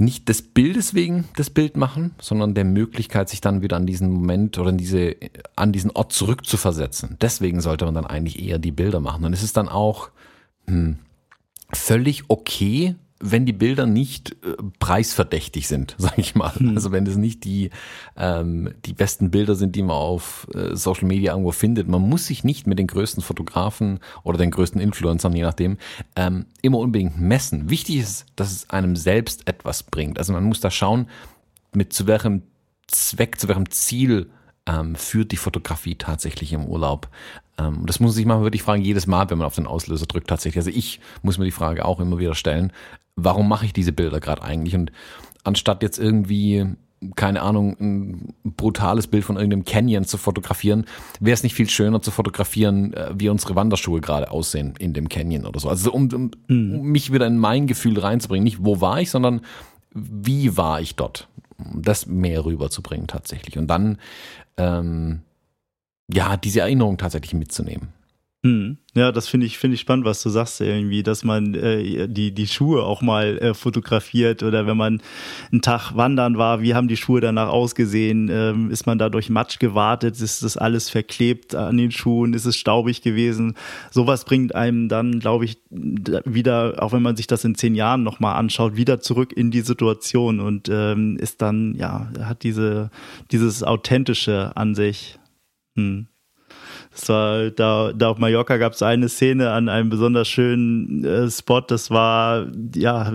nicht 0.00 0.28
des 0.28 0.42
Bildes 0.42 0.94
wegen 0.94 1.28
das 1.36 1.50
Bild 1.50 1.76
machen, 1.76 2.14
sondern 2.20 2.54
der 2.54 2.64
Möglichkeit, 2.64 3.28
sich 3.28 3.42
dann 3.42 3.60
wieder 3.60 3.76
an 3.76 3.86
diesen 3.86 4.10
Moment 4.10 4.58
oder 4.58 4.70
an, 4.70 4.78
diese, 4.78 5.16
an 5.56 5.72
diesen 5.72 5.90
Ort 5.90 6.12
zurückzuversetzen. 6.12 7.18
Deswegen 7.20 7.60
sollte 7.60 7.84
man 7.84 7.94
dann 7.94 8.06
eigentlich 8.06 8.42
eher 8.42 8.58
die 8.58 8.72
Bilder 8.72 9.00
machen. 9.00 9.24
Und 9.24 9.34
es 9.34 9.42
ist 9.42 9.58
dann 9.58 9.68
auch 9.68 10.08
hm, 10.66 10.98
völlig 11.72 12.24
okay, 12.28 12.94
wenn 13.22 13.44
die 13.44 13.52
Bilder 13.52 13.86
nicht 13.86 14.32
äh, 14.44 14.56
preisverdächtig 14.78 15.68
sind, 15.68 15.94
sage 15.98 16.20
ich 16.20 16.34
mal. 16.34 16.54
Hm. 16.54 16.74
Also 16.74 16.90
wenn 16.90 17.04
das 17.04 17.16
nicht 17.16 17.44
die, 17.44 17.70
ähm, 18.16 18.72
die 18.86 18.94
besten 18.94 19.30
Bilder 19.30 19.54
sind, 19.54 19.76
die 19.76 19.82
man 19.82 19.96
auf 19.96 20.48
äh, 20.54 20.74
Social 20.74 21.06
Media 21.06 21.32
irgendwo 21.32 21.52
findet. 21.52 21.86
Man 21.86 22.00
muss 22.02 22.26
sich 22.26 22.44
nicht 22.44 22.66
mit 22.66 22.78
den 22.78 22.86
größten 22.86 23.22
Fotografen 23.22 24.00
oder 24.24 24.38
den 24.38 24.50
größten 24.50 24.80
Influencern, 24.80 25.34
je 25.36 25.42
nachdem, 25.42 25.76
ähm, 26.16 26.46
immer 26.62 26.78
unbedingt 26.78 27.20
messen. 27.20 27.68
Wichtig 27.68 27.98
ist, 27.98 28.26
dass 28.36 28.50
es 28.50 28.70
einem 28.70 28.96
selbst 28.96 29.46
etwas 29.46 29.82
bringt. 29.82 30.18
Also 30.18 30.32
man 30.32 30.44
muss 30.44 30.60
da 30.60 30.70
schauen, 30.70 31.06
mit 31.72 31.92
zu 31.92 32.06
welchem 32.06 32.42
Zweck, 32.86 33.38
zu 33.38 33.48
welchem 33.48 33.70
Ziel 33.70 34.30
ähm, 34.66 34.94
führt 34.94 35.32
die 35.32 35.36
Fotografie 35.36 35.94
tatsächlich 35.94 36.52
im 36.52 36.64
Urlaub. 36.64 37.08
Ähm, 37.58 37.84
das 37.86 38.00
muss 38.00 38.10
man 38.10 38.16
sich 38.16 38.26
mal 38.26 38.42
wirklich 38.42 38.62
fragen, 38.62 38.82
jedes 38.82 39.06
Mal, 39.06 39.30
wenn 39.30 39.38
man 39.38 39.46
auf 39.46 39.54
den 39.54 39.66
Auslöser 39.66 40.06
drückt 40.06 40.28
tatsächlich. 40.28 40.58
Also 40.58 40.70
ich 40.70 41.00
muss 41.22 41.38
mir 41.38 41.44
die 41.44 41.50
Frage 41.50 41.84
auch 41.84 42.00
immer 42.00 42.18
wieder 42.18 42.34
stellen, 42.34 42.72
warum 43.24 43.48
mache 43.48 43.66
ich 43.66 43.72
diese 43.72 43.92
Bilder 43.92 44.20
gerade 44.20 44.42
eigentlich? 44.42 44.74
Und 44.74 44.92
anstatt 45.44 45.82
jetzt 45.82 45.98
irgendwie 45.98 46.66
keine 47.16 47.40
Ahnung, 47.40 47.76
ein 47.80 48.34
brutales 48.44 49.06
Bild 49.06 49.24
von 49.24 49.36
irgendeinem 49.36 49.64
Canyon 49.64 50.04
zu 50.04 50.18
fotografieren, 50.18 50.84
wäre 51.18 51.32
es 51.32 51.42
nicht 51.42 51.54
viel 51.54 51.68
schöner 51.68 52.02
zu 52.02 52.10
fotografieren, 52.10 52.92
äh, 52.92 53.12
wie 53.14 53.30
unsere 53.30 53.54
Wanderschuhe 53.54 54.00
gerade 54.00 54.30
aussehen 54.30 54.74
in 54.78 54.92
dem 54.92 55.08
Canyon 55.08 55.46
oder 55.46 55.60
so. 55.60 55.68
Also 55.70 55.92
um, 55.92 56.10
um, 56.12 56.30
mhm. 56.48 56.74
um 56.74 56.86
mich 56.86 57.10
wieder 57.10 57.26
in 57.26 57.38
mein 57.38 57.66
Gefühl 57.66 57.98
reinzubringen. 57.98 58.44
Nicht 58.44 58.64
wo 58.64 58.82
war 58.82 59.00
ich, 59.00 59.10
sondern 59.10 59.40
wie 59.94 60.56
war 60.58 60.80
ich 60.80 60.96
dort? 60.96 61.28
Das 61.74 62.06
mehr 62.06 62.44
rüberzubringen 62.44 63.06
tatsächlich. 63.06 63.56
Und 63.56 63.68
dann 63.68 63.98
ähm, 64.58 65.20
ja, 66.12 66.36
diese 66.36 66.60
Erinnerung 66.60 66.98
tatsächlich 66.98 67.34
mitzunehmen. 67.34 67.88
Hm. 68.42 68.78
Ja, 68.94 69.12
das 69.12 69.28
finde 69.28 69.44
ich, 69.44 69.58
finde 69.58 69.74
ich 69.74 69.82
spannend, 69.82 70.06
was 70.06 70.22
du 70.22 70.30
sagst 70.30 70.62
irgendwie, 70.62 71.02
dass 71.02 71.24
man 71.24 71.54
äh, 71.54 72.08
die, 72.08 72.32
die 72.32 72.46
Schuhe 72.46 72.84
auch 72.84 73.02
mal 73.02 73.36
äh, 73.36 73.52
fotografiert 73.52 74.42
oder 74.42 74.66
wenn 74.66 74.78
man 74.78 75.02
einen 75.52 75.60
Tag 75.60 75.94
wandern 75.94 76.38
war, 76.38 76.62
wie 76.62 76.74
haben 76.74 76.88
die 76.88 76.96
Schuhe 76.96 77.20
danach 77.20 77.48
ausgesehen? 77.48 78.30
Ähm, 78.32 78.70
ist 78.70 78.86
man 78.86 78.98
da 78.98 79.10
durch 79.10 79.28
Matsch 79.28 79.58
gewartet? 79.58 80.18
Ist 80.18 80.42
das 80.42 80.56
alles 80.56 80.88
verklebt 80.88 81.54
an 81.54 81.76
den 81.76 81.90
Schuhen? 81.90 82.32
Ist 82.32 82.46
es 82.46 82.56
staubig 82.56 83.02
gewesen? 83.02 83.56
Sowas 83.90 84.24
bringt 84.24 84.54
einem 84.54 84.88
dann, 84.88 85.20
glaube 85.20 85.44
ich, 85.44 85.58
wieder, 85.68 86.82
auch 86.82 86.94
wenn 86.94 87.02
man 87.02 87.16
sich 87.16 87.26
das 87.26 87.44
in 87.44 87.54
zehn 87.56 87.74
Jahren 87.74 88.02
nochmal 88.02 88.36
anschaut, 88.36 88.74
wieder 88.74 89.00
zurück 89.00 89.34
in 89.34 89.50
die 89.50 89.60
Situation 89.60 90.40
und 90.40 90.70
ähm, 90.72 91.18
ist 91.18 91.42
dann, 91.42 91.74
ja, 91.74 92.10
hat 92.22 92.42
diese, 92.42 92.90
dieses 93.32 93.62
Authentische 93.62 94.52
an 94.56 94.74
sich. 94.74 95.18
Hm. 95.76 96.09
Das 96.92 97.08
war, 97.08 97.50
da, 97.50 97.92
da 97.92 98.08
auf 98.08 98.18
Mallorca 98.18 98.56
gab 98.56 98.72
es 98.72 98.82
eine 98.82 99.08
Szene 99.08 99.50
an 99.50 99.68
einem 99.68 99.90
besonders 99.90 100.28
schönen 100.28 101.04
äh, 101.04 101.30
Spot. 101.30 101.60
Das 101.60 101.90
war 101.90 102.48
ja 102.74 103.12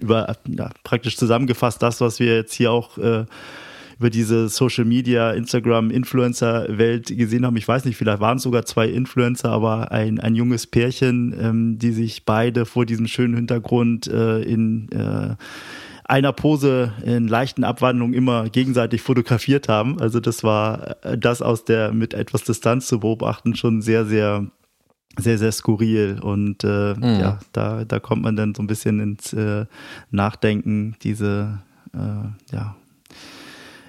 über 0.00 0.36
ja, 0.46 0.70
praktisch 0.84 1.16
zusammengefasst 1.16 1.82
das, 1.82 2.00
was 2.00 2.20
wir 2.20 2.36
jetzt 2.36 2.54
hier 2.54 2.70
auch 2.70 2.96
äh, 2.98 3.24
über 3.98 4.10
diese 4.10 4.48
Social 4.48 4.84
Media, 4.84 5.32
Instagram, 5.32 5.90
Influencer-Welt 5.90 7.08
gesehen 7.16 7.44
haben. 7.44 7.56
Ich 7.56 7.66
weiß 7.66 7.84
nicht, 7.84 7.96
vielleicht 7.96 8.20
waren 8.20 8.36
es 8.36 8.44
sogar 8.44 8.64
zwei 8.64 8.86
Influencer, 8.86 9.50
aber 9.50 9.90
ein, 9.90 10.20
ein 10.20 10.36
junges 10.36 10.68
Pärchen, 10.68 11.34
ähm, 11.40 11.78
die 11.78 11.90
sich 11.90 12.24
beide 12.24 12.64
vor 12.64 12.86
diesem 12.86 13.08
schönen 13.08 13.34
Hintergrund 13.34 14.06
äh, 14.06 14.40
in 14.42 14.88
äh, 14.92 15.34
einer 16.08 16.32
Pose 16.32 16.94
in 17.04 17.28
leichten 17.28 17.64
Abwandlungen 17.64 18.14
immer 18.14 18.48
gegenseitig 18.48 19.02
fotografiert 19.02 19.68
haben. 19.68 20.00
Also 20.00 20.20
das 20.20 20.42
war 20.42 20.96
äh, 21.04 21.18
das 21.18 21.42
aus 21.42 21.64
der 21.64 21.92
mit 21.92 22.14
etwas 22.14 22.42
Distanz 22.44 22.88
zu 22.88 23.00
beobachten 23.00 23.54
schon 23.54 23.82
sehr, 23.82 24.04
sehr 24.06 24.46
sehr, 25.20 25.36
sehr 25.36 25.50
skurril 25.50 26.20
und 26.22 26.62
äh, 26.62 26.94
mhm. 26.94 27.20
ja, 27.20 27.38
da, 27.52 27.84
da 27.84 27.98
kommt 27.98 28.22
man 28.22 28.36
dann 28.36 28.54
so 28.54 28.62
ein 28.62 28.68
bisschen 28.68 29.00
ins 29.00 29.32
äh, 29.32 29.66
Nachdenken, 30.12 30.94
diese 31.02 31.58
äh, 31.92 32.54
ja, 32.54 32.76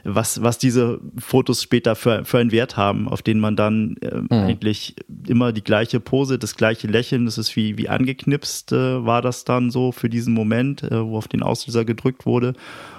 was, 0.04 0.42
was 0.42 0.58
diese 0.58 1.00
Fotos 1.18 1.64
später 1.64 1.96
für, 1.96 2.26
für 2.26 2.40
einen 2.40 2.52
Wert 2.52 2.78
haben, 2.78 3.08
auf 3.08 3.22
denen 3.22 3.40
man 3.40 3.56
dann 3.56 3.98
äh, 4.02 4.16
mhm. 4.16 4.28
eigentlich 4.30 4.96
immer 5.28 5.52
die 5.52 5.64
gleiche 5.64 6.00
Pose, 6.00 6.40
das 6.40 6.56
gleiche 6.56 6.88
Lächeln, 6.88 7.26
das 7.26 7.38
ist 7.38 7.56
wie, 7.56 7.78
wie 7.78 7.90
angeknipst, 7.90 8.72
äh, 8.72 9.06
war 9.06 9.22
das 9.22 9.46
dann 9.46 9.72
so 9.72 9.92
für 9.92 10.10
diesen 10.10 10.34
Moment, 10.34 10.84
äh, 10.84 11.06
wo 11.06 11.18
auf 11.18 11.28
den 11.28 11.44
Auslöser 11.44 11.86
gedrückt 11.86 12.26
wurde. 12.26 12.54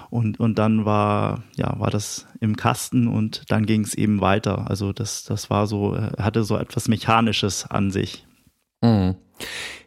Und, 0.09 0.39
und 0.41 0.59
dann 0.59 0.83
war, 0.83 1.43
ja, 1.55 1.79
war 1.79 1.89
das 1.89 2.27
im 2.41 2.57
Kasten 2.57 3.07
und 3.07 3.43
dann 3.49 3.65
ging 3.65 3.81
es 3.81 3.93
eben 3.93 4.19
weiter. 4.19 4.69
Also 4.69 4.91
das, 4.91 5.23
das 5.23 5.49
war 5.49 5.67
so, 5.67 5.95
äh, 5.95 6.11
hatte 6.21 6.43
so 6.43 6.57
etwas 6.57 6.89
Mechanisches 6.89 7.65
an 7.65 7.91
sich. 7.91 8.25
Mhm. 8.81 9.15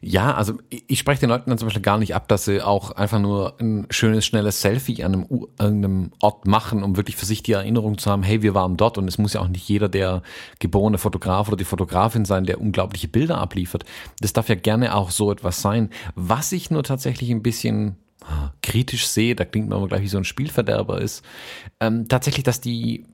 Ja, 0.01 0.35
also 0.35 0.55
ich 0.69 0.99
spreche 0.99 1.21
den 1.21 1.31
Leuten 1.31 1.49
dann 1.49 1.59
zum 1.59 1.67
Beispiel 1.67 1.83
gar 1.83 1.99
nicht 1.99 2.15
ab, 2.15 2.29
dass 2.29 2.45
sie 2.45 2.61
auch 2.61 2.91
einfach 2.91 3.19
nur 3.19 3.55
ein 3.61 3.87
schönes, 3.91 4.27
schnelles 4.27 4.61
Selfie 4.61 5.03
an 5.03 5.15
einem, 5.15 5.27
irgendeinem 5.59 6.11
Ort 6.21 6.47
machen, 6.47 6.83
um 6.83 6.97
wirklich 6.97 7.17
für 7.17 7.25
sich 7.25 7.43
die 7.43 7.53
Erinnerung 7.53 7.97
zu 7.99 8.11
haben, 8.11 8.23
hey, 8.23 8.43
wir 8.43 8.55
waren 8.55 8.77
dort 8.77 8.99
und 8.99 9.09
es 9.09 9.19
muss 9.19 9.33
ja 9.33 9.41
auch 9.41 9.49
nicht 9.49 9.69
jeder 9.69 9.89
der 9.89 10.23
geborene 10.59 10.99
Fotograf 10.99 11.49
oder 11.49 11.57
die 11.57 11.65
Fotografin 11.65 12.25
sein, 12.25 12.45
der 12.45 12.61
unglaubliche 12.61 13.09
Bilder 13.09 13.39
abliefert. 13.39 13.85
Das 14.21 14.33
darf 14.33 14.49
ja 14.49 14.57
gerne 14.57 14.95
auch 14.95 15.11
so 15.11 15.33
etwas 15.33 15.63
sein. 15.63 15.91
Was 16.15 16.53
ich 16.53 16.71
nur 16.71 16.83
tatsächlich 16.83 17.31
ein 17.31 17.43
bisschen 17.43 17.97
ah, 18.23 18.53
kritisch 18.63 19.07
sehe, 19.07 19.35
da 19.35 19.45
klingt 19.45 19.69
man 19.69 19.79
aber 19.79 19.89
gleich 19.89 20.03
wie 20.03 20.09
so 20.09 20.19
ein 20.19 20.25
Spielverderber 20.25 21.01
ist, 21.01 21.25
ähm, 21.81 22.09
tatsächlich, 22.09 22.45
dass 22.45 22.61
die 22.61 23.07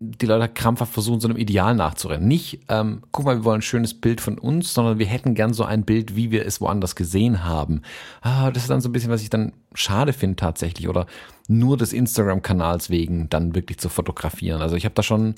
die 0.00 0.26
Leute 0.26 0.48
krampfhaft 0.48 0.92
versuchen, 0.92 1.20
so 1.20 1.28
einem 1.28 1.36
Ideal 1.36 1.74
nachzurennen. 1.74 2.28
Nicht, 2.28 2.60
ähm, 2.68 3.02
guck 3.10 3.24
mal, 3.24 3.36
wir 3.36 3.44
wollen 3.44 3.58
ein 3.58 3.62
schönes 3.62 3.94
Bild 3.94 4.20
von 4.20 4.38
uns, 4.38 4.72
sondern 4.72 4.98
wir 4.98 5.06
hätten 5.06 5.34
gern 5.34 5.52
so 5.52 5.64
ein 5.64 5.84
Bild, 5.84 6.14
wie 6.14 6.30
wir 6.30 6.46
es 6.46 6.60
woanders 6.60 6.94
gesehen 6.94 7.44
haben. 7.44 7.82
Ah, 8.20 8.50
das 8.50 8.62
ist 8.64 8.70
dann 8.70 8.80
so 8.80 8.88
ein 8.88 8.92
bisschen, 8.92 9.10
was 9.10 9.22
ich 9.22 9.30
dann 9.30 9.52
schade 9.74 10.12
finde 10.12 10.36
tatsächlich. 10.36 10.88
Oder 10.88 11.06
nur 11.48 11.76
des 11.76 11.92
Instagram-Kanals 11.92 12.90
wegen 12.90 13.28
dann 13.28 13.54
wirklich 13.54 13.78
zu 13.78 13.88
fotografieren. 13.88 14.60
Also 14.60 14.76
ich 14.76 14.84
habe 14.84 14.94
da 14.94 15.02
schon 15.02 15.34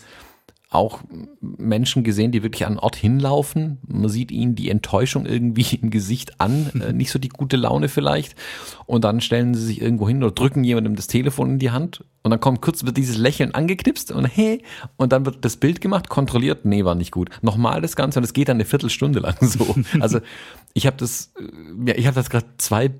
auch 0.71 1.01
Menschen 1.41 2.05
gesehen, 2.05 2.31
die 2.31 2.45
wirklich 2.45 2.64
an 2.64 2.75
einen 2.75 2.79
Ort 2.79 2.95
hinlaufen. 2.95 3.79
Man 3.89 4.09
sieht 4.09 4.31
ihnen 4.31 4.55
die 4.55 4.71
Enttäuschung 4.71 5.27
irgendwie 5.27 5.77
im 5.83 5.91
Gesicht 5.91 6.41
an, 6.41 6.71
äh, 6.81 6.93
nicht 6.93 7.11
so 7.11 7.18
die 7.18 7.29
gute 7.29 7.57
Laune 7.57 7.89
vielleicht. 7.89 8.37
Und 8.87 9.03
dann 9.03 9.21
stellen 9.21 9.53
sie 9.55 9.64
sich 9.64 9.81
irgendwo 9.83 10.07
hin 10.07 10.23
oder 10.23 10.33
drücken 10.33 10.62
jemandem 10.62 10.95
das 10.95 11.09
Telefon 11.09 11.51
in 11.51 11.59
die 11.59 11.73
Hand. 11.73 12.05
Und 12.23 12.31
dann 12.31 12.39
kommt 12.39 12.62
kurz, 12.62 12.85
wird 12.85 12.97
dieses 12.97 13.18
Lächeln 13.18 13.53
angeknipst 13.53 14.12
und 14.12 14.25
hey, 14.37 14.62
und 14.97 15.12
dann 15.12 15.27
wird 15.27 15.45
das 15.45 15.57
Bild 15.57 15.81
gemacht, 15.81 16.09
kontrolliert, 16.09 16.64
nee, 16.64 16.85
war 16.85 16.95
nicht 16.95 17.11
gut. 17.11 17.31
Nochmal 17.43 17.81
das 17.81 17.97
Ganze 17.97 18.21
und 18.21 18.25
es 18.25 18.33
geht 18.33 18.49
dann 18.49 18.59
eine 18.59 18.64
Viertelstunde 18.64 19.18
lang 19.18 19.37
so. 19.41 19.75
Also 19.99 20.21
ich 20.73 20.87
habe 20.87 20.97
das, 20.97 21.33
äh, 21.37 21.89
ja, 21.91 21.95
ich 21.97 22.07
habe 22.07 22.14
das 22.14 22.31
gerade 22.31 22.47
zwei 22.59 22.91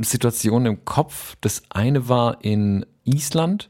Situationen 0.00 0.72
im 0.72 0.84
Kopf. 0.86 1.36
Das 1.42 1.62
eine 1.68 2.08
war 2.08 2.42
in 2.42 2.86
Island. 3.04 3.68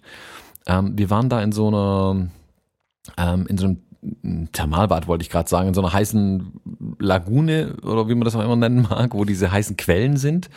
Ähm, 0.66 0.96
wir 0.96 1.10
waren 1.10 1.28
da 1.28 1.42
in 1.42 1.50
so 1.50 1.66
einer 1.66 2.28
ähm, 3.16 3.46
in 3.48 3.58
so 3.58 3.66
einem 3.66 3.78
Thermalbad 4.52 5.08
wollte 5.08 5.22
ich 5.22 5.30
gerade 5.30 5.48
sagen, 5.48 5.68
in 5.68 5.74
so 5.74 5.80
einer 5.80 5.92
heißen 5.92 6.52
Lagune 7.00 7.76
oder 7.82 8.08
wie 8.08 8.14
man 8.14 8.24
das 8.24 8.36
auch 8.36 8.44
immer 8.44 8.56
nennen 8.56 8.86
mag, 8.88 9.12
wo 9.14 9.24
diese 9.24 9.50
heißen 9.50 9.76
Quellen 9.76 10.16
sind. 10.16 10.50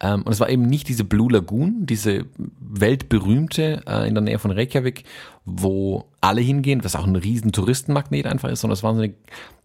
Ähm, 0.00 0.22
und 0.22 0.32
es 0.32 0.40
war 0.40 0.50
eben 0.50 0.66
nicht 0.66 0.88
diese 0.88 1.04
Blue 1.04 1.30
Lagoon, 1.30 1.86
diese 1.86 2.24
weltberühmte 2.58 3.82
äh, 3.86 4.08
in 4.08 4.14
der 4.14 4.22
Nähe 4.22 4.38
von 4.38 4.50
Reykjavik, 4.50 5.04
wo 5.44 6.06
alle 6.20 6.40
hingehen, 6.40 6.82
was 6.84 6.96
auch 6.96 7.06
ein 7.06 7.16
riesen 7.16 7.52
Touristenmagnet 7.52 8.26
einfach 8.26 8.48
ist, 8.48 8.60
sondern 8.60 8.74
es 8.74 8.82
war 8.82 8.94
so 8.94 9.00
eine 9.00 9.14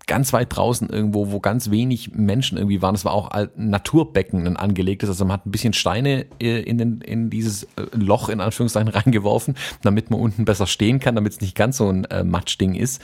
ganz 0.06 0.34
weit 0.34 0.56
draußen 0.56 0.90
irgendwo, 0.90 1.32
wo 1.32 1.40
ganz 1.40 1.72
wenig 1.72 2.12
Menschen 2.14 2.58
irgendwie 2.58 2.82
waren. 2.82 2.96
Es 2.96 3.06
war 3.06 3.14
auch 3.14 3.30
ein 3.30 3.50
Naturbecken 3.56 4.46
ein 4.46 4.58
angelegtes, 4.58 5.10
also 5.10 5.26
man 5.26 5.34
hat 5.34 5.46
ein 5.46 5.52
bisschen 5.52 5.74
Steine 5.74 6.26
äh, 6.42 6.62
in, 6.62 6.78
den, 6.78 7.02
in 7.02 7.30
dieses 7.30 7.64
äh, 7.64 7.86
Loch 7.94 8.30
in 8.30 8.42
Anführungszeichen 8.42 8.90
reingeworfen, 8.94 9.56
damit 9.82 10.12
man 10.12 10.20
unten 10.20 10.46
besser 10.46 10.68
stehen 10.68 11.00
kann, 11.00 11.16
damit 11.16 11.34
es 11.34 11.42
nicht 11.42 11.56
ganz 11.56 11.78
so 11.78 11.90
ein 11.90 12.06
äh, 12.06 12.24
Matschding 12.24 12.76
ist. 12.76 13.02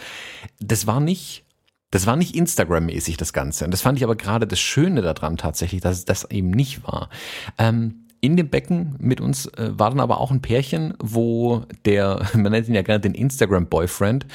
Das 0.60 0.88
war 0.88 1.00
nicht 1.00 1.46
das 1.92 2.06
war 2.06 2.16
nicht 2.16 2.36
Instagram-mäßig, 2.36 3.18
das 3.18 3.34
Ganze. 3.34 3.66
Und 3.66 3.72
das 3.72 3.82
fand 3.82 3.98
ich 3.98 4.04
aber 4.04 4.16
gerade 4.16 4.46
das 4.46 4.60
Schöne 4.60 5.02
daran 5.02 5.38
tatsächlich, 5.38 5.82
dass 5.82 5.98
es 5.98 6.06
das 6.06 6.30
eben 6.30 6.52
nicht 6.52 6.84
war. 6.84 7.10
Ähm, 7.58 8.06
in 8.22 8.38
dem 8.38 8.50
Becken 8.50 8.96
mit 9.00 9.22
uns 9.22 9.48
äh, 9.48 9.72
war 9.78 9.90
dann 9.90 10.00
aber 10.00 10.20
auch 10.20 10.32
ein 10.32 10.42
Pärchen, 10.42 10.94
wo 11.00 11.64
der, 11.86 12.26
man 12.34 12.52
nennt 12.52 12.68
ihn 12.68 12.76
ja 12.76 12.82
gerne 12.82 13.00
den 13.00 13.14
Instagram-Boyfriend, 13.14 14.26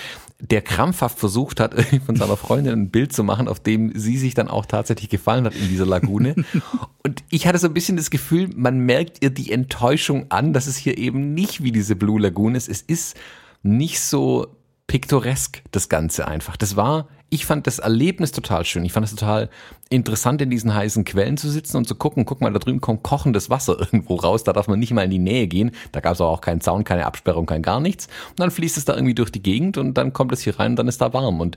der 0.41 0.63
krampfhaft 0.63 1.19
versucht 1.19 1.61
hat, 1.61 1.75
von 2.07 2.17
seiner 2.17 2.37
Freundin 2.37 2.73
ein 2.73 2.91
Bild 2.91 3.13
zu 3.13 3.25
machen, 3.25 3.49
auf 3.49 3.61
dem 3.61 3.93
sie 3.99 4.17
sich 4.17 4.35
dann 4.35 4.49
auch 4.49 4.67
tatsächlich 4.67 5.09
gefallen 5.09 5.45
hat 5.45 5.55
in 5.55 5.69
dieser 5.69 5.87
Lagune. 5.87 6.35
Und 7.03 7.25
ich 7.31 7.47
hatte 7.47 7.59
so 7.59 7.67
ein 7.67 7.75
bisschen 7.75 7.97
das 7.97 8.11
Gefühl, 8.11 8.51
man 8.55 8.81
merkt 8.81 9.23
ihr 9.23 9.31
die 9.31 9.53
Enttäuschung 9.53 10.27
an, 10.31 10.53
dass 10.53 10.67
es 10.67 10.77
hier 10.77 10.99
eben 10.99 11.35
nicht 11.35 11.63
wie 11.63 11.73
diese 11.73 11.97
Blue 11.97 12.21
Lagoon 12.21 12.55
ist. 12.55 12.69
Es 12.69 12.83
ist 12.83 13.17
nicht 13.63 14.01
so 14.01 14.54
piktoresk, 14.87 15.63
das 15.71 15.89
Ganze 15.89 16.29
einfach. 16.29 16.57
Das 16.57 16.77
war, 16.77 17.09
ich 17.31 17.47
fand 17.47 17.67
das 17.67 17.79
Erlebnis 17.79 18.33
total 18.33 18.65
schön. 18.65 18.85
Ich 18.85 18.93
fand 18.93 19.07
es 19.07 19.15
total 19.15 19.51
interessant, 19.91 20.41
in 20.41 20.51
diesen 20.51 20.75
heißen 20.75 21.05
Quellen 21.05 21.37
zu 21.37 21.51
sitzen 21.51 21.77
und 21.79 21.89
zu 21.89 21.95
gucken, 21.95 22.25
guck 22.25 22.41
mal, 22.41 22.53
da 22.53 22.59
drüben 22.59 22.81
kommt 22.81 23.03
kochendes 23.03 23.51
Wasser 23.51 23.77
irgendwo 23.81 24.17
raus, 24.17 24.45
da 24.45 24.53
darf 24.53 24.69
man 24.69 24.79
nicht 24.79 24.93
mal 24.93 25.05
in 25.05 25.11
die 25.11 25.19
Nähe 25.19 25.47
gehen. 25.47 25.73
Da 25.93 26.01
gab 26.01 26.15
es 26.15 26.21
auch 26.21 26.41
keinen 26.41 26.61
Zaun, 26.61 26.85
keine 26.85 27.07
Absperrung, 27.07 27.47
kein 27.47 27.63
gar 27.63 27.81
nichts. 27.81 28.07
Und 28.31 28.41
dann 28.41 28.51
fließt 28.51 28.77
es 28.77 28.85
da 28.85 28.95
irgendwie 28.95 29.15
durch 29.15 29.31
die 29.31 29.43
Gegend 29.43 29.79
und 29.79 29.95
dann 29.95 30.13
kommt 30.13 30.33
es 30.33 30.43
hier 30.43 30.59
rein 30.59 30.73
und 30.73 30.77
dann 30.77 30.89
ist 30.89 31.01
da 31.01 31.13
warm. 31.13 31.41
Und 31.41 31.57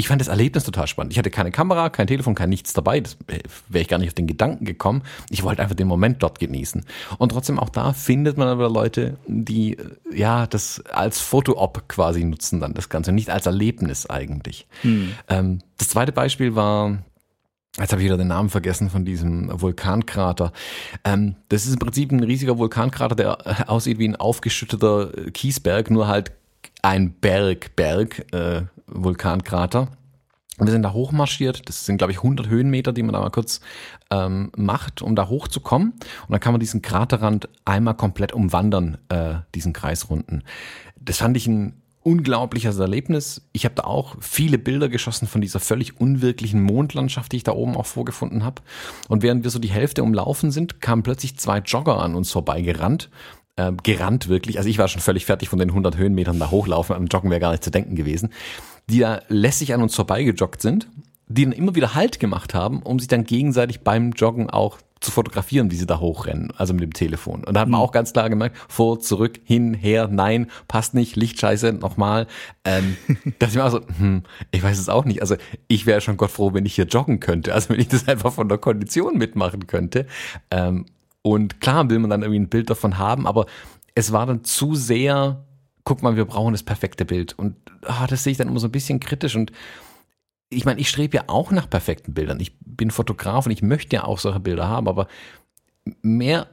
ich 0.00 0.08
fand 0.08 0.20
das 0.20 0.28
Erlebnis 0.28 0.64
total 0.64 0.86
spannend. 0.86 1.12
Ich 1.12 1.18
hatte 1.18 1.30
keine 1.30 1.50
Kamera, 1.50 1.90
kein 1.90 2.06
Telefon, 2.06 2.34
kein 2.34 2.48
nichts 2.48 2.72
dabei. 2.72 3.00
Das 3.00 3.18
wäre 3.68 3.82
ich 3.82 3.88
gar 3.88 3.98
nicht 3.98 4.08
auf 4.08 4.14
den 4.14 4.26
Gedanken 4.26 4.64
gekommen. 4.64 5.02
Ich 5.28 5.42
wollte 5.42 5.60
einfach 5.60 5.76
den 5.76 5.86
Moment 5.86 6.22
dort 6.22 6.38
genießen. 6.38 6.86
Und 7.18 7.32
trotzdem 7.32 7.58
auch 7.58 7.68
da 7.68 7.92
findet 7.92 8.38
man 8.38 8.48
aber 8.48 8.70
Leute, 8.70 9.18
die 9.26 9.76
ja 10.10 10.46
das 10.46 10.82
als 10.86 11.20
Foto-Op 11.20 11.86
quasi 11.88 12.24
nutzen 12.24 12.60
dann 12.60 12.72
das 12.72 12.88
Ganze, 12.88 13.12
nicht 13.12 13.28
als 13.28 13.44
Erlebnis 13.44 14.08
eigentlich. 14.08 14.66
Hm. 14.80 15.12
Ähm, 15.28 15.58
das 15.76 15.90
zweite 15.90 16.12
Beispiel 16.12 16.54
war 16.54 16.98
Jetzt 17.78 17.92
habe 17.92 18.02
ich 18.02 18.06
wieder 18.06 18.16
den 18.16 18.26
Namen 18.26 18.48
vergessen 18.48 18.90
von 18.90 19.04
diesem 19.04 19.48
Vulkankrater. 19.60 20.52
Ähm, 21.04 21.36
das 21.50 21.66
ist 21.66 21.74
im 21.74 21.78
Prinzip 21.78 22.10
ein 22.10 22.22
riesiger 22.22 22.58
Vulkankrater, 22.58 23.14
der 23.14 23.70
aussieht 23.70 23.98
wie 23.98 24.08
ein 24.08 24.16
aufgeschütteter 24.16 25.12
Kiesberg, 25.32 25.88
nur 25.90 26.08
halt 26.08 26.32
ein 26.82 27.12
Bergberg, 27.12 28.26
äh, 28.32 28.62
Vulkankrater. 28.92 29.88
Und 30.58 30.66
wir 30.66 30.72
sind 30.72 30.82
da 30.82 30.92
hochmarschiert. 30.92 31.68
Das 31.68 31.86
sind, 31.86 31.96
glaube 31.96 32.12
ich, 32.12 32.18
100 32.18 32.48
Höhenmeter, 32.48 32.92
die 32.92 33.02
man 33.02 33.14
da 33.14 33.20
mal 33.20 33.30
kurz 33.30 33.60
ähm, 34.10 34.52
macht, 34.56 35.00
um 35.00 35.16
da 35.16 35.28
hochzukommen. 35.28 35.92
Und 35.92 36.30
dann 36.30 36.40
kann 36.40 36.52
man 36.52 36.60
diesen 36.60 36.82
Kraterrand 36.82 37.48
einmal 37.64 37.94
komplett 37.94 38.32
umwandern, 38.32 38.98
äh, 39.08 39.36
diesen 39.54 39.72
Kreisrunden. 39.72 40.44
Das 41.00 41.18
fand 41.18 41.36
ich 41.38 41.46
ein 41.46 41.80
unglaubliches 42.02 42.78
Erlebnis. 42.78 43.42
Ich 43.52 43.64
habe 43.64 43.74
da 43.74 43.84
auch 43.84 44.16
viele 44.20 44.58
Bilder 44.58 44.88
geschossen 44.88 45.28
von 45.28 45.40
dieser 45.40 45.60
völlig 45.60 46.00
unwirklichen 46.00 46.62
Mondlandschaft, 46.62 47.32
die 47.32 47.38
ich 47.38 47.44
da 47.44 47.52
oben 47.52 47.76
auch 47.76 47.86
vorgefunden 47.86 48.44
habe. 48.44 48.62
Und 49.08 49.22
während 49.22 49.44
wir 49.44 49.50
so 49.50 49.58
die 49.58 49.70
Hälfte 49.70 50.02
umlaufen 50.02 50.50
sind, 50.50 50.80
kamen 50.80 51.02
plötzlich 51.02 51.38
zwei 51.38 51.58
Jogger 51.58 52.02
an 52.02 52.14
uns 52.14 52.30
vorbeigerannt 52.30 53.10
äh, 53.56 53.72
gerannt 53.82 54.28
wirklich. 54.28 54.58
Also 54.58 54.68
ich 54.68 54.78
war 54.78 54.88
schon 54.88 55.02
völlig 55.02 55.26
fertig 55.26 55.48
von 55.48 55.58
den 55.58 55.68
100 55.68 55.96
Höhenmetern 55.96 56.38
da 56.38 56.50
hochlaufen. 56.50 56.96
Am 56.96 57.06
Joggen 57.06 57.30
wäre 57.30 57.40
gar 57.40 57.50
nicht 57.50 57.64
zu 57.64 57.70
denken 57.70 57.94
gewesen. 57.94 58.30
Die 58.90 58.98
da 58.98 59.22
lässig 59.28 59.72
an 59.74 59.82
uns 59.82 59.94
vorbeigejoggt 59.94 60.60
sind, 60.60 60.88
die 61.28 61.44
dann 61.44 61.52
immer 61.52 61.74
wieder 61.74 61.94
Halt 61.94 62.18
gemacht 62.18 62.54
haben, 62.54 62.82
um 62.82 62.98
sich 62.98 63.08
dann 63.08 63.24
gegenseitig 63.24 63.80
beim 63.80 64.12
Joggen 64.12 64.50
auch 64.50 64.78
zu 65.00 65.10
fotografieren, 65.10 65.70
wie 65.70 65.76
sie 65.76 65.86
da 65.86 65.98
hochrennen, 65.98 66.52
also 66.56 66.74
mit 66.74 66.82
dem 66.82 66.92
Telefon. 66.92 67.44
Und 67.44 67.54
da 67.54 67.60
hat 67.60 67.68
man 67.68 67.80
mhm. 67.80 67.84
auch 67.84 67.92
ganz 67.92 68.12
klar 68.12 68.28
gemerkt, 68.28 68.58
vor, 68.68 69.00
zurück, 69.00 69.40
hin, 69.44 69.72
her, 69.72 70.08
nein, 70.10 70.50
passt 70.68 70.92
nicht, 70.92 71.16
Lichtscheiße, 71.16 71.72
nochmal. 71.72 72.26
Ähm, 72.64 72.96
dass 73.38 73.50
ich 73.50 73.56
mir 73.56 73.64
auch 73.64 73.70
so, 73.70 73.80
hm, 73.98 74.24
ich 74.50 74.62
weiß 74.62 74.78
es 74.78 74.90
auch 74.90 75.06
nicht. 75.06 75.22
Also 75.22 75.36
ich 75.68 75.86
wäre 75.86 76.02
schon 76.02 76.18
Gott 76.18 76.30
froh, 76.30 76.52
wenn 76.52 76.66
ich 76.66 76.74
hier 76.74 76.84
joggen 76.84 77.18
könnte, 77.18 77.54
also 77.54 77.70
wenn 77.70 77.80
ich 77.80 77.88
das 77.88 78.08
einfach 78.08 78.32
von 78.32 78.48
der 78.48 78.58
Kondition 78.58 79.16
mitmachen 79.16 79.66
könnte. 79.66 80.06
Ähm, 80.50 80.84
und 81.22 81.60
klar 81.60 81.88
will 81.88 81.98
man 81.98 82.10
dann 82.10 82.22
irgendwie 82.22 82.40
ein 82.40 82.48
Bild 82.48 82.68
davon 82.68 82.98
haben, 82.98 83.26
aber 83.26 83.46
es 83.94 84.12
war 84.12 84.26
dann 84.26 84.44
zu 84.44 84.74
sehr 84.74 85.44
guck 85.84 86.02
mal, 86.02 86.16
wir 86.16 86.24
brauchen 86.24 86.52
das 86.52 86.62
perfekte 86.62 87.04
Bild. 87.04 87.38
Und 87.38 87.56
ah, 87.82 88.06
das 88.06 88.24
sehe 88.24 88.32
ich 88.32 88.38
dann 88.38 88.48
immer 88.48 88.60
so 88.60 88.68
ein 88.68 88.72
bisschen 88.72 89.00
kritisch 89.00 89.36
und 89.36 89.52
ich 90.50 90.64
meine, 90.64 90.80
ich 90.80 90.88
strebe 90.88 91.16
ja 91.16 91.24
auch 91.28 91.52
nach 91.52 91.70
perfekten 91.70 92.12
Bildern. 92.12 92.40
Ich 92.40 92.58
bin 92.58 92.90
Fotograf 92.90 93.46
und 93.46 93.52
ich 93.52 93.62
möchte 93.62 93.96
ja 93.96 94.04
auch 94.04 94.18
solche 94.18 94.40
Bilder 94.40 94.68
haben, 94.68 94.88
aber 94.88 95.06
mehr, 96.02 96.48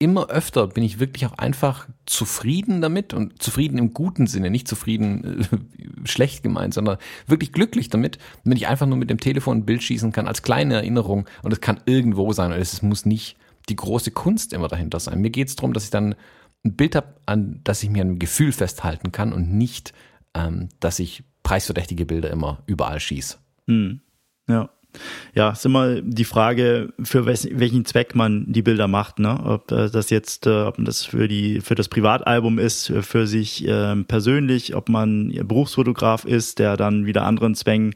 immer 0.00 0.28
öfter 0.28 0.66
bin 0.66 0.82
ich 0.82 0.98
wirklich 0.98 1.26
auch 1.26 1.38
einfach 1.38 1.88
zufrieden 2.06 2.80
damit 2.80 3.14
und 3.14 3.40
zufrieden 3.40 3.78
im 3.78 3.94
guten 3.94 4.26
Sinne, 4.26 4.50
nicht 4.50 4.66
zufrieden 4.66 5.42
äh, 5.42 6.06
schlecht 6.06 6.42
gemeint, 6.42 6.74
sondern 6.74 6.98
wirklich 7.28 7.52
glücklich 7.52 7.88
damit, 7.88 8.18
wenn 8.42 8.56
ich 8.56 8.66
einfach 8.66 8.86
nur 8.86 8.98
mit 8.98 9.10
dem 9.10 9.20
Telefon 9.20 9.58
ein 9.58 9.66
Bild 9.66 9.84
schießen 9.84 10.10
kann 10.10 10.26
als 10.26 10.42
kleine 10.42 10.74
Erinnerung 10.74 11.28
und 11.44 11.52
es 11.52 11.60
kann 11.60 11.80
irgendwo 11.86 12.32
sein 12.32 12.50
und 12.50 12.58
es 12.58 12.82
muss 12.82 13.06
nicht 13.06 13.36
die 13.68 13.76
große 13.76 14.10
Kunst 14.10 14.52
immer 14.52 14.66
dahinter 14.66 14.98
sein. 14.98 15.20
Mir 15.20 15.30
geht 15.30 15.48
es 15.48 15.54
darum, 15.54 15.72
dass 15.72 15.84
ich 15.84 15.90
dann 15.90 16.16
ein 16.64 16.76
Bild 16.76 16.94
habe, 16.94 17.14
an 17.26 17.60
das 17.64 17.82
ich 17.82 17.90
mir 17.90 18.04
ein 18.04 18.18
Gefühl 18.18 18.52
festhalten 18.52 19.12
kann 19.12 19.32
und 19.32 19.52
nicht, 19.52 19.92
ähm, 20.34 20.68
dass 20.80 20.98
ich 20.98 21.24
preisverdächtige 21.42 22.06
Bilder 22.06 22.30
immer 22.30 22.62
überall 22.66 23.00
schieße. 23.00 23.38
Hm. 23.66 24.00
Ja. 24.48 24.70
Ja, 25.34 25.50
ist 25.50 25.64
immer 25.64 26.02
die 26.02 26.24
Frage, 26.24 26.92
für 27.02 27.24
welchen 27.26 27.84
Zweck 27.84 28.14
man 28.14 28.44
die 28.52 28.62
Bilder 28.62 28.88
macht, 28.88 29.18
ne? 29.18 29.38
Ob 29.44 29.72
äh, 29.72 29.88
das 29.88 30.10
jetzt, 30.10 30.46
äh, 30.46 30.62
ob 30.62 30.76
das 30.78 31.04
für 31.04 31.28
die, 31.28 31.60
für 31.60 31.74
das 31.74 31.88
Privatalbum 31.88 32.58
ist, 32.58 32.92
für 33.00 33.26
sich 33.26 33.66
äh, 33.66 33.96
persönlich, 34.04 34.74
ob 34.74 34.88
man 34.88 35.32
Berufsfotograf 35.44 36.24
ist, 36.24 36.58
der 36.58 36.76
dann 36.76 37.06
wieder 37.06 37.24
anderen 37.24 37.54
Zwängen 37.54 37.94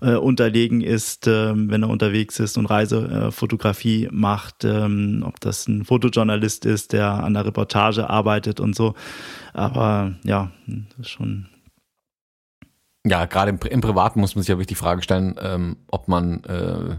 äh, 0.00 0.14
unterlegen 0.14 0.80
ist, 0.80 1.26
äh, 1.26 1.52
wenn 1.54 1.82
er 1.82 1.90
unterwegs 1.90 2.38
ist 2.38 2.56
und 2.56 2.66
Reisefotografie 2.66 4.08
macht, 4.12 4.64
ähm, 4.64 5.24
ob 5.26 5.40
das 5.40 5.66
ein 5.66 5.84
Fotojournalist 5.84 6.64
ist, 6.66 6.92
der 6.92 7.24
an 7.24 7.34
der 7.34 7.46
Reportage 7.46 8.08
arbeitet 8.08 8.60
und 8.60 8.76
so. 8.76 8.94
Aber 9.52 10.14
ja, 10.22 10.50
das 10.66 11.06
ist 11.06 11.10
schon 11.10 11.46
ja, 13.08 13.26
gerade 13.26 13.50
im, 13.50 13.58
im 13.70 13.80
Privaten 13.80 14.20
muss 14.20 14.34
man 14.34 14.42
sich 14.42 14.48
ja 14.48 14.56
wirklich 14.56 14.66
die 14.66 14.74
Frage 14.74 15.02
stellen, 15.02 15.36
ähm, 15.40 15.76
ob 15.88 16.08
man, 16.08 16.44
äh, 16.44 16.96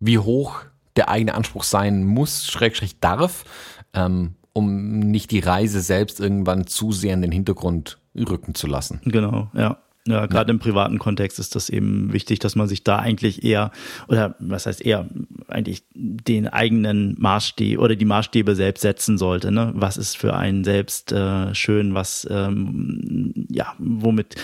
wie 0.00 0.18
hoch 0.18 0.60
der 0.96 1.08
eigene 1.08 1.34
Anspruch 1.34 1.64
sein 1.64 2.04
muss, 2.04 2.46
schrägstrich 2.46 3.00
darf, 3.00 3.44
ähm, 3.92 4.34
um 4.52 4.98
nicht 5.00 5.30
die 5.30 5.40
Reise 5.40 5.80
selbst 5.80 6.20
irgendwann 6.20 6.66
zu 6.66 6.92
sehr 6.92 7.14
in 7.14 7.22
den 7.22 7.32
Hintergrund 7.32 7.98
rücken 8.16 8.54
zu 8.54 8.66
lassen. 8.66 9.00
Genau, 9.04 9.50
ja. 9.54 9.78
Ja, 10.06 10.26
gerade 10.26 10.50
ja. 10.50 10.54
im 10.54 10.58
privaten 10.58 10.98
Kontext 10.98 11.38
ist 11.38 11.54
das 11.54 11.70
eben 11.70 12.12
wichtig, 12.12 12.38
dass 12.38 12.56
man 12.56 12.68
sich 12.68 12.84
da 12.84 12.98
eigentlich 12.98 13.42
eher, 13.42 13.70
oder 14.06 14.36
was 14.38 14.66
heißt 14.66 14.84
eher, 14.84 15.08
eigentlich 15.48 15.82
den 15.94 16.46
eigenen 16.46 17.16
Maßstab 17.18 17.78
oder 17.78 17.96
die 17.96 18.04
Maßstäbe 18.04 18.54
selbst 18.54 18.82
setzen 18.82 19.16
sollte. 19.16 19.50
Ne? 19.50 19.72
Was 19.74 19.96
ist 19.96 20.18
für 20.18 20.34
einen 20.34 20.62
selbst 20.62 21.10
äh, 21.10 21.54
schön, 21.54 21.94
was, 21.94 22.26
ähm, 22.30 23.46
ja, 23.48 23.72
womit 23.78 24.36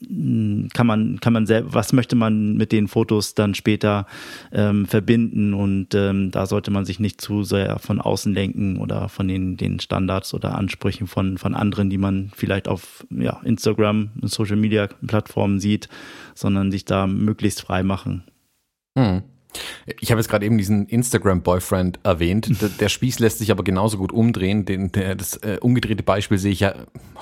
kann 0.00 0.86
man, 0.86 1.18
kann 1.20 1.32
man 1.32 1.46
selbst, 1.46 1.74
was 1.74 1.92
möchte 1.92 2.14
man 2.14 2.56
mit 2.56 2.70
den 2.70 2.86
Fotos 2.86 3.34
dann 3.34 3.54
später 3.54 4.06
ähm, 4.52 4.86
verbinden 4.86 5.54
und 5.54 5.94
ähm, 5.94 6.30
da 6.30 6.46
sollte 6.46 6.70
man 6.70 6.84
sich 6.84 7.00
nicht 7.00 7.20
zu 7.20 7.42
sehr 7.42 7.80
von 7.80 8.00
außen 8.00 8.32
lenken 8.32 8.78
oder 8.78 9.08
von 9.08 9.26
den, 9.26 9.56
den 9.56 9.80
Standards 9.80 10.34
oder 10.34 10.56
Ansprüchen 10.56 11.08
von, 11.08 11.36
von 11.36 11.54
anderen, 11.54 11.90
die 11.90 11.98
man 11.98 12.30
vielleicht 12.34 12.68
auf 12.68 13.06
ja, 13.10 13.40
Instagram, 13.44 14.10
Social 14.22 14.56
Media 14.56 14.88
Plattformen 15.06 15.58
sieht, 15.58 15.88
sondern 16.34 16.70
sich 16.70 16.84
da 16.84 17.08
möglichst 17.08 17.62
frei 17.62 17.82
machen. 17.82 18.22
Hm. 18.96 19.22
Ich 20.00 20.10
habe 20.10 20.20
jetzt 20.20 20.28
gerade 20.28 20.46
eben 20.46 20.58
diesen 20.58 20.86
Instagram-Boyfriend 20.86 22.00
erwähnt. 22.04 22.48
Der, 22.60 22.68
der, 22.68 22.88
Spieß 22.88 23.18
lässt 23.18 23.38
sich 23.38 23.50
aber 23.50 23.64
genauso 23.64 23.98
gut 23.98 24.12
umdrehen. 24.12 24.64
Den, 24.64 24.92
der, 24.92 25.14
das 25.14 25.36
äh, 25.38 25.58
umgedrehte 25.60 26.02
Beispiel 26.02 26.38
sehe 26.38 26.52
ich 26.52 26.60
ja 26.60 26.74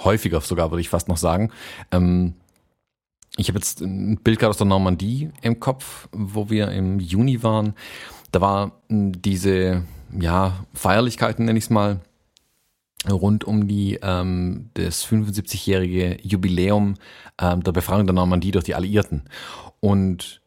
häufiger 0.04 0.40
sogar, 0.40 0.70
würde 0.70 0.80
ich 0.80 0.88
fast 0.88 1.08
noch 1.08 1.16
sagen. 1.16 1.52
Ähm, 1.92 2.34
ich 3.36 3.48
habe 3.48 3.58
jetzt 3.58 3.80
ein 3.80 4.16
Bild 4.16 4.38
gerade 4.38 4.50
aus 4.50 4.56
der 4.56 4.66
Normandie 4.66 5.30
im 5.42 5.60
Kopf, 5.60 6.08
wo 6.12 6.48
wir 6.50 6.68
im 6.70 6.98
Juni 6.98 7.42
waren. 7.42 7.74
Da 8.32 8.40
war 8.40 8.80
diese 8.88 9.84
ja, 10.18 10.64
Feierlichkeiten, 10.74 11.44
nenne 11.44 11.58
ich 11.58 11.64
es 11.64 11.70
mal, 11.70 12.00
rund 13.08 13.44
um 13.44 13.68
die 13.68 13.98
ähm, 14.02 14.70
das 14.74 15.06
75-jährige 15.06 16.18
Jubiläum 16.22 16.94
ähm, 17.40 17.62
der 17.62 17.72
Befreiung 17.72 18.06
der 18.06 18.14
Normandie 18.14 18.50
durch 18.50 18.64
die 18.64 18.74
Alliierten. 18.74 19.24
Und 19.80 20.40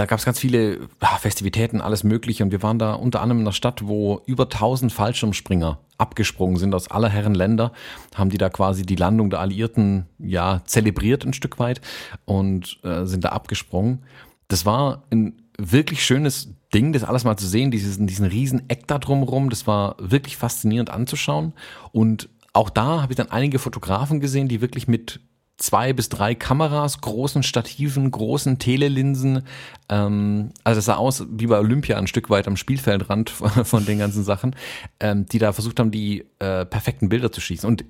da 0.00 0.06
gab 0.06 0.18
es 0.18 0.24
ganz 0.24 0.38
viele 0.38 0.88
Festivitäten, 1.18 1.82
alles 1.82 2.04
Mögliche. 2.04 2.42
Und 2.42 2.52
wir 2.52 2.62
waren 2.62 2.78
da 2.78 2.94
unter 2.94 3.20
anderem 3.20 3.40
in 3.40 3.44
einer 3.44 3.52
Stadt, 3.52 3.86
wo 3.86 4.22
über 4.24 4.44
1000 4.44 4.90
Fallschirmspringer 4.90 5.78
abgesprungen 5.98 6.56
sind 6.56 6.74
aus 6.74 6.90
aller 6.90 7.10
Herren 7.10 7.34
Länder, 7.34 7.72
haben 8.14 8.30
die 8.30 8.38
da 8.38 8.48
quasi 8.48 8.86
die 8.86 8.96
Landung 8.96 9.28
der 9.28 9.40
Alliierten 9.40 10.06
ja 10.18 10.62
zelebriert 10.64 11.26
ein 11.26 11.34
Stück 11.34 11.58
weit 11.58 11.82
und 12.24 12.78
äh, 12.82 13.04
sind 13.04 13.24
da 13.24 13.28
abgesprungen. 13.28 14.02
Das 14.48 14.64
war 14.64 15.02
ein 15.10 15.42
wirklich 15.58 16.02
schönes 16.02 16.48
Ding, 16.72 16.94
das 16.94 17.04
alles 17.04 17.24
mal 17.24 17.36
zu 17.36 17.46
sehen, 17.46 17.70
dieses, 17.70 17.98
diesen 17.98 18.24
riesen 18.24 18.70
Eck 18.70 18.86
da 18.86 18.98
drumherum. 18.98 19.50
Das 19.50 19.66
war 19.66 19.96
wirklich 19.98 20.38
faszinierend 20.38 20.88
anzuschauen. 20.88 21.52
Und 21.92 22.30
auch 22.54 22.70
da 22.70 23.02
habe 23.02 23.12
ich 23.12 23.18
dann 23.18 23.30
einige 23.30 23.58
Fotografen 23.58 24.20
gesehen, 24.20 24.48
die 24.48 24.62
wirklich 24.62 24.88
mit 24.88 25.20
zwei 25.60 25.92
bis 25.92 26.08
drei 26.08 26.34
Kameras, 26.34 27.00
großen 27.00 27.42
Stativen, 27.42 28.10
großen 28.10 28.58
Telelinsen. 28.58 29.42
Ähm, 29.88 30.52
also 30.64 30.78
es 30.78 30.86
sah 30.86 30.96
aus 30.96 31.26
wie 31.30 31.46
bei 31.46 31.58
Olympia 31.58 31.98
ein 31.98 32.06
Stück 32.06 32.30
weit 32.30 32.48
am 32.48 32.56
Spielfeldrand 32.56 33.30
von 33.64 33.84
den 33.84 33.98
ganzen 33.98 34.24
Sachen, 34.24 34.56
ähm, 34.98 35.26
die 35.26 35.38
da 35.38 35.52
versucht 35.52 35.78
haben, 35.78 35.90
die 35.90 36.24
äh, 36.38 36.64
perfekten 36.64 37.10
Bilder 37.10 37.30
zu 37.30 37.40
schießen. 37.40 37.68
Und 37.68 37.84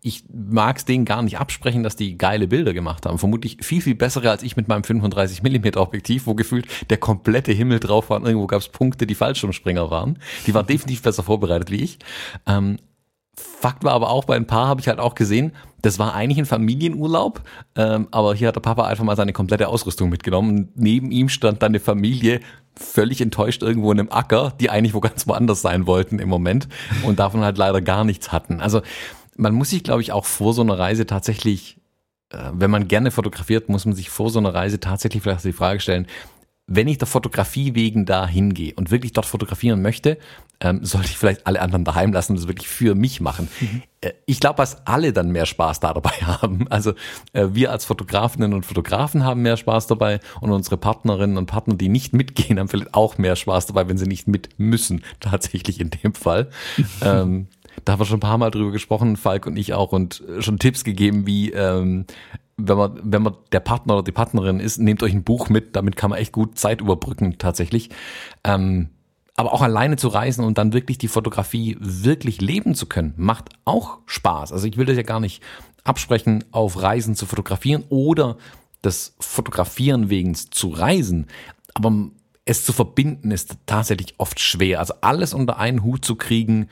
ich 0.00 0.24
mag 0.32 0.76
es 0.76 0.84
denen 0.84 1.04
gar 1.04 1.20
nicht 1.22 1.38
absprechen, 1.38 1.82
dass 1.82 1.96
die 1.96 2.16
geile 2.16 2.46
Bilder 2.46 2.72
gemacht 2.72 3.04
haben. 3.06 3.18
Vermutlich 3.18 3.58
viel, 3.60 3.82
viel 3.82 3.96
bessere 3.96 4.30
als 4.30 4.44
ich 4.44 4.56
mit 4.56 4.68
meinem 4.68 4.84
35 4.84 5.42
mm 5.42 5.76
Objektiv, 5.76 6.26
wo 6.26 6.34
gefühlt 6.34 6.68
der 6.90 6.98
komplette 6.98 7.52
Himmel 7.52 7.80
drauf 7.80 8.08
war 8.08 8.18
und 8.20 8.26
irgendwo 8.26 8.46
gab 8.46 8.60
es 8.60 8.68
Punkte, 8.68 9.06
die 9.06 9.16
Fallschirmspringer 9.16 9.90
waren. 9.90 10.20
Die 10.46 10.54
waren 10.54 10.66
definitiv 10.66 11.02
besser 11.02 11.24
vorbereitet 11.24 11.72
wie 11.72 11.82
ich. 11.82 11.98
Ähm, 12.46 12.78
Fakt 13.38 13.84
war 13.84 13.92
aber 13.92 14.10
auch, 14.10 14.24
bei 14.24 14.36
ein 14.36 14.46
paar 14.46 14.66
habe 14.66 14.80
ich 14.80 14.88
halt 14.88 14.98
auch 14.98 15.14
gesehen, 15.14 15.52
das 15.82 15.98
war 15.98 16.14
eigentlich 16.14 16.38
ein 16.38 16.46
Familienurlaub, 16.46 17.42
ähm, 17.76 18.08
aber 18.10 18.34
hier 18.34 18.48
hat 18.48 18.56
der 18.56 18.60
Papa 18.60 18.86
einfach 18.86 19.04
mal 19.04 19.16
seine 19.16 19.32
komplette 19.32 19.68
Ausrüstung 19.68 20.08
mitgenommen. 20.08 20.70
Neben 20.74 21.10
ihm 21.10 21.28
stand 21.28 21.62
dann 21.62 21.70
eine 21.70 21.80
Familie, 21.80 22.40
völlig 22.74 23.20
enttäuscht 23.20 23.62
irgendwo 23.62 23.92
in 23.92 24.00
einem 24.00 24.10
Acker, 24.10 24.54
die 24.58 24.70
eigentlich 24.70 24.94
wo 24.94 25.00
ganz 25.00 25.26
woanders 25.28 25.62
sein 25.62 25.86
wollten 25.86 26.18
im 26.18 26.28
Moment 26.28 26.68
und 27.02 27.18
davon 27.18 27.42
halt 27.42 27.58
leider 27.58 27.80
gar 27.82 28.04
nichts 28.04 28.32
hatten. 28.32 28.60
Also 28.60 28.80
man 29.36 29.54
muss 29.54 29.70
sich, 29.70 29.84
glaube 29.84 30.00
ich, 30.00 30.12
auch 30.12 30.24
vor 30.24 30.54
so 30.54 30.62
einer 30.62 30.78
Reise 30.78 31.06
tatsächlich, 31.06 31.78
äh, 32.30 32.38
wenn 32.52 32.70
man 32.70 32.88
gerne 32.88 33.10
fotografiert, 33.10 33.68
muss 33.68 33.84
man 33.84 33.94
sich 33.94 34.08
vor 34.08 34.30
so 34.30 34.38
einer 34.38 34.54
Reise 34.54 34.80
tatsächlich 34.80 35.22
vielleicht 35.22 35.44
die 35.44 35.52
Frage 35.52 35.80
stellen, 35.80 36.06
wenn 36.66 36.88
ich 36.88 36.98
der 36.98 37.06
Fotografie 37.06 37.74
wegen 37.74 38.06
da 38.06 38.26
hingehe 38.26 38.74
und 38.74 38.90
wirklich 38.90 39.12
dort 39.12 39.26
fotografieren 39.26 39.82
möchte, 39.82 40.18
ähm, 40.60 40.84
sollte 40.84 41.08
ich 41.08 41.18
vielleicht 41.18 41.46
alle 41.46 41.60
anderen 41.60 41.84
daheim 41.84 42.12
lassen 42.12 42.32
und 42.32 42.38
das 42.38 42.48
wirklich 42.48 42.68
für 42.68 42.94
mich 42.94 43.20
machen. 43.20 43.48
Mhm. 43.60 43.82
Äh, 44.00 44.12
ich 44.24 44.40
glaube, 44.40 44.56
dass 44.56 44.86
alle 44.86 45.12
dann 45.12 45.30
mehr 45.30 45.46
Spaß 45.46 45.80
da 45.80 45.92
dabei 45.92 46.10
haben. 46.22 46.66
Also 46.68 46.92
äh, 47.32 47.48
wir 47.52 47.70
als 47.70 47.84
Fotografinnen 47.84 48.54
und 48.54 48.64
Fotografen 48.64 49.24
haben 49.24 49.42
mehr 49.42 49.56
Spaß 49.56 49.86
dabei 49.86 50.18
und 50.40 50.50
unsere 50.50 50.76
Partnerinnen 50.76 51.36
und 51.36 51.46
Partner, 51.46 51.74
die 51.74 51.88
nicht 51.88 52.14
mitgehen, 52.14 52.58
haben 52.58 52.68
vielleicht 52.68 52.94
auch 52.94 53.18
mehr 53.18 53.36
Spaß 53.36 53.66
dabei, 53.66 53.88
wenn 53.88 53.98
sie 53.98 54.06
nicht 54.06 54.28
mit 54.28 54.58
müssen, 54.58 55.04
tatsächlich 55.20 55.80
in 55.80 55.90
dem 55.90 56.14
Fall. 56.14 56.48
ähm, 57.02 57.48
da 57.86 57.92
haben 57.92 58.00
wir 58.00 58.04
schon 58.04 58.18
ein 58.18 58.20
paar 58.20 58.36
Mal 58.36 58.50
drüber 58.50 58.72
gesprochen, 58.72 59.16
Falk 59.16 59.46
und 59.46 59.56
ich 59.56 59.72
auch, 59.72 59.92
und 59.92 60.22
äh, 60.28 60.42
schon 60.42 60.58
Tipps 60.58 60.84
gegeben, 60.84 61.26
wie 61.26 61.52
ähm, 61.52 62.04
wenn 62.56 62.76
man, 62.76 63.00
wenn 63.02 63.22
man 63.22 63.36
der 63.52 63.60
Partner 63.60 63.94
oder 63.94 64.02
die 64.02 64.12
Partnerin 64.12 64.60
ist, 64.60 64.78
nehmt 64.78 65.02
euch 65.02 65.12
ein 65.12 65.24
Buch 65.24 65.48
mit, 65.48 65.76
damit 65.76 65.96
kann 65.96 66.10
man 66.10 66.18
echt 66.18 66.32
gut 66.32 66.58
Zeit 66.58 66.80
überbrücken, 66.80 67.38
tatsächlich. 67.38 67.90
Ähm, 68.44 68.90
aber 69.36 69.52
auch 69.52 69.62
alleine 69.62 69.96
zu 69.96 70.08
reisen 70.08 70.44
und 70.44 70.58
dann 70.58 70.72
wirklich 70.72 70.98
die 70.98 71.08
Fotografie 71.08 71.76
wirklich 71.78 72.40
leben 72.40 72.74
zu 72.74 72.86
können, 72.86 73.14
macht 73.16 73.50
auch 73.64 73.98
Spaß. 74.06 74.52
Also 74.52 74.66
ich 74.66 74.78
will 74.78 74.86
das 74.86 74.96
ja 74.96 75.02
gar 75.02 75.20
nicht 75.20 75.42
absprechen, 75.84 76.44
auf 76.50 76.82
Reisen 76.82 77.14
zu 77.14 77.26
fotografieren 77.26 77.84
oder 77.88 78.36
das 78.82 79.14
Fotografieren 79.20 80.10
wegen 80.10 80.34
zu 80.34 80.68
reisen. 80.70 81.26
Aber 81.74 81.92
es 82.46 82.64
zu 82.64 82.72
verbinden 82.72 83.30
ist 83.30 83.58
tatsächlich 83.66 84.14
oft 84.18 84.40
schwer. 84.40 84.80
Also 84.80 84.94
alles 85.02 85.34
unter 85.34 85.58
einen 85.58 85.84
Hut 85.84 86.04
zu 86.04 86.16
kriegen, 86.16 86.68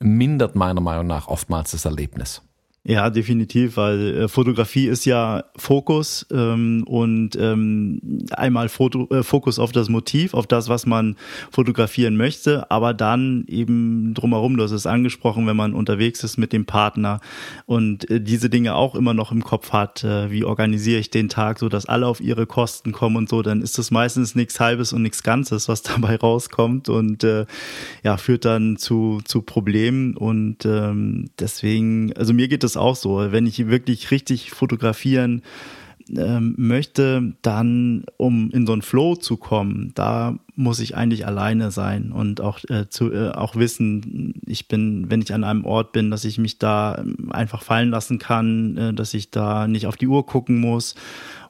mindert 0.00 0.54
meiner 0.54 0.80
Meinung 0.80 1.06
nach 1.06 1.28
oftmals 1.28 1.72
das 1.72 1.84
Erlebnis. 1.84 2.42
Ja, 2.84 3.10
definitiv, 3.10 3.76
weil 3.76 4.16
äh, 4.16 4.28
Fotografie 4.28 4.86
ist 4.86 5.04
ja 5.04 5.44
Fokus 5.56 6.24
ähm, 6.30 6.84
und 6.86 7.36
ähm, 7.36 8.00
einmal 8.30 8.70
Foto, 8.70 9.06
äh, 9.10 9.22
Fokus 9.22 9.58
auf 9.58 9.72
das 9.72 9.90
Motiv, 9.90 10.32
auf 10.32 10.46
das, 10.46 10.70
was 10.70 10.86
man 10.86 11.16
fotografieren 11.50 12.16
möchte, 12.16 12.70
aber 12.70 12.94
dann 12.94 13.44
eben 13.46 14.14
drumherum, 14.14 14.56
du 14.56 14.62
hast 14.62 14.70
es 14.70 14.86
angesprochen, 14.86 15.46
wenn 15.46 15.56
man 15.56 15.74
unterwegs 15.74 16.24
ist 16.24 16.38
mit 16.38 16.54
dem 16.54 16.64
Partner 16.64 17.20
und 17.66 18.08
äh, 18.10 18.22
diese 18.22 18.48
Dinge 18.48 18.74
auch 18.74 18.94
immer 18.94 19.12
noch 19.12 19.32
im 19.32 19.44
Kopf 19.44 19.72
hat, 19.72 20.02
äh, 20.02 20.30
wie 20.30 20.44
organisiere 20.44 21.00
ich 21.00 21.10
den 21.10 21.28
Tag, 21.28 21.58
so 21.58 21.68
dass 21.68 21.84
alle 21.84 22.06
auf 22.06 22.22
ihre 22.22 22.46
Kosten 22.46 22.92
kommen 22.92 23.16
und 23.16 23.28
so, 23.28 23.42
dann 23.42 23.60
ist 23.60 23.76
das 23.76 23.90
meistens 23.90 24.34
nichts 24.34 24.60
Halbes 24.60 24.94
und 24.94 25.02
nichts 25.02 25.22
Ganzes, 25.22 25.68
was 25.68 25.82
dabei 25.82 26.16
rauskommt 26.16 26.88
und 26.88 27.22
äh, 27.22 27.44
ja, 28.02 28.16
führt 28.16 28.46
dann 28.46 28.78
zu, 28.78 29.20
zu 29.26 29.42
Problemen 29.42 30.16
und 30.16 30.64
ähm, 30.64 31.28
deswegen, 31.38 32.14
also 32.14 32.32
mir 32.32 32.48
geht 32.48 32.64
es 32.64 32.67
es 32.68 32.76
auch 32.76 32.96
so. 32.96 33.32
Wenn 33.32 33.46
ich 33.46 33.66
wirklich 33.66 34.10
richtig 34.10 34.50
fotografieren 34.50 35.42
ähm, 36.16 36.54
möchte, 36.56 37.34
dann, 37.42 38.04
um 38.16 38.50
in 38.50 38.66
so 38.66 38.72
einen 38.72 38.82
Flow 38.82 39.16
zu 39.16 39.36
kommen, 39.36 39.92
da 39.94 40.38
muss 40.54 40.80
ich 40.80 40.96
eigentlich 40.96 41.26
alleine 41.26 41.70
sein 41.70 42.12
und 42.12 42.40
auch 42.40 42.58
äh, 42.68 42.88
zu, 42.88 43.12
äh, 43.12 43.30
auch 43.30 43.56
wissen, 43.56 44.34
ich 44.46 44.68
bin, 44.68 45.10
wenn 45.10 45.22
ich 45.22 45.32
an 45.32 45.44
einem 45.44 45.64
Ort 45.64 45.92
bin, 45.92 46.10
dass 46.10 46.24
ich 46.24 46.38
mich 46.38 46.58
da 46.58 46.98
ähm, 46.98 47.30
einfach 47.30 47.62
fallen 47.62 47.90
lassen 47.90 48.18
kann, 48.18 48.76
äh, 48.76 48.94
dass 48.94 49.14
ich 49.14 49.30
da 49.30 49.68
nicht 49.68 49.86
auf 49.86 49.96
die 49.96 50.08
Uhr 50.08 50.26
gucken 50.26 50.58
muss. 50.58 50.94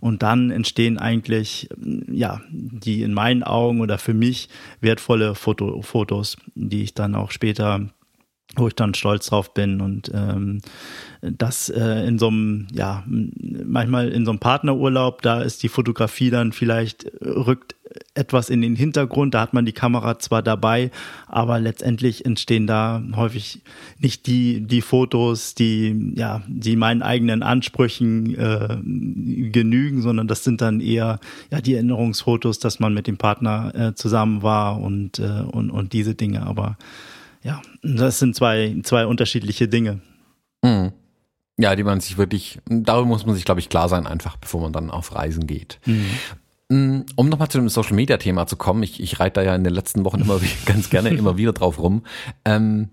Und 0.01 0.23
dann 0.23 0.51
entstehen 0.51 0.99
eigentlich, 0.99 1.69
ja, 2.11 2.41
die 2.51 3.03
in 3.03 3.15
meinen 3.15 3.43
Augen 3.43 3.81
oder 3.81 3.99
für 3.99 4.15
mich 4.15 4.49
wertvolle 4.81 5.35
Foto, 5.35 5.83
Fotos, 5.83 6.37
die 6.55 6.83
ich 6.83 6.95
dann 6.95 7.15
auch 7.15 7.31
später 7.31 7.89
wo 8.59 8.69
ich 8.69 8.75
dann 8.75 8.95
stolz 8.95 9.27
drauf 9.27 9.55
bin 9.55 9.81
und 9.81 10.11
ähm, 10.15 10.61
das 11.21 11.69
äh, 11.69 12.07
in 12.07 12.19
so 12.19 12.29
einem, 12.29 12.69
ja, 12.73 13.05
manchmal 13.07 14.09
in 14.09 14.25
so 14.25 14.31
einem 14.31 14.39
Partnerurlaub, 14.39 15.23
da 15.23 15.41
ist 15.41 15.63
die 15.63 15.69
Fotografie 15.69 16.31
dann 16.31 16.53
vielleicht 16.53 17.05
äh, 17.05 17.29
rückt 17.29 17.75
etwas 18.15 18.51
in 18.51 18.61
den 18.61 18.77
Hintergrund, 18.77 19.35
da 19.35 19.41
hat 19.41 19.55
man 19.55 19.65
die 19.65 19.73
Kamera 19.73 20.19
zwar 20.19 20.43
dabei, 20.43 20.91
aber 21.27 21.59
letztendlich 21.59 22.25
entstehen 22.27 22.67
da 22.67 23.03
häufig 23.15 23.63
nicht 23.99 24.27
die, 24.27 24.61
die 24.61 24.83
Fotos, 24.83 25.55
die, 25.55 26.13
ja, 26.15 26.43
die 26.47 26.77
meinen 26.77 27.03
eigenen 27.03 27.43
Ansprüchen 27.43 28.35
äh, 28.35 28.77
genügen, 29.51 30.03
sondern 30.03 30.29
das 30.29 30.45
sind 30.45 30.61
dann 30.61 30.81
eher 30.81 31.19
ja, 31.51 31.61
die 31.61 31.75
Erinnerungsfotos, 31.75 32.59
dass 32.59 32.81
man 32.81 32.95
mit 32.95 33.07
dem 33.07 33.17
Partner 33.17 33.73
äh, 33.75 33.95
zusammen 33.95 34.43
war 34.43 34.81
und, 34.81 35.19
äh, 35.19 35.43
und, 35.51 35.71
und 35.71 35.93
diese 35.93 36.15
Dinge. 36.15 36.47
Aber 36.47 36.77
ja, 37.49 37.63
das 37.83 38.19
sind 38.19 38.37
zwei, 38.37 38.77
zwei 38.83 39.07
unterschiedliche 39.07 39.69
Dinge. 39.69 40.03
Mhm. 40.63 40.93
Ja, 41.59 41.75
die 41.75 41.83
man 41.83 42.01
sich 42.01 42.19
wirklich, 42.19 42.61
darüber 42.67 43.09
muss 43.09 43.25
man 43.25 43.35
sich, 43.35 43.47
glaube 43.47 43.61
ich, 43.61 43.71
klar 43.71 43.89
sein, 43.89 44.07
einfach 44.07 44.37
bevor 44.37 44.61
man 44.61 44.73
dann 44.73 44.91
auf 44.91 45.15
Reisen 45.15 45.47
geht. 45.47 45.81
Mhm. 45.87 46.07
Mm, 46.69 47.07
um 47.17 47.31
nochmal 47.31 47.49
zu 47.49 47.57
dem 47.57 47.71
Social 47.71 47.95
Media 47.95 48.19
Thema 48.19 48.47
zu 48.47 48.57
kommen, 48.57 48.83
ich, 48.83 49.01
ich 49.01 49.19
reite 49.19 49.41
da 49.41 49.47
ja 49.47 49.55
in 49.55 49.65
den 49.65 49.73
letzten 49.73 50.05
Wochen 50.05 50.21
immer 50.21 50.39
ganz 50.67 50.91
gerne 50.91 51.09
immer 51.09 51.39
wieder 51.39 51.55
drauf 51.55 51.79
rum. 51.79 52.05
Ähm, 52.45 52.91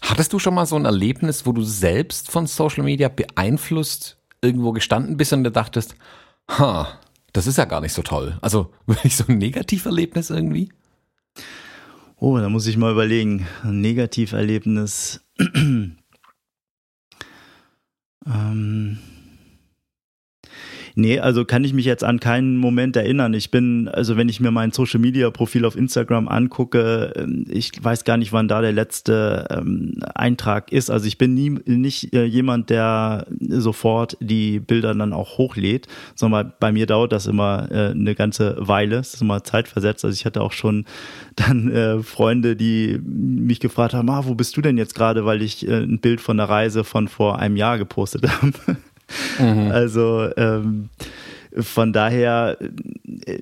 hattest 0.00 0.32
du 0.32 0.38
schon 0.38 0.54
mal 0.54 0.66
so 0.66 0.76
ein 0.76 0.84
Erlebnis, 0.84 1.44
wo 1.44 1.50
du 1.50 1.62
selbst 1.62 2.30
von 2.30 2.46
Social 2.46 2.84
Media 2.84 3.08
beeinflusst 3.08 4.18
irgendwo 4.40 4.70
gestanden 4.70 5.16
bist 5.16 5.32
und 5.32 5.42
du 5.42 5.50
dachtest, 5.50 5.96
ha, 6.48 7.00
das 7.32 7.48
ist 7.48 7.58
ja 7.58 7.64
gar 7.64 7.80
nicht 7.80 7.92
so 7.92 8.02
toll. 8.02 8.38
Also 8.40 8.72
wirklich 8.86 9.16
so 9.16 9.24
ein 9.26 9.38
Negativerlebnis 9.38 10.30
irgendwie? 10.30 10.70
Oh, 12.18 12.38
da 12.38 12.48
muss 12.48 12.66
ich 12.66 12.78
mal 12.78 12.92
überlegen. 12.92 13.46
Ein 13.62 13.82
Negativerlebnis. 13.82 15.20
ähm. 18.26 18.98
Nee, 20.98 21.20
also 21.20 21.44
kann 21.44 21.62
ich 21.62 21.74
mich 21.74 21.84
jetzt 21.84 22.02
an 22.02 22.20
keinen 22.20 22.56
Moment 22.56 22.96
erinnern. 22.96 23.34
Ich 23.34 23.50
bin, 23.50 23.86
also 23.86 24.16
wenn 24.16 24.30
ich 24.30 24.40
mir 24.40 24.50
mein 24.50 24.72
Social 24.72 24.98
Media 24.98 25.28
Profil 25.28 25.66
auf 25.66 25.76
Instagram 25.76 26.26
angucke, 26.26 27.12
ähm, 27.16 27.44
ich 27.50 27.72
weiß 27.78 28.04
gar 28.04 28.16
nicht, 28.16 28.32
wann 28.32 28.48
da 28.48 28.62
der 28.62 28.72
letzte 28.72 29.46
ähm, 29.50 30.02
Eintrag 30.14 30.72
ist. 30.72 30.88
Also 30.88 31.06
ich 31.06 31.18
bin 31.18 31.34
nie 31.34 31.50
nicht 31.66 32.14
äh, 32.14 32.24
jemand, 32.24 32.70
der 32.70 33.26
sofort 33.46 34.16
die 34.20 34.58
Bilder 34.58 34.94
dann 34.94 35.12
auch 35.12 35.36
hochlädt, 35.36 35.86
sondern 36.14 36.54
bei 36.60 36.72
mir 36.72 36.86
dauert 36.86 37.12
das 37.12 37.26
immer 37.26 37.70
äh, 37.70 37.90
eine 37.90 38.14
ganze 38.14 38.56
Weile. 38.58 38.96
Es 38.96 39.12
ist 39.12 39.20
immer 39.20 39.44
zeitversetzt. 39.44 40.02
Also 40.02 40.14
ich 40.14 40.24
hatte 40.24 40.40
auch 40.40 40.52
schon 40.52 40.86
dann 41.34 41.70
äh, 41.70 42.02
Freunde, 42.02 42.56
die 42.56 42.98
mich 43.04 43.60
gefragt 43.60 43.92
haben, 43.92 44.08
ah, 44.08 44.24
wo 44.24 44.34
bist 44.34 44.56
du 44.56 44.62
denn 44.62 44.78
jetzt 44.78 44.94
gerade, 44.94 45.26
weil 45.26 45.42
ich 45.42 45.68
äh, 45.68 45.82
ein 45.82 45.98
Bild 45.98 46.22
von 46.22 46.38
der 46.38 46.48
Reise 46.48 46.84
von 46.84 47.06
vor 47.06 47.38
einem 47.38 47.56
Jahr 47.58 47.76
gepostet 47.76 48.26
habe. 48.40 48.78
Mhm. 49.38 49.70
Also 49.70 50.30
ähm, 50.36 50.88
von 51.58 51.92
daher, 51.92 52.58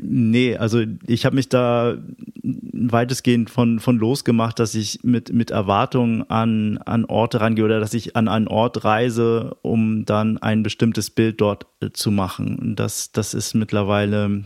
nee, 0.01 0.57
also 0.57 0.83
ich 1.07 1.27
habe 1.27 1.37
mich 1.37 1.49
da 1.49 1.97
weitestgehend 2.43 3.51
von, 3.51 3.81
von 3.81 3.99
losgemacht, 3.99 4.59
dass 4.59 4.75
ich 4.75 5.01
mit, 5.03 5.33
mit 5.33 5.51
Erwartungen 5.51 6.29
an, 6.31 6.79
an 6.79 7.05
Orte 7.07 7.41
rangehe 7.41 7.65
oder 7.65 7.81
dass 7.81 7.95
ich 7.95 8.15
an 8.15 8.29
einen 8.29 8.49
Ort 8.49 8.85
reise, 8.85 9.57
um 9.63 10.05
dann 10.05 10.39
ein 10.39 10.63
bestimmtes 10.63 11.11
Bild 11.11 11.41
dort 11.41 11.67
äh, 11.81 11.91
zu 11.91 12.11
machen. 12.11 12.75
Das, 12.77 13.11
das 13.11 13.35
ist 13.35 13.55
mittlerweile 13.55 14.45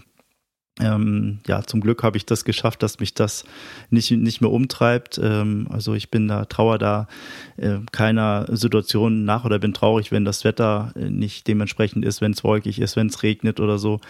ähm, 0.80 1.38
ja, 1.46 1.62
zum 1.62 1.80
Glück 1.80 2.02
habe 2.02 2.16
ich 2.16 2.26
das 2.26 2.44
geschafft, 2.44 2.82
dass 2.82 3.00
mich 3.00 3.14
das 3.14 3.44
nicht, 3.90 4.10
nicht 4.10 4.40
mehr 4.40 4.50
umtreibt. 4.50 5.20
Ähm, 5.22 5.66
also 5.70 5.94
ich 5.94 6.10
bin 6.10 6.28
da, 6.28 6.44
trauer 6.44 6.78
da 6.78 7.08
äh, 7.56 7.78
keiner 7.90 8.46
Situation 8.50 9.24
nach 9.24 9.44
oder 9.44 9.58
bin 9.58 9.74
traurig, 9.74 10.12
wenn 10.12 10.24
das 10.24 10.44
Wetter 10.44 10.92
äh, 10.94 11.10
nicht 11.10 11.48
dementsprechend 11.48 12.04
ist, 12.04 12.20
wenn 12.20 12.32
es 12.32 12.44
wolkig 12.44 12.80
ist, 12.80 12.96
wenn 12.96 13.08
es 13.08 13.22
regnet 13.22 13.60
oder 13.60 13.78
so, 13.78 14.00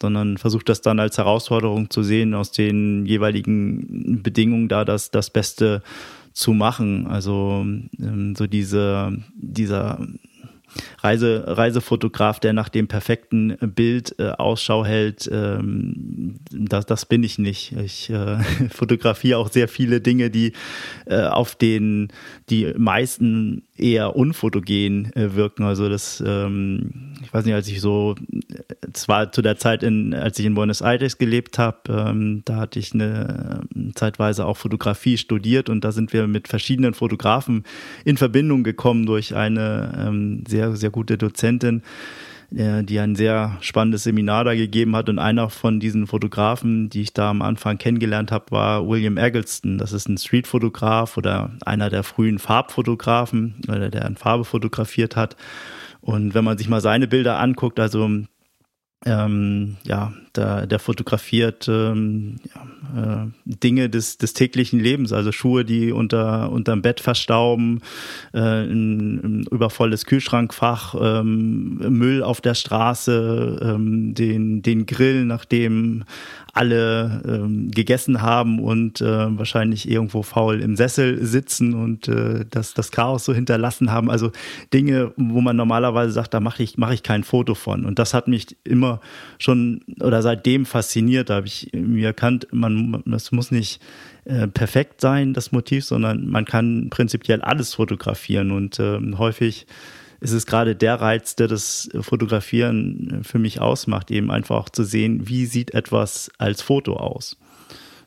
sondern 0.00 0.38
versuche 0.38 0.64
das 0.64 0.80
dann 0.80 0.98
als 0.98 1.18
Herausforderung 1.18 1.90
zu 1.90 2.02
sehen, 2.02 2.34
aus 2.34 2.50
den 2.50 3.06
jeweiligen 3.06 4.22
Bedingungen 4.22 4.68
da 4.68 4.84
das, 4.84 5.10
das 5.10 5.30
Beste 5.30 5.82
zu 6.32 6.52
machen. 6.52 7.06
Also 7.06 7.64
ähm, 7.64 8.34
so 8.36 8.46
diese, 8.46 9.16
dieser 9.36 9.98
Reise, 11.06 11.44
Reisefotograf, 11.46 12.40
der 12.40 12.52
nach 12.52 12.68
dem 12.68 12.88
perfekten 12.88 13.56
Bild 13.60 14.16
äh, 14.18 14.30
Ausschau 14.30 14.84
hält, 14.84 15.28
ähm, 15.32 16.40
das, 16.50 16.84
das 16.84 17.06
bin 17.06 17.22
ich 17.22 17.38
nicht. 17.38 17.72
Ich 17.72 18.10
äh, 18.10 18.38
fotografiere 18.70 19.38
auch 19.38 19.48
sehr 19.48 19.68
viele 19.68 20.00
Dinge, 20.00 20.30
die 20.30 20.52
äh, 21.06 21.22
auf 21.22 21.54
den 21.54 22.08
die 22.50 22.72
meisten 22.76 23.62
eher 23.76 24.16
unfotogen 24.16 25.12
äh, 25.14 25.34
wirken. 25.34 25.64
Also 25.64 25.88
das, 25.88 26.22
ähm, 26.26 27.14
ich 27.22 27.32
weiß 27.32 27.44
nicht, 27.44 27.54
als 27.54 27.68
ich 27.68 27.80
so, 27.80 28.14
zwar 28.92 29.32
zu 29.32 29.42
der 29.42 29.58
Zeit, 29.58 29.82
in, 29.82 30.14
als 30.14 30.38
ich 30.38 30.46
in 30.46 30.54
Buenos 30.54 30.80
Aires 30.80 31.18
gelebt 31.18 31.58
habe, 31.58 31.78
ähm, 31.88 32.42
da 32.44 32.56
hatte 32.56 32.78
ich 32.78 32.94
eine 32.94 33.64
äh, 33.74 33.92
zeitweise 33.94 34.46
auch 34.46 34.56
Fotografie 34.56 35.18
studiert 35.18 35.68
und 35.68 35.84
da 35.84 35.92
sind 35.92 36.12
wir 36.12 36.26
mit 36.26 36.48
verschiedenen 36.48 36.94
Fotografen 36.94 37.64
in 38.04 38.16
Verbindung 38.16 38.64
gekommen 38.64 39.06
durch 39.06 39.34
eine 39.34 39.92
ähm, 39.96 40.44
sehr, 40.48 40.74
sehr 40.76 40.90
gute 40.96 41.18
Dozentin 41.18 41.82
die 42.50 43.00
ein 43.00 43.16
sehr 43.16 43.56
spannendes 43.60 44.04
Seminar 44.04 44.44
da 44.44 44.54
gegeben 44.54 44.94
hat. 44.94 45.08
Und 45.08 45.18
einer 45.18 45.50
von 45.50 45.80
diesen 45.80 46.06
Fotografen, 46.06 46.88
die 46.88 47.02
ich 47.02 47.12
da 47.12 47.30
am 47.30 47.42
Anfang 47.42 47.78
kennengelernt 47.78 48.30
habe, 48.30 48.50
war 48.50 48.86
William 48.88 49.16
Eggleston. 49.16 49.78
Das 49.78 49.92
ist 49.92 50.08
ein 50.08 50.16
Streetfotograf 50.16 51.16
oder 51.16 51.50
einer 51.64 51.90
der 51.90 52.04
frühen 52.04 52.38
Farbfotografen, 52.38 53.56
oder 53.68 53.90
der 53.90 54.06
in 54.06 54.16
Farbe 54.16 54.44
fotografiert 54.44 55.16
hat. 55.16 55.36
Und 56.00 56.34
wenn 56.34 56.44
man 56.44 56.56
sich 56.56 56.68
mal 56.68 56.80
seine 56.80 57.08
Bilder 57.08 57.40
anguckt, 57.40 57.80
also 57.80 58.08
ähm, 59.04 59.76
ja, 59.84 60.12
der, 60.34 60.66
der 60.66 60.78
fotografiert 60.78 61.68
ähm, 61.68 62.36
ja, 62.54 63.24
äh, 63.24 63.26
Dinge 63.44 63.90
des, 63.90 64.18
des 64.18 64.32
täglichen 64.32 64.80
Lebens, 64.80 65.12
also 65.12 65.32
Schuhe, 65.32 65.64
die 65.64 65.92
unter 65.92 66.50
unterm 66.50 66.82
Bett 66.82 67.00
verstauben, 67.00 67.82
äh, 68.32 68.38
ein, 68.38 69.20
ein 69.22 69.46
übervolles 69.50 70.06
Kühlschrankfach, 70.06 70.94
ähm, 71.00 71.76
Müll 71.98 72.22
auf 72.22 72.40
der 72.40 72.54
Straße, 72.54 73.58
ähm, 73.62 74.14
den, 74.14 74.62
den 74.62 74.86
Grill, 74.86 75.24
nachdem 75.24 76.04
alle 76.56 77.22
ähm, 77.26 77.70
gegessen 77.70 78.22
haben 78.22 78.60
und 78.60 79.02
äh, 79.02 79.38
wahrscheinlich 79.38 79.88
irgendwo 79.90 80.22
faul 80.22 80.62
im 80.62 80.74
Sessel 80.74 81.22
sitzen 81.24 81.74
und 81.74 82.08
äh, 82.08 82.46
das, 82.50 82.72
das 82.72 82.90
Chaos 82.90 83.26
so 83.26 83.34
hinterlassen 83.34 83.92
haben. 83.92 84.10
Also 84.10 84.32
Dinge, 84.72 85.12
wo 85.16 85.42
man 85.42 85.54
normalerweise 85.56 86.12
sagt, 86.12 86.32
da 86.32 86.40
mache 86.40 86.62
ich, 86.62 86.78
mache 86.78 86.94
ich 86.94 87.02
kein 87.02 87.24
Foto 87.24 87.54
von. 87.54 87.84
Und 87.84 87.98
das 87.98 88.14
hat 88.14 88.26
mich 88.26 88.56
immer 88.64 89.00
schon 89.38 89.82
oder 90.00 90.22
seitdem 90.22 90.64
fasziniert. 90.64 91.28
Da 91.28 91.36
habe 91.36 91.46
ich 91.46 91.70
mir 91.74 92.06
erkannt, 92.06 92.48
man, 92.52 93.02
das 93.04 93.32
muss 93.32 93.50
nicht 93.50 93.82
äh, 94.24 94.48
perfekt 94.48 95.02
sein, 95.02 95.34
das 95.34 95.52
Motiv, 95.52 95.84
sondern 95.84 96.26
man 96.26 96.46
kann 96.46 96.88
prinzipiell 96.88 97.42
alles 97.42 97.74
fotografieren 97.74 98.50
und 98.50 98.78
äh, 98.78 98.98
häufig 99.18 99.66
ist 100.26 100.32
es 100.32 100.46
gerade 100.46 100.74
der 100.74 101.00
Reiz, 101.00 101.36
der 101.36 101.46
das 101.46 101.88
Fotografieren 102.00 103.20
für 103.22 103.38
mich 103.38 103.60
ausmacht, 103.60 104.10
eben 104.10 104.32
einfach 104.32 104.56
auch 104.56 104.68
zu 104.68 104.82
sehen, 104.82 105.28
wie 105.28 105.46
sieht 105.46 105.72
etwas 105.72 106.30
als 106.36 106.62
Foto 106.62 106.96
aus. 106.96 107.36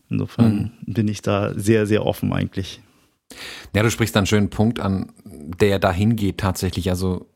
Insofern 0.09 0.73
mhm. 0.85 0.93
bin 0.93 1.07
ich 1.07 1.21
da 1.21 1.53
sehr, 1.55 1.87
sehr 1.87 2.05
offen 2.05 2.33
eigentlich. 2.33 2.81
Ja, 3.73 3.83
du 3.83 3.89
sprichst 3.89 4.17
einen 4.17 4.25
schönen 4.25 4.49
Punkt 4.49 4.81
an, 4.81 5.13
der 5.23 5.79
dahin 5.79 6.17
geht 6.17 6.39
tatsächlich. 6.39 6.89
Also 6.89 7.27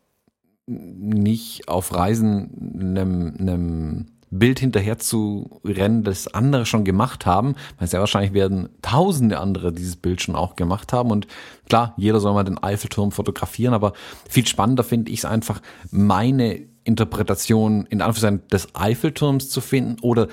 nicht 0.66 1.70
auf 1.70 1.94
Reisen 1.94 2.98
einem, 2.98 3.36
einem 3.40 4.06
Bild 4.40 4.60
hinterher 4.60 4.98
zu 5.00 5.62
rennen, 5.64 6.04
das 6.04 6.34
andere 6.34 6.66
schon 6.66 6.84
gemacht 6.84 7.26
haben, 7.26 7.56
weil 7.78 7.88
sehr 7.88 8.00
wahrscheinlich 8.00 8.34
werden 8.34 8.70
tausende 8.82 9.40
andere 9.40 9.72
dieses 9.72 9.96
Bild 9.96 10.22
schon 10.22 10.36
auch 10.36 10.56
gemacht 10.56 10.94
haben. 10.94 11.12
Und 11.12 11.28
klar, 11.70 11.94
jeder 11.98 12.20
soll 12.20 12.34
mal 12.34 12.44
den 12.44 12.62
Eiffelturm 12.62 13.12
fotografieren, 13.12 13.74
aber 13.74 13.94
viel 14.30 14.46
spannender 14.48 14.84
finde 14.84 15.12
ich 15.12 15.20
es 15.20 15.26
einfach, 15.26 15.62
meine 15.92 16.62
Interpretation 16.84 17.86
in 17.86 18.02
Anführungszeichen 18.02 18.48
des 18.50 18.76
Eiffelturms 18.76 19.50
zu 19.50 19.62
finden 19.62 20.00
oder 20.02 20.28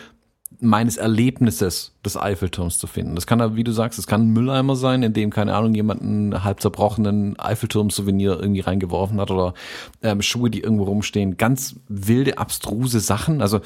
meines 0.61 0.97
Erlebnisses 0.97 1.93
des 2.05 2.17
Eiffelturms 2.17 2.79
zu 2.79 2.87
finden. 2.87 3.15
Das 3.15 3.27
kann, 3.27 3.57
wie 3.57 3.65
du 3.65 3.73
sagst, 3.73 3.99
es 3.99 4.07
kann 4.07 4.23
ein 4.23 4.31
Mülleimer 4.31 4.77
sein, 4.77 5.03
in 5.03 5.13
dem, 5.13 5.31
keine 5.31 5.55
Ahnung, 5.55 5.75
jemand 5.75 6.03
einen 6.03 6.45
halb 6.45 6.61
zerbrochenen 6.61 7.39
Eiffelturm-Souvenir 7.39 8.39
irgendwie 8.41 8.61
reingeworfen 8.61 9.21
hat 9.21 9.31
oder 9.31 9.55
ähm, 10.03 10.23
Schuhe, 10.23 10.51
die 10.51 10.61
irgendwo 10.61 10.85
rumstehen. 10.85 11.37
Ganz 11.37 11.77
wilde, 11.89 12.39
abstruse 12.39 13.01
Sachen. 13.01 13.41
Also 13.43 13.61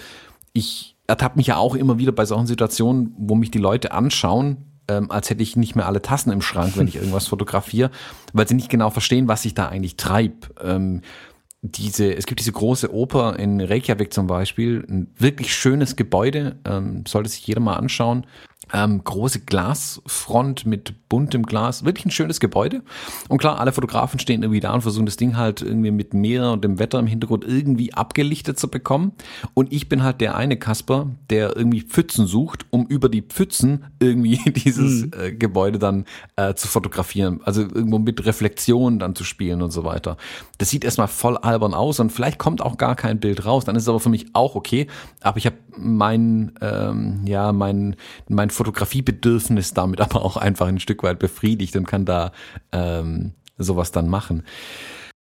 ich 0.52 0.96
ertappe 1.06 1.36
mich 1.36 1.48
ja 1.48 1.56
auch 1.56 1.74
immer 1.74 1.98
wieder 1.98 2.12
bei 2.12 2.24
solchen 2.24 2.46
Situationen, 2.46 3.14
wo 3.18 3.34
mich 3.34 3.50
die 3.50 3.58
Leute 3.58 3.92
anschauen, 3.92 4.58
ähm, 4.88 5.10
als 5.10 5.30
hätte 5.30 5.42
ich 5.42 5.56
nicht 5.56 5.74
mehr 5.76 5.86
alle 5.86 6.02
Tassen 6.02 6.32
im 6.32 6.42
Schrank, 6.42 6.76
wenn 6.76 6.88
ich 6.88 6.96
irgendwas 6.96 7.26
fotografiere, 7.26 7.90
weil 8.32 8.48
sie 8.48 8.54
nicht 8.54 8.70
genau 8.70 8.90
verstehen, 8.90 9.28
was 9.28 9.44
ich 9.44 9.54
da 9.54 9.68
eigentlich 9.68 9.96
treibe. 9.96 10.48
Ähm, 10.62 11.02
diese, 11.66 12.14
es 12.14 12.26
gibt 12.26 12.40
diese 12.40 12.52
große 12.52 12.92
Oper 12.92 13.38
in 13.38 13.58
Reykjavik 13.58 14.12
zum 14.12 14.26
Beispiel, 14.26 14.84
ein 14.86 15.10
wirklich 15.16 15.54
schönes 15.54 15.96
Gebäude, 15.96 16.56
ähm, 16.66 17.04
sollte 17.08 17.30
sich 17.30 17.46
jeder 17.46 17.60
mal 17.60 17.76
anschauen 17.76 18.26
ähm, 18.72 19.02
große 19.04 19.40
Glasfront 19.40 20.66
mit 20.66 21.08
buntem 21.08 21.44
Glas, 21.44 21.84
wirklich 21.84 22.06
ein 22.06 22.10
schönes 22.10 22.40
Gebäude. 22.40 22.82
Und 23.28 23.38
klar, 23.38 23.60
alle 23.60 23.72
Fotografen 23.72 24.18
stehen 24.18 24.42
irgendwie 24.42 24.60
da 24.60 24.74
und 24.74 24.82
versuchen 24.82 25.06
das 25.06 25.16
Ding 25.16 25.36
halt 25.36 25.62
irgendwie 25.62 25.90
mit 25.90 26.12
Meer 26.14 26.50
und 26.50 26.64
dem 26.64 26.78
Wetter 26.78 26.98
im 26.98 27.06
Hintergrund 27.06 27.44
irgendwie 27.46 27.94
abgelichtet 27.94 28.58
zu 28.58 28.68
bekommen. 28.68 29.12
Und 29.54 29.72
ich 29.72 29.88
bin 29.88 30.02
halt 30.02 30.20
der 30.20 30.36
eine 30.36 30.56
Kasper, 30.56 31.10
der 31.30 31.56
irgendwie 31.56 31.82
Pfützen 31.82 32.26
sucht, 32.26 32.66
um 32.70 32.86
über 32.86 33.08
die 33.08 33.22
Pfützen 33.22 33.84
irgendwie 34.00 34.40
dieses 34.52 35.06
mhm. 35.06 35.10
äh, 35.18 35.32
Gebäude 35.32 35.78
dann 35.78 36.04
äh, 36.36 36.54
zu 36.54 36.66
fotografieren. 36.66 37.40
Also 37.44 37.62
irgendwo 37.62 37.98
mit 37.98 38.24
Reflexion 38.26 38.98
dann 38.98 39.14
zu 39.14 39.24
spielen 39.24 39.62
und 39.62 39.70
so 39.70 39.84
weiter. 39.84 40.16
Das 40.58 40.70
sieht 40.70 40.84
erstmal 40.84 41.08
voll 41.08 41.36
albern 41.36 41.74
aus 41.74 42.00
und 42.00 42.10
vielleicht 42.10 42.38
kommt 42.38 42.60
auch 42.60 42.76
gar 42.76 42.96
kein 42.96 43.20
Bild 43.20 43.44
raus. 43.44 43.64
Dann 43.64 43.76
ist 43.76 43.84
es 43.84 43.88
aber 43.88 44.00
für 44.00 44.08
mich 44.08 44.26
auch 44.32 44.54
okay. 44.54 44.86
Aber 45.20 45.38
ich 45.38 45.46
habe 45.46 45.56
mein, 45.76 46.52
ähm, 46.60 47.20
ja, 47.26 47.52
mein, 47.52 47.96
mein 48.28 48.50
Fotografiebedürfnis 48.54 49.74
damit 49.74 50.00
aber 50.00 50.24
auch 50.24 50.36
einfach 50.36 50.66
ein 50.66 50.80
Stück 50.80 51.02
weit 51.02 51.18
befriedigt 51.18 51.76
und 51.76 51.86
kann 51.86 52.04
da 52.04 52.32
ähm, 52.72 53.32
sowas 53.58 53.92
dann 53.92 54.08
machen. 54.08 54.42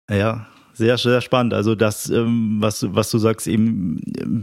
Ja, 0.09 0.47
sehr, 0.73 0.97
sehr 0.97 1.21
spannend. 1.21 1.53
Also 1.53 1.75
das, 1.75 2.09
ähm, 2.09 2.57
was, 2.59 2.85
was 2.95 3.11
du 3.11 3.17
sagst, 3.17 3.47
eben 3.47 4.01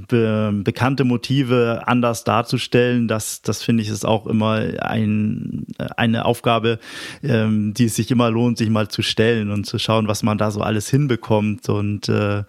be 0.09 0.53
bekannte 0.63 1.05
Motive 1.05 1.83
anders 1.87 2.25
darzustellen, 2.25 3.09
das, 3.09 3.43
das 3.43 3.63
finde 3.63 3.83
ich 3.83 3.89
ist 3.89 4.07
auch 4.07 4.27
immer 4.27 4.63
ein, 4.81 5.67
eine 5.97 6.27
Aufgabe, 6.27 6.79
ähm, 7.23 7.75
die 7.75 7.87
es 7.87 7.97
sich 7.97 8.11
immer 8.11 8.31
lohnt, 8.31 8.59
sich 8.59 8.71
mal 8.71 8.89
zu 8.89 9.03
stellen 9.03 9.51
und 9.51 9.65
zu 9.65 9.79
schauen, 9.79 10.07
was 10.07 10.23
man 10.23 10.39
da 10.39 10.51
so 10.51 10.61
alles 10.61 10.89
hinbekommt. 10.89 11.69
Und 11.69 12.09
äh, 12.09 12.45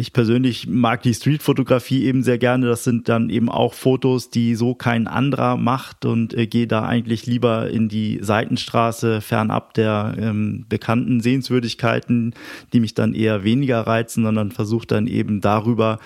ich 0.00 0.12
persönlich 0.12 0.68
mag 0.68 1.02
die 1.02 1.12
Streetfotografie 1.12 2.04
eben 2.04 2.22
sehr 2.22 2.38
gerne. 2.38 2.66
Das 2.66 2.84
sind 2.84 3.08
dann 3.08 3.30
eben 3.30 3.48
auch 3.48 3.74
Fotos, 3.74 4.30
die 4.30 4.54
so 4.54 4.76
kein 4.76 5.08
anderer 5.08 5.56
macht 5.56 6.04
und 6.04 6.34
äh, 6.34 6.46
gehe 6.46 6.68
da 6.68 6.86
eigentlich 6.86 7.26
lieber 7.26 7.68
in 7.68 7.88
die 7.88 8.20
Seitenstraße 8.22 9.20
fernab 9.20 9.74
der 9.74 10.14
ähm, 10.16 10.66
bekannten 10.68 11.18
Sehenswürdigkeiten, 11.20 12.34
die 12.72 12.78
mich 12.78 12.94
dann 12.94 13.12
eher 13.12 13.42
weniger 13.42 13.80
reizen, 13.80 14.22
sondern 14.22 14.52
versuche 14.52 14.86
dann 14.86 15.08
eben 15.08 15.40
darüber 15.40 15.98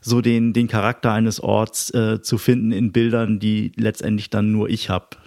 so 0.00 0.22
den, 0.22 0.54
den 0.54 0.66
Charakter 0.66 1.12
eines 1.12 1.38
Orts 1.38 1.92
äh, 1.92 2.22
zu 2.22 2.38
finden 2.38 2.72
in 2.72 2.92
Bildern, 2.92 3.40
die 3.40 3.72
letztendlich 3.76 4.30
dann 4.30 4.52
nur 4.52 4.70
ich 4.70 4.88
habe. 4.88 5.18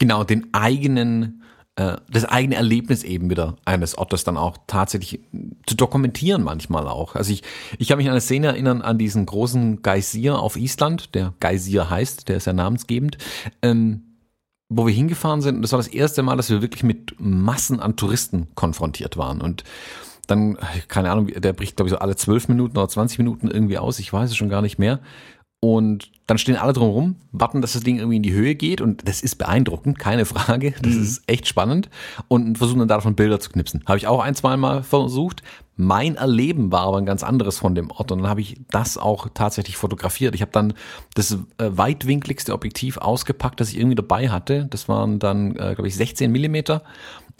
Genau, 0.00 0.24
den 0.24 0.52
eigenen 0.52 1.42
äh, 1.76 1.96
das 2.10 2.24
eigene 2.24 2.56
Erlebnis 2.56 3.02
eben 3.04 3.30
wieder 3.30 3.56
eines 3.64 3.96
Ortes 3.98 4.24
dann 4.24 4.36
auch 4.36 4.56
tatsächlich 4.66 5.20
zu 5.66 5.76
dokumentieren 5.76 6.42
manchmal 6.42 6.88
auch. 6.88 7.14
Also 7.14 7.32
ich, 7.32 7.42
ich 7.78 7.88
kann 7.88 7.98
mich 7.98 8.06
an 8.06 8.12
eine 8.12 8.20
Szene 8.20 8.48
erinnern 8.48 8.82
an 8.82 8.98
diesen 8.98 9.26
großen 9.26 9.82
Geysir 9.82 10.38
auf 10.38 10.56
Island, 10.56 11.14
der 11.14 11.34
Geysir 11.38 11.90
heißt, 11.90 12.28
der 12.28 12.38
ist 12.38 12.46
ja 12.46 12.54
namensgebend, 12.54 13.18
ähm, 13.60 14.02
wo 14.68 14.86
wir 14.86 14.94
hingefahren 14.94 15.42
sind. 15.42 15.56
Und 15.56 15.62
das 15.62 15.72
war 15.72 15.78
das 15.78 15.88
erste 15.88 16.22
Mal, 16.22 16.36
dass 16.36 16.50
wir 16.50 16.62
wirklich 16.62 16.82
mit 16.82 17.14
Massen 17.18 17.78
an 17.78 17.96
Touristen 17.96 18.48
konfrontiert 18.54 19.16
waren. 19.16 19.42
Und 19.42 19.62
dann, 20.26 20.58
keine 20.88 21.10
Ahnung, 21.10 21.28
der 21.28 21.52
bricht, 21.52 21.76
glaube 21.76 21.88
ich, 21.88 21.92
so 21.92 21.98
alle 21.98 22.16
zwölf 22.16 22.48
Minuten 22.48 22.76
oder 22.76 22.88
20 22.88 23.18
Minuten 23.18 23.48
irgendwie 23.48 23.78
aus. 23.78 23.98
Ich 23.98 24.12
weiß 24.12 24.30
es 24.30 24.36
schon 24.36 24.48
gar 24.48 24.62
nicht 24.62 24.78
mehr. 24.78 25.00
Und 25.66 26.12
dann 26.28 26.38
stehen 26.38 26.54
alle 26.54 26.72
drumherum, 26.72 27.16
warten, 27.32 27.60
dass 27.60 27.72
das 27.72 27.82
Ding 27.82 27.96
irgendwie 27.96 28.18
in 28.18 28.22
die 28.22 28.32
Höhe 28.32 28.54
geht 28.54 28.80
und 28.80 29.08
das 29.08 29.20
ist 29.20 29.34
beeindruckend, 29.34 29.98
keine 29.98 30.24
Frage. 30.24 30.74
Das 30.80 30.94
mhm. 30.94 31.02
ist 31.02 31.22
echt 31.26 31.48
spannend 31.48 31.90
und 32.28 32.58
versuchen 32.58 32.78
dann 32.78 32.86
davon 32.86 33.16
Bilder 33.16 33.40
zu 33.40 33.50
knipsen. 33.50 33.82
Habe 33.84 33.98
ich 33.98 34.06
auch 34.06 34.20
ein, 34.20 34.36
zwei 34.36 34.56
Mal 34.56 34.84
versucht. 34.84 35.42
Mein 35.74 36.14
Erleben 36.14 36.70
war 36.70 36.82
aber 36.82 36.98
ein 36.98 37.04
ganz 37.04 37.24
anderes 37.24 37.58
von 37.58 37.74
dem 37.74 37.90
Ort 37.90 38.12
und 38.12 38.20
dann 38.20 38.28
habe 38.28 38.42
ich 38.42 38.60
das 38.70 38.96
auch 38.96 39.26
tatsächlich 39.34 39.76
fotografiert. 39.76 40.36
Ich 40.36 40.40
habe 40.40 40.52
dann 40.52 40.74
das 41.14 41.32
äh, 41.32 41.36
weitwinkligste 41.58 42.52
Objektiv 42.52 42.98
ausgepackt, 42.98 43.60
das 43.60 43.70
ich 43.70 43.78
irgendwie 43.78 43.96
dabei 43.96 44.28
hatte. 44.28 44.68
Das 44.70 44.88
waren 44.88 45.18
dann, 45.18 45.56
äh, 45.56 45.74
glaube 45.74 45.88
ich, 45.88 45.96
16 45.96 46.30
Millimeter 46.30 46.82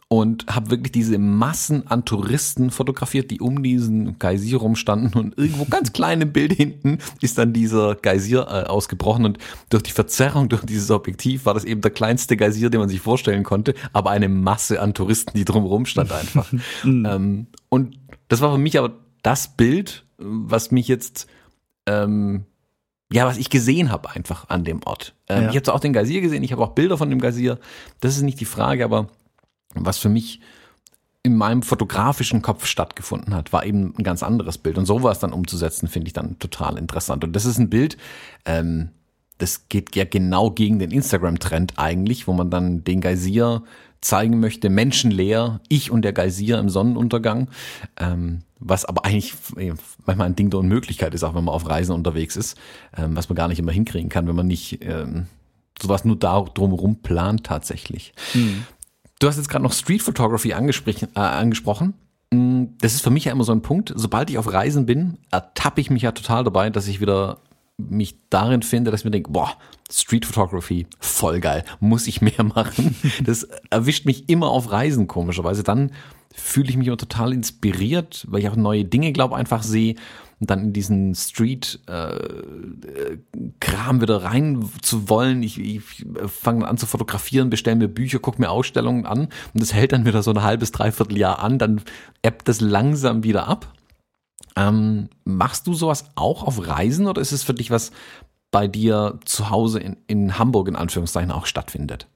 und 0.08 0.46
habe 0.46 0.70
wirklich 0.70 0.92
diese 0.92 1.18
Massen 1.18 1.88
an 1.88 2.04
Touristen 2.04 2.70
fotografiert, 2.70 3.30
die 3.30 3.40
um 3.40 3.62
diesen 3.62 4.18
Geysir 4.20 4.58
rumstanden 4.58 5.20
und 5.20 5.36
irgendwo 5.36 5.64
ganz 5.64 5.92
klein 5.92 6.20
im 6.20 6.32
Bild 6.32 6.52
hinten 6.52 6.98
ist 7.20 7.38
dann 7.38 7.52
dieser 7.52 7.96
Geysir 7.96 8.46
äh, 8.48 8.68
ausgebrochen 8.68 9.24
und 9.24 9.38
durch 9.68 9.82
die 9.82 9.90
Verzerrung 9.90 10.48
durch 10.48 10.64
dieses 10.64 10.92
Objektiv 10.92 11.44
war 11.44 11.54
das 11.54 11.64
eben 11.64 11.80
der 11.80 11.90
kleinste 11.90 12.36
Geysir, 12.36 12.70
den 12.70 12.80
man 12.80 12.88
sich 12.88 13.00
vorstellen 13.00 13.42
konnte, 13.42 13.74
aber 13.92 14.10
eine 14.10 14.28
Masse 14.28 14.80
an 14.80 14.94
Touristen, 14.94 15.36
die 15.36 15.44
drumherum 15.44 15.86
stand 15.86 16.12
einfach. 16.12 16.46
Mhm. 16.82 17.06
ähm, 17.06 17.46
und 17.68 17.98
das 18.28 18.40
war 18.40 18.52
für 18.52 18.58
mich 18.58 18.78
aber 18.78 18.92
das 19.22 19.56
Bild, 19.56 20.04
was 20.18 20.70
mich 20.70 20.88
jetzt 20.88 21.26
ähm, 21.86 22.44
ja, 23.12 23.26
was 23.26 23.38
ich 23.38 23.50
gesehen 23.50 23.90
habe 23.90 24.10
einfach 24.10 24.48
an 24.48 24.64
dem 24.64 24.80
Ort. 24.84 25.14
Ähm, 25.28 25.44
ja. 25.44 25.50
Ich 25.50 25.56
habe 25.56 25.74
auch 25.74 25.80
den 25.80 25.92
Geysir 25.92 26.20
gesehen, 26.20 26.42
ich 26.42 26.52
habe 26.52 26.62
auch 26.62 26.72
Bilder 26.72 26.98
von 26.98 27.08
dem 27.08 27.20
Geysir. 27.20 27.58
Das 28.00 28.16
ist 28.16 28.22
nicht 28.22 28.40
die 28.40 28.46
Frage, 28.46 28.84
aber 28.84 29.08
was 29.74 29.98
für 29.98 30.08
mich 30.08 30.40
in 31.22 31.36
meinem 31.36 31.62
fotografischen 31.62 32.40
Kopf 32.40 32.66
stattgefunden 32.66 33.34
hat, 33.34 33.52
war 33.52 33.66
eben 33.66 33.94
ein 33.98 34.04
ganz 34.04 34.22
anderes 34.22 34.58
Bild. 34.58 34.78
Und 34.78 34.86
sowas 34.86 35.18
dann 35.18 35.32
umzusetzen, 35.32 35.88
finde 35.88 36.06
ich 36.06 36.12
dann 36.12 36.38
total 36.38 36.78
interessant. 36.78 37.24
Und 37.24 37.34
das 37.34 37.44
ist 37.44 37.58
ein 37.58 37.68
Bild, 37.68 37.96
ähm, 38.44 38.90
das 39.38 39.68
geht 39.68 39.96
ja 39.96 40.04
genau 40.04 40.50
gegen 40.50 40.78
den 40.78 40.90
Instagram-Trend 40.90 41.74
eigentlich, 41.78 42.26
wo 42.26 42.32
man 42.32 42.50
dann 42.50 42.84
den 42.84 43.00
Geysir 43.00 43.64
zeigen 44.00 44.40
möchte, 44.40 44.70
menschenleer, 44.70 45.60
ich 45.68 45.90
und 45.90 46.02
der 46.02 46.12
Geysir 46.12 46.58
im 46.58 46.68
Sonnenuntergang, 46.68 47.48
ähm, 47.98 48.42
was 48.58 48.84
aber 48.84 49.04
eigentlich 49.04 49.34
äh, 49.56 49.74
manchmal 50.06 50.28
ein 50.28 50.36
Ding 50.36 50.50
der 50.50 50.60
Unmöglichkeit 50.60 51.12
ist, 51.14 51.24
auch 51.24 51.34
wenn 51.34 51.44
man 51.44 51.54
auf 51.54 51.68
Reisen 51.68 51.92
unterwegs 51.92 52.36
ist, 52.36 52.56
ähm, 52.96 53.16
was 53.16 53.28
man 53.28 53.36
gar 53.36 53.48
nicht 53.48 53.58
immer 53.58 53.72
hinkriegen 53.72 54.08
kann, 54.08 54.28
wenn 54.28 54.36
man 54.36 54.46
nicht 54.46 54.84
ähm, 54.84 55.26
sowas 55.80 56.04
nur 56.04 56.16
da 56.16 56.40
drumherum 56.40 57.02
plant 57.02 57.44
tatsächlich. 57.44 58.12
Mhm. 58.32 58.64
Du 59.18 59.26
hast 59.28 59.36
jetzt 59.36 59.48
gerade 59.48 59.62
noch 59.62 59.72
Street 59.72 60.02
Photography 60.02 60.52
angesprochen. 60.52 61.08
Äh, 61.14 61.20
angesprochen. 61.20 61.94
Mm, 62.30 62.64
das 62.80 62.94
ist 62.94 63.02
für 63.02 63.10
mich 63.10 63.24
ja 63.24 63.32
immer 63.32 63.44
so 63.44 63.52
ein 63.52 63.62
Punkt. 63.62 63.92
Sobald 63.96 64.30
ich 64.30 64.38
auf 64.38 64.52
Reisen 64.52 64.86
bin, 64.86 65.18
ertappe 65.30 65.80
ich 65.80 65.90
mich 65.90 66.02
ja 66.02 66.12
total 66.12 66.44
dabei, 66.44 66.70
dass 66.70 66.86
ich 66.86 67.00
wieder 67.00 67.38
mich 67.78 68.16
darin 68.30 68.62
finde, 68.62 68.90
dass 68.90 69.00
ich 69.00 69.04
mir 69.04 69.10
denke, 69.10 69.30
boah, 69.30 69.52
Street 69.90 70.24
Photography, 70.24 70.86
voll 70.98 71.40
geil, 71.40 71.64
muss 71.78 72.06
ich 72.06 72.22
mehr 72.22 72.42
machen. 72.42 72.96
Das 73.24 73.44
erwischt 73.70 74.06
mich 74.06 74.28
immer 74.28 74.48
auf 74.48 74.70
Reisen 74.70 75.06
komischerweise. 75.06 75.62
Dann 75.62 75.92
fühle 76.34 76.68
ich 76.68 76.76
mich 76.76 76.86
immer 76.88 76.96
total 76.96 77.32
inspiriert, 77.32 78.26
weil 78.28 78.40
ich 78.40 78.48
auch 78.48 78.56
neue 78.56 78.84
Dinge, 78.84 79.12
glaube 79.12 79.36
einfach 79.36 79.62
sehe 79.62 79.96
und 80.38 80.50
dann 80.50 80.64
in 80.64 80.72
diesen 80.72 81.14
Street-Kram 81.14 82.28
äh, 83.96 84.00
wieder 84.00 84.22
rein 84.22 84.68
zu 84.82 85.08
wollen. 85.08 85.42
Ich, 85.42 85.58
ich 85.58 86.06
fange 86.26 86.68
an 86.68 86.76
zu 86.76 86.86
fotografieren, 86.86 87.48
bestelle 87.48 87.76
mir 87.76 87.88
Bücher, 87.88 88.18
gucke 88.18 88.40
mir 88.40 88.50
Ausstellungen 88.50 89.06
an 89.06 89.20
und 89.20 89.62
das 89.62 89.72
hält 89.72 89.92
dann 89.92 90.04
wieder 90.04 90.22
so 90.22 90.32
ein 90.32 90.42
halbes, 90.42 90.72
dreiviertel 90.72 91.16
Jahr 91.16 91.38
an, 91.38 91.58
dann 91.58 91.80
ebbt 92.22 92.48
das 92.48 92.60
langsam 92.60 93.24
wieder 93.24 93.48
ab. 93.48 93.72
Ähm, 94.56 95.08
machst 95.24 95.66
du 95.66 95.74
sowas 95.74 96.06
auch 96.14 96.42
auf 96.42 96.66
Reisen 96.66 97.06
oder 97.06 97.20
ist 97.20 97.32
es 97.32 97.42
für 97.42 97.54
dich 97.54 97.70
was 97.70 97.92
bei 98.50 98.68
dir 98.68 99.18
zu 99.24 99.50
Hause 99.50 99.80
in, 99.80 99.96
in 100.06 100.38
Hamburg 100.38 100.68
in 100.68 100.76
Anführungszeichen 100.76 101.30
auch 101.30 101.46
stattfindet? 101.46 102.08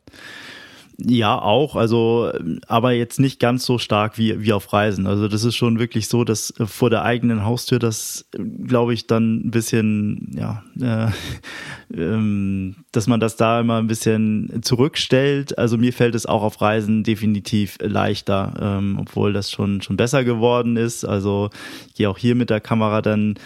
Ja, 1.03 1.41
auch, 1.41 1.77
also 1.77 2.31
aber 2.67 2.93
jetzt 2.93 3.21
nicht 3.21 3.41
ganz 3.41 3.65
so 3.65 3.79
stark 3.79 4.19
wie, 4.19 4.43
wie 4.43 4.53
auf 4.53 4.73
Reisen. 4.73 5.07
Also 5.07 5.29
das 5.29 5.45
ist 5.45 5.57
schon 5.57 5.79
wirklich 5.79 6.09
so, 6.09 6.25
dass 6.25 6.53
äh, 6.59 6.67
vor 6.67 6.91
der 6.91 7.05
eigenen 7.05 7.45
Haustür 7.45 7.79
das, 7.79 8.27
glaube 8.33 8.93
ich, 8.93 9.07
dann 9.07 9.47
ein 9.47 9.51
bisschen, 9.51 10.37
ja, 10.37 10.63
äh, 10.81 11.11
ähm, 11.97 12.77
dass 12.93 13.07
man 13.07 13.21
das 13.21 13.37
da 13.37 13.61
immer 13.61 13.79
ein 13.79 13.87
bisschen 13.87 14.61
zurückstellt. 14.63 15.57
Also 15.59 15.79
mir 15.79 15.93
fällt 15.93 16.15
es 16.15 16.27
auch 16.27 16.43
auf 16.43 16.61
Reisen 16.61 17.03
definitiv 17.03 17.79
leichter, 17.81 18.53
ähm, 18.61 18.99
obwohl 19.01 19.33
das 19.33 19.51
schon, 19.51 19.81
schon 19.81 19.97
besser 19.97 20.25
geworden 20.25 20.77
ist. 20.77 21.05
Also 21.05 21.51
ich 21.89 21.95
gehe 21.95 22.11
auch 22.11 22.19
hier 22.19 22.35
mit 22.35 22.51
der 22.51 22.61
Kamera 22.61 23.01
dann 23.01 23.37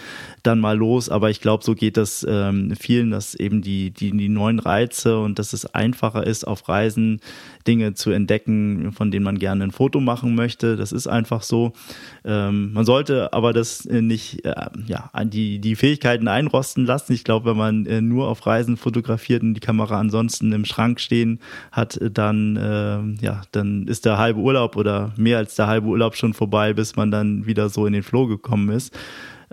dann 0.45 0.59
mal 0.59 0.77
los. 0.77 1.09
Aber 1.09 1.29
ich 1.29 1.41
glaube, 1.41 1.63
so 1.63 1.75
geht 1.75 1.97
das 1.97 2.25
ähm, 2.27 2.73
vielen, 2.79 3.11
dass 3.11 3.35
eben 3.35 3.61
die, 3.61 3.91
die, 3.91 4.11
die 4.11 4.29
neuen 4.29 4.59
Reize 4.59 5.19
und 5.19 5.39
dass 5.39 5.53
es 5.53 5.65
einfacher 5.73 6.25
ist, 6.25 6.45
auf 6.45 6.67
Reisen 6.69 7.19
Dinge 7.67 7.93
zu 7.93 8.11
entdecken, 8.11 8.91
von 8.91 9.11
denen 9.11 9.23
man 9.23 9.39
gerne 9.39 9.63
ein 9.63 9.71
Foto 9.71 9.99
machen 9.99 10.35
möchte. 10.35 10.75
Das 10.75 10.91
ist 10.91 11.07
einfach 11.07 11.41
so. 11.41 11.73
Ähm, 12.23 12.73
man 12.73 12.85
sollte 12.85 13.33
aber 13.33 13.53
das 13.53 13.85
nicht, 13.85 14.45
äh, 14.45 14.53
ja, 14.85 15.09
die, 15.23 15.59
die 15.59 15.75
Fähigkeiten 15.75 16.27
einrosten 16.27 16.85
lassen. 16.85 17.13
Ich 17.13 17.23
glaube, 17.23 17.51
wenn 17.51 17.57
man 17.57 17.85
äh, 17.85 18.01
nur 18.01 18.27
auf 18.27 18.45
Reisen 18.45 18.77
fotografiert 18.77 19.43
und 19.43 19.53
die 19.53 19.59
Kamera 19.59 19.99
ansonsten 19.99 20.51
im 20.51 20.65
Schrank 20.65 20.99
stehen 20.99 21.39
hat, 21.71 21.99
dann, 22.01 22.55
äh, 22.57 23.25
ja, 23.25 23.41
dann 23.51 23.87
ist 23.87 24.05
der 24.05 24.17
halbe 24.17 24.39
Urlaub 24.39 24.75
oder 24.75 25.13
mehr 25.17 25.37
als 25.37 25.55
der 25.55 25.67
halbe 25.67 25.87
Urlaub 25.87 26.15
schon 26.15 26.33
vorbei, 26.33 26.73
bis 26.73 26.95
man 26.95 27.11
dann 27.11 27.45
wieder 27.45 27.69
so 27.69 27.85
in 27.85 27.93
den 27.93 28.03
Flow 28.03 28.27
gekommen 28.27 28.69
ist. 28.69 28.95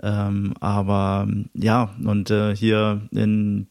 Ähm, 0.01 0.53
aber 0.59 1.27
ja, 1.53 1.91
und 2.03 2.29
äh, 2.31 2.55
hier 2.55 3.01
in 3.11 3.67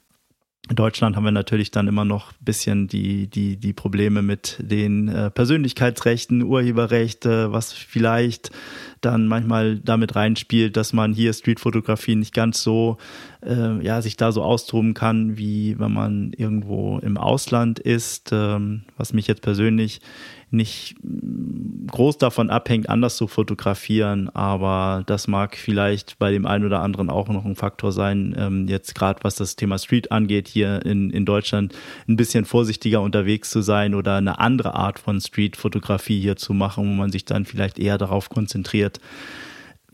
in 0.71 0.77
Deutschland 0.77 1.17
haben 1.17 1.25
wir 1.25 1.33
natürlich 1.33 1.73
dann 1.73 1.89
immer 1.89 2.05
noch 2.05 2.31
ein 2.31 2.45
bisschen 2.45 2.87
die, 2.87 3.27
die, 3.27 3.57
die 3.57 3.73
Probleme 3.73 4.23
mit 4.23 4.59
den 4.61 5.09
äh, 5.09 5.29
Persönlichkeitsrechten, 5.29 6.43
Urheberrechte, 6.43 7.53
was 7.53 7.73
vielleicht 7.73 8.53
dann 9.01 9.27
manchmal 9.27 9.81
damit 9.81 10.15
reinspielt, 10.15 10.77
dass 10.77 10.93
man 10.93 11.15
hier 11.15 11.33
Streetfotografie 11.33 12.15
nicht 12.15 12.33
ganz 12.33 12.63
so, 12.63 12.99
äh, 13.45 13.85
ja, 13.85 14.01
sich 14.03 14.17
da 14.17 14.31
so 14.31 14.45
austoben 14.45 14.95
kann, 14.95 15.37
wie 15.37 15.81
wenn 15.81 15.93
man 15.93 16.33
irgendwo 16.33 16.99
im 16.99 17.17
Ausland 17.17 17.81
ist, 17.81 18.31
ähm, 18.33 18.85
was 18.97 19.13
mich 19.13 19.27
jetzt 19.27 19.43
persönlich 19.43 20.01
nicht 20.53 20.97
groß 21.91 22.19
davon 22.19 22.51
abhängt, 22.51 22.89
anders 22.89 23.17
zu 23.17 23.27
fotografieren, 23.27 24.29
aber 24.31 25.03
das 25.07 25.27
mag 25.27 25.57
vielleicht 25.57 26.19
bei 26.19 26.31
dem 26.31 26.47
einen 26.47 26.67
oder 26.67 26.81
anderen 26.81 27.11
auch 27.11 27.29
noch 27.29 27.45
ein 27.45 27.57
Faktor 27.57 27.91
sein, 27.91 28.35
ähm, 28.39 28.69
jetzt 28.69 28.95
gerade 28.95 29.21
was 29.23 29.35
das 29.37 29.57
Thema 29.57 29.79
Street 29.79 30.13
angeht, 30.13 30.49
hier 30.49 30.85
in, 30.85 31.11
in 31.11 31.25
Deutschland 31.25 31.75
ein 32.07 32.17
bisschen 32.17 32.45
vorsichtiger 32.45 33.01
unterwegs 33.01 33.51
zu 33.51 33.63
sein 33.63 33.95
oder 33.95 34.17
eine 34.17 34.39
andere 34.39 34.75
Art 34.75 34.99
von 34.99 35.21
Street-Fotografie 35.21 36.21
hier 36.21 36.37
zu 36.37 36.53
machen, 36.53 36.85
wo 36.85 36.93
man 36.93 37.11
sich 37.11 37.25
dann 37.25 37.47
vielleicht 37.47 37.79
eher 37.79 37.99
darauf 37.99 38.29
konzentriert, 38.29 39.01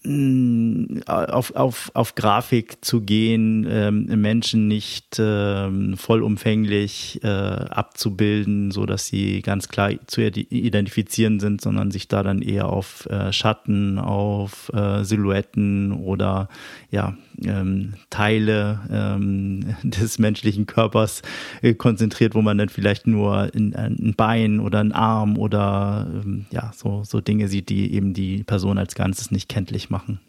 auf, 0.05 1.55
auf, 1.57 1.91
auf 1.95 2.15
Grafik 2.15 2.85
zu 2.85 3.01
gehen, 3.01 3.67
ähm, 3.69 4.05
Menschen 4.21 4.69
nicht 4.69 5.17
ähm, 5.19 5.97
vollumfänglich 5.97 7.21
äh, 7.25 7.27
abzubilden, 7.27 8.71
so 8.71 8.87
dass 8.87 9.07
sie 9.07 9.43
ganz 9.43 9.69
klar 9.69 9.91
zu 10.07 10.21
identifizieren 10.23 11.41
sind, 11.41 11.61
sondern 11.61 11.91
sich 11.91 12.07
da 12.07 12.23
dann 12.23 12.43
eher 12.43 12.69
auf 12.69 13.07
äh, 13.07 13.33
Schatten, 13.33 13.99
auf 13.99 14.71
äh, 14.73 15.03
Silhouetten 15.03 15.93
oder 15.93 16.49
ja, 16.91 17.17
ähm, 17.45 17.95
Teile 18.11 18.81
ähm, 18.91 19.77
des 19.83 20.19
menschlichen 20.19 20.67
Körpers 20.67 21.23
äh, 21.63 21.75
konzentriert, 21.75 22.35
wo 22.35 22.43
man 22.43 22.59
dann 22.59 22.69
vielleicht 22.69 23.07
nur 23.07 23.55
in, 23.55 23.75
ein 23.75 24.15
Bein 24.17 24.61
oder 24.61 24.81
ein 24.81 24.93
Arm 24.93 25.39
oder 25.39 26.07
ähm, 26.11 26.47
ja, 26.51 26.73
so, 26.75 27.03
so 27.05 27.21
Dinge 27.21 27.49
sieht, 27.49 27.69
die 27.69 27.93
eben 27.93 28.15
die 28.15 28.45
Person 28.45 28.79
als 28.79 28.95
Ganzes 28.95 29.31
nicht 29.31 29.49
kenntlich 29.49 29.91
machen. 29.91 30.21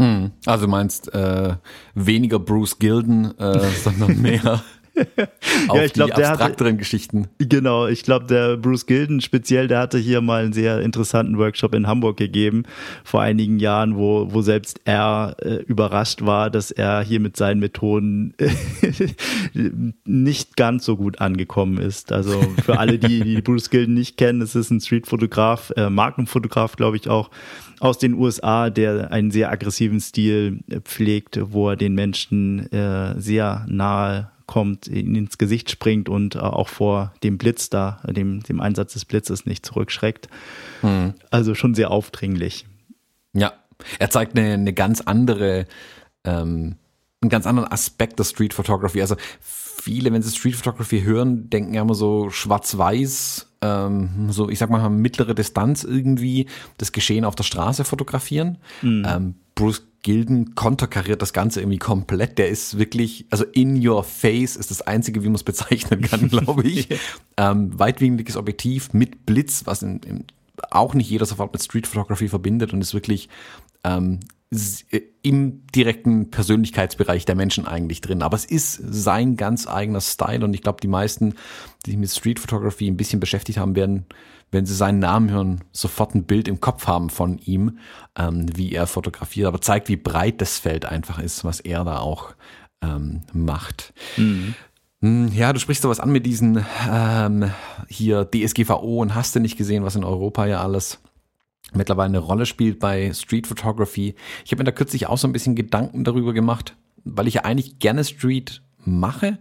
Hm. 0.00 0.30
Also 0.46 0.66
meinst 0.66 1.12
äh, 1.12 1.56
weniger 1.94 2.38
Bruce 2.38 2.78
Gilden, 2.78 3.36
äh, 3.38 3.68
sondern 3.82 4.20
mehr 4.20 4.62
auf 5.68 5.76
ja, 5.76 5.84
ich 5.84 5.92
glaub, 5.92 6.08
die 6.08 6.14
abstrakteren 6.14 6.72
hatte, 6.72 6.78
Geschichten. 6.78 7.28
Genau, 7.38 7.86
ich 7.86 8.02
glaube, 8.02 8.26
der 8.26 8.56
Bruce 8.56 8.86
Gilden 8.86 9.20
speziell, 9.20 9.68
der 9.68 9.80
hatte 9.80 9.98
hier 9.98 10.20
mal 10.20 10.44
einen 10.44 10.52
sehr 10.52 10.80
interessanten 10.80 11.38
Workshop 11.38 11.74
in 11.74 11.86
Hamburg 11.86 12.16
gegeben 12.16 12.64
vor 13.04 13.22
einigen 13.22 13.58
Jahren, 13.58 13.96
wo, 13.96 14.28
wo 14.32 14.42
selbst 14.42 14.80
er 14.84 15.36
äh, 15.42 15.56
überrascht 15.64 16.22
war, 16.22 16.50
dass 16.50 16.70
er 16.70 17.02
hier 17.02 17.20
mit 17.20 17.36
seinen 17.36 17.60
Methoden 17.60 18.34
nicht 20.04 20.56
ganz 20.56 20.84
so 20.84 20.96
gut 20.96 21.20
angekommen 21.20 21.78
ist. 21.78 22.12
Also 22.12 22.40
für 22.64 22.78
alle, 22.78 22.98
die, 22.98 23.22
die 23.22 23.42
Bruce 23.42 23.70
Gilden 23.70 23.94
nicht 23.94 24.16
kennen, 24.16 24.42
es 24.42 24.54
ist 24.54 24.70
ein 24.70 24.80
Streetfotograf, 24.80 25.72
äh, 25.76 25.90
Markenfotograf, 25.90 26.76
glaube 26.76 26.96
ich 26.96 27.08
auch, 27.08 27.30
aus 27.80 27.98
den 27.98 28.14
USA, 28.14 28.68
der 28.68 29.10
einen 29.10 29.30
sehr 29.30 29.50
aggressiven 29.50 30.00
Stil 30.00 30.60
pflegt, 30.84 31.40
wo 31.42 31.70
er 31.70 31.76
den 31.76 31.94
Menschen 31.94 32.70
äh, 32.72 33.18
sehr 33.18 33.64
nahe 33.68 34.30
kommt, 34.50 34.88
ins 34.88 35.38
Gesicht 35.38 35.70
springt 35.70 36.08
und 36.08 36.34
äh, 36.34 36.40
auch 36.40 36.68
vor 36.68 37.14
dem 37.22 37.38
Blitz 37.38 37.70
da, 37.70 38.02
dem, 38.04 38.42
dem 38.42 38.60
Einsatz 38.60 38.94
des 38.94 39.04
Blitzes 39.04 39.46
nicht 39.46 39.64
zurückschreckt. 39.64 40.28
Hm. 40.80 41.14
Also 41.30 41.54
schon 41.54 41.76
sehr 41.76 41.92
aufdringlich. 41.92 42.66
Ja, 43.32 43.52
er 44.00 44.10
zeigt 44.10 44.36
eine, 44.36 44.54
eine 44.54 44.72
ganz 44.72 45.02
andere, 45.02 45.66
ähm, 46.24 46.74
einen 47.22 47.30
ganz 47.30 47.46
anderen 47.46 47.70
Aspekt 47.70 48.18
der 48.18 48.24
Street 48.24 48.52
Photography. 48.52 49.00
Also 49.00 49.14
viele, 49.40 50.12
wenn 50.12 50.20
sie 50.20 50.36
Street 50.36 50.56
Photography 50.56 51.02
hören, 51.02 51.48
denken 51.48 51.72
ja 51.72 51.82
immer 51.82 51.94
so 51.94 52.28
schwarz-weiß, 52.30 53.52
ähm, 53.62 54.32
so 54.32 54.50
ich 54.50 54.58
sag 54.58 54.68
mal 54.68 54.90
mittlere 54.90 55.36
Distanz 55.36 55.84
irgendwie 55.84 56.46
das 56.76 56.90
Geschehen 56.90 57.24
auf 57.24 57.36
der 57.36 57.44
Straße 57.44 57.84
fotografieren. 57.84 58.58
Mhm. 58.82 59.06
Ähm, 59.08 59.34
Bruce 59.60 59.82
Gilden 60.02 60.54
konterkariert 60.54 61.20
das 61.20 61.34
Ganze 61.34 61.60
irgendwie 61.60 61.78
komplett. 61.78 62.38
Der 62.38 62.48
ist 62.48 62.78
wirklich, 62.78 63.26
also 63.28 63.44
in 63.44 63.86
your 63.86 64.02
face 64.02 64.56
ist 64.56 64.70
das 64.70 64.80
Einzige, 64.80 65.22
wie 65.22 65.26
man 65.26 65.34
es 65.34 65.44
bezeichnen 65.44 66.00
kann, 66.00 66.28
glaube 66.30 66.66
ich. 66.66 66.88
ähm, 67.36 67.78
weitwinkliges 67.78 68.38
Objektiv 68.38 68.94
mit 68.94 69.26
Blitz, 69.26 69.66
was 69.66 69.82
in, 69.82 70.00
in, 70.00 70.24
auch 70.70 70.94
nicht 70.94 71.10
jeder 71.10 71.26
sofort 71.26 71.52
mit 71.52 71.62
Street 71.62 71.86
Photography 71.86 72.28
verbindet 72.28 72.72
und 72.72 72.80
ist 72.80 72.94
wirklich 72.94 73.28
ähm, 73.84 74.20
äh, 74.50 75.02
im 75.20 75.66
direkten 75.74 76.30
Persönlichkeitsbereich 76.30 77.26
der 77.26 77.34
Menschen 77.34 77.66
eigentlich 77.66 78.00
drin. 78.00 78.22
Aber 78.22 78.36
es 78.36 78.46
ist 78.46 78.80
sein 78.82 79.36
ganz 79.36 79.68
eigener 79.68 80.00
Style 80.00 80.42
und 80.42 80.54
ich 80.54 80.62
glaube, 80.62 80.80
die 80.80 80.88
meisten, 80.88 81.34
die 81.84 81.90
sich 81.90 82.00
mit 82.00 82.10
Street 82.10 82.40
Photography 82.40 82.86
ein 82.86 82.96
bisschen 82.96 83.20
beschäftigt 83.20 83.58
haben, 83.58 83.76
werden 83.76 84.06
wenn 84.50 84.66
sie 84.66 84.74
seinen 84.74 84.98
Namen 84.98 85.30
hören, 85.30 85.64
sofort 85.72 86.14
ein 86.14 86.24
Bild 86.24 86.48
im 86.48 86.60
Kopf 86.60 86.86
haben 86.86 87.10
von 87.10 87.38
ihm, 87.38 87.78
ähm, 88.16 88.46
wie 88.56 88.72
er 88.72 88.86
fotografiert, 88.86 89.46
aber 89.46 89.60
zeigt, 89.60 89.88
wie 89.88 89.96
breit 89.96 90.40
das 90.40 90.58
Feld 90.58 90.84
einfach 90.84 91.18
ist, 91.18 91.44
was 91.44 91.60
er 91.60 91.84
da 91.84 91.98
auch 91.98 92.34
ähm, 92.82 93.22
macht. 93.32 93.92
Mhm. 94.16 94.54
Hm, 95.02 95.32
ja, 95.32 95.52
du 95.52 95.60
sprichst 95.60 95.82
sowas 95.82 96.00
an 96.00 96.12
mit 96.12 96.26
diesen 96.26 96.64
ähm, 96.90 97.50
hier 97.88 98.28
DSGVO 98.30 99.00
und 99.00 99.14
hast 99.14 99.34
du 99.34 99.40
nicht 99.40 99.56
gesehen, 99.56 99.84
was 99.84 99.96
in 99.96 100.04
Europa 100.04 100.46
ja 100.46 100.62
alles 100.62 100.98
mittlerweile 101.72 102.08
eine 102.08 102.18
Rolle 102.18 102.46
spielt 102.46 102.80
bei 102.80 103.12
Street 103.14 103.46
Photography. 103.46 104.14
Ich 104.44 104.52
habe 104.52 104.60
mir 104.60 104.64
da 104.64 104.72
kürzlich 104.72 105.06
auch 105.06 105.18
so 105.18 105.28
ein 105.28 105.32
bisschen 105.32 105.54
Gedanken 105.54 106.04
darüber 106.04 106.32
gemacht, 106.32 106.76
weil 107.04 107.28
ich 107.28 107.34
ja 107.34 107.44
eigentlich 107.44 107.78
gerne 107.78 108.04
Street 108.04 108.62
mache 108.84 109.38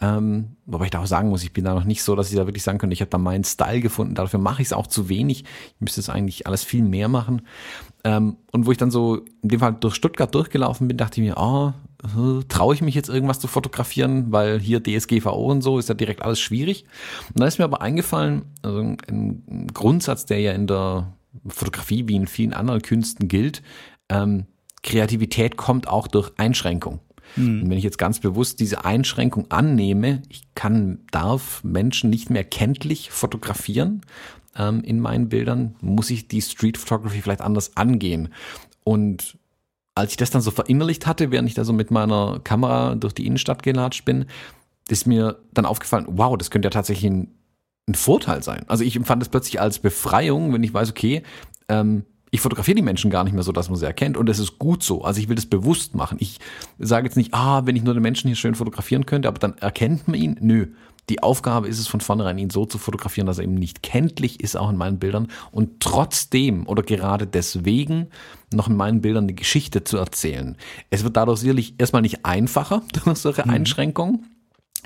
ähm, 0.00 0.56
wobei 0.66 0.84
ich 0.84 0.90
da 0.90 1.00
auch 1.00 1.06
sagen 1.06 1.28
muss, 1.28 1.42
ich 1.42 1.52
bin 1.52 1.64
da 1.64 1.74
noch 1.74 1.84
nicht 1.84 2.02
so, 2.02 2.14
dass 2.14 2.30
ich 2.30 2.36
da 2.36 2.46
wirklich 2.46 2.62
sagen 2.62 2.78
könnte, 2.78 2.94
ich 2.94 3.00
habe 3.00 3.10
da 3.10 3.18
meinen 3.18 3.44
Style 3.44 3.80
gefunden. 3.80 4.14
Dafür 4.14 4.38
mache 4.38 4.62
ich 4.62 4.68
es 4.68 4.72
auch 4.72 4.86
zu 4.86 5.08
wenig. 5.08 5.44
Ich 5.74 5.80
müsste 5.80 6.00
es 6.00 6.08
eigentlich 6.08 6.46
alles 6.46 6.62
viel 6.62 6.82
mehr 6.82 7.08
machen. 7.08 7.42
Ähm, 8.04 8.36
und 8.52 8.66
wo 8.66 8.70
ich 8.70 8.78
dann 8.78 8.92
so 8.92 9.16
in 9.42 9.48
dem 9.48 9.60
Fall 9.60 9.74
durch 9.74 9.96
Stuttgart 9.96 10.32
durchgelaufen 10.32 10.86
bin, 10.86 10.96
dachte 10.96 11.20
ich 11.20 11.26
mir, 11.26 11.36
oh, 11.36 11.72
traue 12.48 12.74
ich 12.74 12.80
mich 12.80 12.94
jetzt 12.94 13.08
irgendwas 13.08 13.40
zu 13.40 13.48
fotografieren, 13.48 14.30
weil 14.30 14.60
hier 14.60 14.80
DSGVO 14.82 15.50
und 15.50 15.62
so 15.62 15.80
ist 15.80 15.88
ja 15.88 15.96
direkt 15.96 16.22
alles 16.22 16.38
schwierig. 16.38 16.84
Und 17.34 17.40
da 17.40 17.46
ist 17.46 17.58
mir 17.58 17.64
aber 17.64 17.82
eingefallen, 17.82 18.44
also 18.62 18.78
ein 18.78 19.66
Grundsatz, 19.74 20.26
der 20.26 20.40
ja 20.40 20.52
in 20.52 20.68
der 20.68 21.12
Fotografie 21.48 22.06
wie 22.06 22.14
in 22.14 22.28
vielen 22.28 22.52
anderen 22.52 22.82
Künsten 22.82 23.26
gilt, 23.26 23.62
ähm, 24.08 24.46
Kreativität 24.84 25.56
kommt 25.56 25.88
auch 25.88 26.06
durch 26.06 26.30
Einschränkung. 26.36 27.00
Mhm. 27.36 27.62
Und 27.62 27.70
wenn 27.70 27.78
ich 27.78 27.84
jetzt 27.84 27.98
ganz 27.98 28.20
bewusst 28.20 28.60
diese 28.60 28.84
Einschränkung 28.84 29.50
annehme, 29.50 30.22
ich 30.28 30.42
kann, 30.54 31.00
darf 31.10 31.62
Menschen 31.64 32.10
nicht 32.10 32.30
mehr 32.30 32.44
kenntlich 32.44 33.10
fotografieren 33.10 34.02
ähm, 34.56 34.82
in 34.82 35.00
meinen 35.00 35.28
Bildern, 35.28 35.76
muss 35.80 36.10
ich 36.10 36.28
die 36.28 36.42
Street 36.42 36.78
Photography 36.78 37.22
vielleicht 37.22 37.40
anders 37.40 37.76
angehen. 37.76 38.28
Und 38.84 39.38
als 39.94 40.12
ich 40.12 40.16
das 40.16 40.30
dann 40.30 40.42
so 40.42 40.50
verinnerlicht 40.50 41.06
hatte, 41.06 41.30
während 41.30 41.48
ich 41.48 41.54
da 41.54 41.64
so 41.64 41.72
mit 41.72 41.90
meiner 41.90 42.40
Kamera 42.44 42.94
durch 42.94 43.14
die 43.14 43.26
Innenstadt 43.26 43.62
gelatscht 43.62 44.04
bin, 44.04 44.26
ist 44.88 45.06
mir 45.06 45.38
dann 45.52 45.66
aufgefallen, 45.66 46.06
wow, 46.08 46.36
das 46.38 46.50
könnte 46.50 46.66
ja 46.66 46.70
tatsächlich 46.70 47.10
ein, 47.10 47.34
ein 47.88 47.94
Vorteil 47.94 48.42
sein. 48.42 48.64
Also 48.68 48.84
ich 48.84 48.96
empfand 48.96 49.22
es 49.22 49.28
plötzlich 49.28 49.60
als 49.60 49.78
Befreiung, 49.80 50.52
wenn 50.52 50.62
ich 50.62 50.72
weiß, 50.72 50.90
okay, 50.90 51.22
ähm, 51.68 52.04
ich 52.30 52.40
fotografiere 52.40 52.76
die 52.76 52.82
Menschen 52.82 53.10
gar 53.10 53.24
nicht 53.24 53.32
mehr 53.32 53.42
so, 53.42 53.52
dass 53.52 53.68
man 53.68 53.78
sie 53.78 53.86
erkennt. 53.86 54.16
Und 54.16 54.28
das 54.28 54.38
ist 54.38 54.58
gut 54.58 54.82
so. 54.82 55.02
Also 55.02 55.20
ich 55.20 55.28
will 55.28 55.36
das 55.36 55.46
bewusst 55.46 55.94
machen. 55.94 56.18
Ich 56.20 56.38
sage 56.78 57.06
jetzt 57.06 57.16
nicht, 57.16 57.34
ah, 57.34 57.66
wenn 57.66 57.76
ich 57.76 57.82
nur 57.82 57.94
den 57.94 58.02
Menschen 58.02 58.28
hier 58.28 58.36
schön 58.36 58.54
fotografieren 58.54 59.06
könnte, 59.06 59.28
aber 59.28 59.38
dann 59.38 59.56
erkennt 59.58 60.08
man 60.08 60.20
ihn. 60.20 60.36
Nö. 60.40 60.68
Die 61.08 61.22
Aufgabe 61.22 61.68
ist 61.68 61.78
es 61.78 61.88
von 61.88 62.00
vornherein, 62.00 62.36
ihn 62.36 62.50
so 62.50 62.66
zu 62.66 62.76
fotografieren, 62.76 63.26
dass 63.26 63.38
er 63.38 63.44
eben 63.44 63.54
nicht 63.54 63.82
kenntlich 63.82 64.40
ist, 64.42 64.56
auch 64.56 64.68
in 64.68 64.76
meinen 64.76 64.98
Bildern. 64.98 65.28
Und 65.50 65.80
trotzdem 65.80 66.66
oder 66.66 66.82
gerade 66.82 67.26
deswegen 67.26 68.08
noch 68.52 68.68
in 68.68 68.76
meinen 68.76 69.00
Bildern 69.00 69.24
eine 69.24 69.32
Geschichte 69.32 69.84
zu 69.84 69.96
erzählen. 69.96 70.56
Es 70.90 71.04
wird 71.04 71.16
dadurch 71.16 71.40
sicherlich 71.40 71.74
erstmal 71.78 72.02
nicht 72.02 72.26
einfacher 72.26 72.82
durch 73.04 73.18
solche 73.18 73.44
mhm. 73.44 73.50
Einschränkungen. 73.50 74.26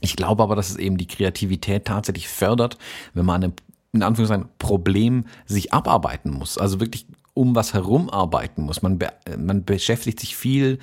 Ich 0.00 0.16
glaube 0.16 0.42
aber, 0.42 0.56
dass 0.56 0.70
es 0.70 0.76
eben 0.76 0.96
die 0.96 1.06
Kreativität 1.06 1.86
tatsächlich 1.86 2.28
fördert, 2.28 2.78
wenn 3.14 3.26
man 3.26 3.42
eine 3.42 3.52
in 3.92 4.02
Anführungszeichen 4.02 4.48
Problem 4.58 5.26
sich 5.46 5.72
abarbeiten 5.72 6.30
muss. 6.30 6.56
Also 6.56 6.80
wirklich 6.80 7.06
um 7.34 7.54
was 7.54 7.74
herum 7.74 8.10
arbeiten 8.10 8.62
muss. 8.62 8.82
Man, 8.82 8.98
be 8.98 9.12
man 9.38 9.64
beschäftigt 9.64 10.20
sich 10.20 10.36
viel 10.36 10.78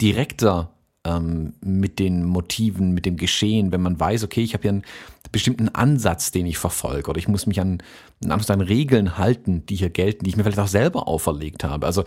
direkter 0.00 0.70
ähm, 1.06 1.54
mit 1.60 1.98
den 1.98 2.24
Motiven, 2.24 2.92
mit 2.92 3.06
dem 3.06 3.16
Geschehen, 3.16 3.72
wenn 3.72 3.80
man 3.80 3.98
weiß, 3.98 4.24
okay, 4.24 4.42
ich 4.42 4.54
habe 4.54 4.62
hier 4.62 4.70
einen 4.72 4.84
bestimmten 5.32 5.68
Ansatz, 5.68 6.30
den 6.30 6.46
ich 6.46 6.58
verfolge, 6.58 7.10
oder 7.10 7.18
ich 7.18 7.28
muss 7.28 7.46
mich 7.46 7.60
an, 7.60 7.82
an 8.24 8.60
Regeln 8.60 9.18
halten, 9.18 9.64
die 9.66 9.76
hier 9.76 9.90
gelten, 9.90 10.24
die 10.24 10.30
ich 10.30 10.36
mir 10.36 10.44
vielleicht 10.44 10.58
auch 10.58 10.66
selber 10.66 11.08
auferlegt 11.08 11.64
habe. 11.64 11.86
Also 11.86 12.04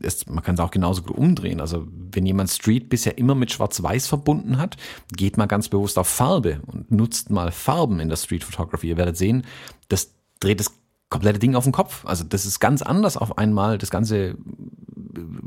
es, 0.00 0.26
man 0.26 0.42
kann 0.42 0.54
es 0.54 0.60
auch 0.60 0.70
genauso 0.70 1.02
gut 1.02 1.16
umdrehen. 1.16 1.60
Also 1.60 1.86
wenn 1.88 2.26
jemand 2.26 2.50
Street 2.50 2.88
bisher 2.88 3.18
immer 3.18 3.34
mit 3.34 3.52
Schwarz-Weiß 3.52 4.06
verbunden 4.06 4.58
hat, 4.58 4.76
geht 5.16 5.36
mal 5.36 5.46
ganz 5.46 5.68
bewusst 5.68 5.98
auf 5.98 6.08
Farbe 6.08 6.60
und 6.66 6.90
nutzt 6.90 7.30
mal 7.30 7.52
Farben 7.52 8.00
in 8.00 8.08
der 8.08 8.16
Street 8.16 8.44
Photography. 8.44 8.88
Ihr 8.88 8.96
werdet 8.96 9.16
sehen, 9.16 9.44
das 9.88 10.14
dreht 10.40 10.60
das 10.60 10.72
komplette 11.12 11.38
Ding 11.38 11.54
auf 11.54 11.64
den 11.64 11.72
Kopf. 11.72 12.04
Also 12.04 12.24
das 12.24 12.44
ist 12.44 12.58
ganz 12.58 12.82
anders 12.82 13.16
auf 13.16 13.38
einmal. 13.38 13.78
Das 13.78 13.90
ganze, 13.90 14.36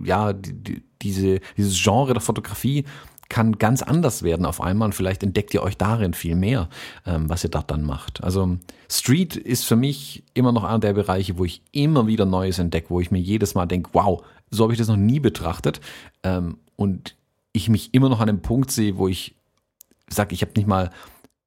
ja, 0.04 0.32
die, 0.32 0.54
die, 0.54 0.84
diese, 1.02 1.42
dieses 1.58 1.82
Genre 1.82 2.14
der 2.14 2.22
Fotografie 2.22 2.86
kann 3.28 3.58
ganz 3.58 3.82
anders 3.82 4.22
werden 4.24 4.46
auf 4.46 4.62
einmal 4.62 4.88
und 4.88 4.94
vielleicht 4.94 5.24
entdeckt 5.24 5.54
ihr 5.54 5.64
euch 5.64 5.78
darin 5.78 6.14
viel 6.14 6.36
mehr, 6.36 6.70
ähm, 7.06 7.28
was 7.28 7.44
ihr 7.44 7.50
dort 7.50 7.72
dann 7.72 7.84
macht. 7.84 8.24
Also 8.24 8.58
Street 8.90 9.36
ist 9.36 9.66
für 9.66 9.76
mich 9.76 10.24
immer 10.36 10.52
noch 10.52 10.64
einer 10.64 10.80
der 10.80 10.94
Bereiche, 10.94 11.38
wo 11.38 11.46
ich 11.46 11.64
immer 11.72 12.06
wieder 12.06 12.26
Neues 12.26 12.60
entdecke, 12.60 12.92
wo 12.92 13.02
ich 13.02 13.10
mir 13.10 13.20
jedes 13.20 13.56
Mal 13.56 13.66
denke, 13.66 13.90
wow, 13.94 14.24
so 14.52 14.64
habe 14.64 14.74
ich 14.74 14.80
das 14.80 14.88
noch 14.88 14.96
nie 14.96 15.20
betrachtet 15.20 15.82
ähm, 16.24 16.60
und 16.76 17.16
ich 17.52 17.68
mich 17.68 17.94
immer 17.94 18.10
noch 18.10 18.20
an 18.20 18.28
dem 18.28 18.42
Punkt 18.42 18.70
sehe, 18.70 18.98
wo 18.98 19.08
ich 19.08 19.36
sage, 20.08 20.36
ich 20.36 20.42
habe 20.42 20.52
nicht 20.56 20.68
mal 20.68 20.92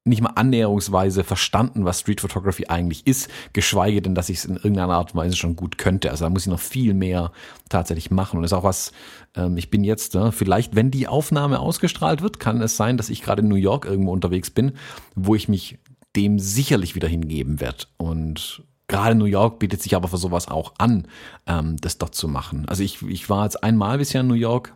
nicht 0.05 0.21
mal 0.21 0.31
annäherungsweise 0.35 1.23
verstanden, 1.23 1.85
was 1.85 1.99
Street 1.99 2.21
Photography 2.21 2.67
eigentlich 2.67 3.05
ist, 3.05 3.29
geschweige 3.53 4.01
denn, 4.01 4.15
dass 4.15 4.29
ich 4.29 4.39
es 4.39 4.45
in 4.45 4.55
irgendeiner 4.55 4.93
Art 4.93 5.13
und 5.13 5.19
Weise 5.19 5.35
schon 5.35 5.55
gut 5.55 5.77
könnte. 5.77 6.09
Also 6.09 6.25
da 6.25 6.29
muss 6.29 6.43
ich 6.43 6.51
noch 6.51 6.59
viel 6.59 6.93
mehr 6.93 7.31
tatsächlich 7.69 8.09
machen. 8.09 8.37
Und 8.37 8.43
das 8.43 8.51
ist 8.51 8.57
auch 8.57 8.63
was, 8.63 8.91
ähm, 9.35 9.57
ich 9.57 9.69
bin 9.69 9.83
jetzt, 9.83 10.15
äh, 10.15 10.31
vielleicht, 10.31 10.75
wenn 10.75 10.91
die 10.91 11.07
Aufnahme 11.07 11.59
ausgestrahlt 11.59 12.21
wird, 12.21 12.39
kann 12.39 12.61
es 12.61 12.77
sein, 12.77 12.97
dass 12.97 13.09
ich 13.09 13.21
gerade 13.21 13.41
in 13.41 13.49
New 13.49 13.55
York 13.55 13.85
irgendwo 13.85 14.11
unterwegs 14.11 14.49
bin, 14.49 14.73
wo 15.15 15.35
ich 15.35 15.47
mich 15.49 15.79
dem 16.15 16.39
sicherlich 16.39 16.95
wieder 16.95 17.07
hingeben 17.07 17.59
werde. 17.59 17.85
Und 17.97 18.63
gerade 18.87 19.15
New 19.15 19.25
York 19.25 19.59
bietet 19.59 19.81
sich 19.81 19.95
aber 19.95 20.07
für 20.07 20.17
sowas 20.17 20.47
auch 20.47 20.73
an, 20.77 21.07
ähm, 21.45 21.77
das 21.77 21.97
dort 21.97 22.15
zu 22.15 22.27
machen. 22.27 22.67
Also 22.67 22.83
ich, 22.83 23.01
ich 23.03 23.29
war 23.29 23.43
jetzt 23.43 23.63
einmal 23.63 23.97
bisher 23.97 24.21
in 24.21 24.27
New 24.27 24.33
York, 24.33 24.73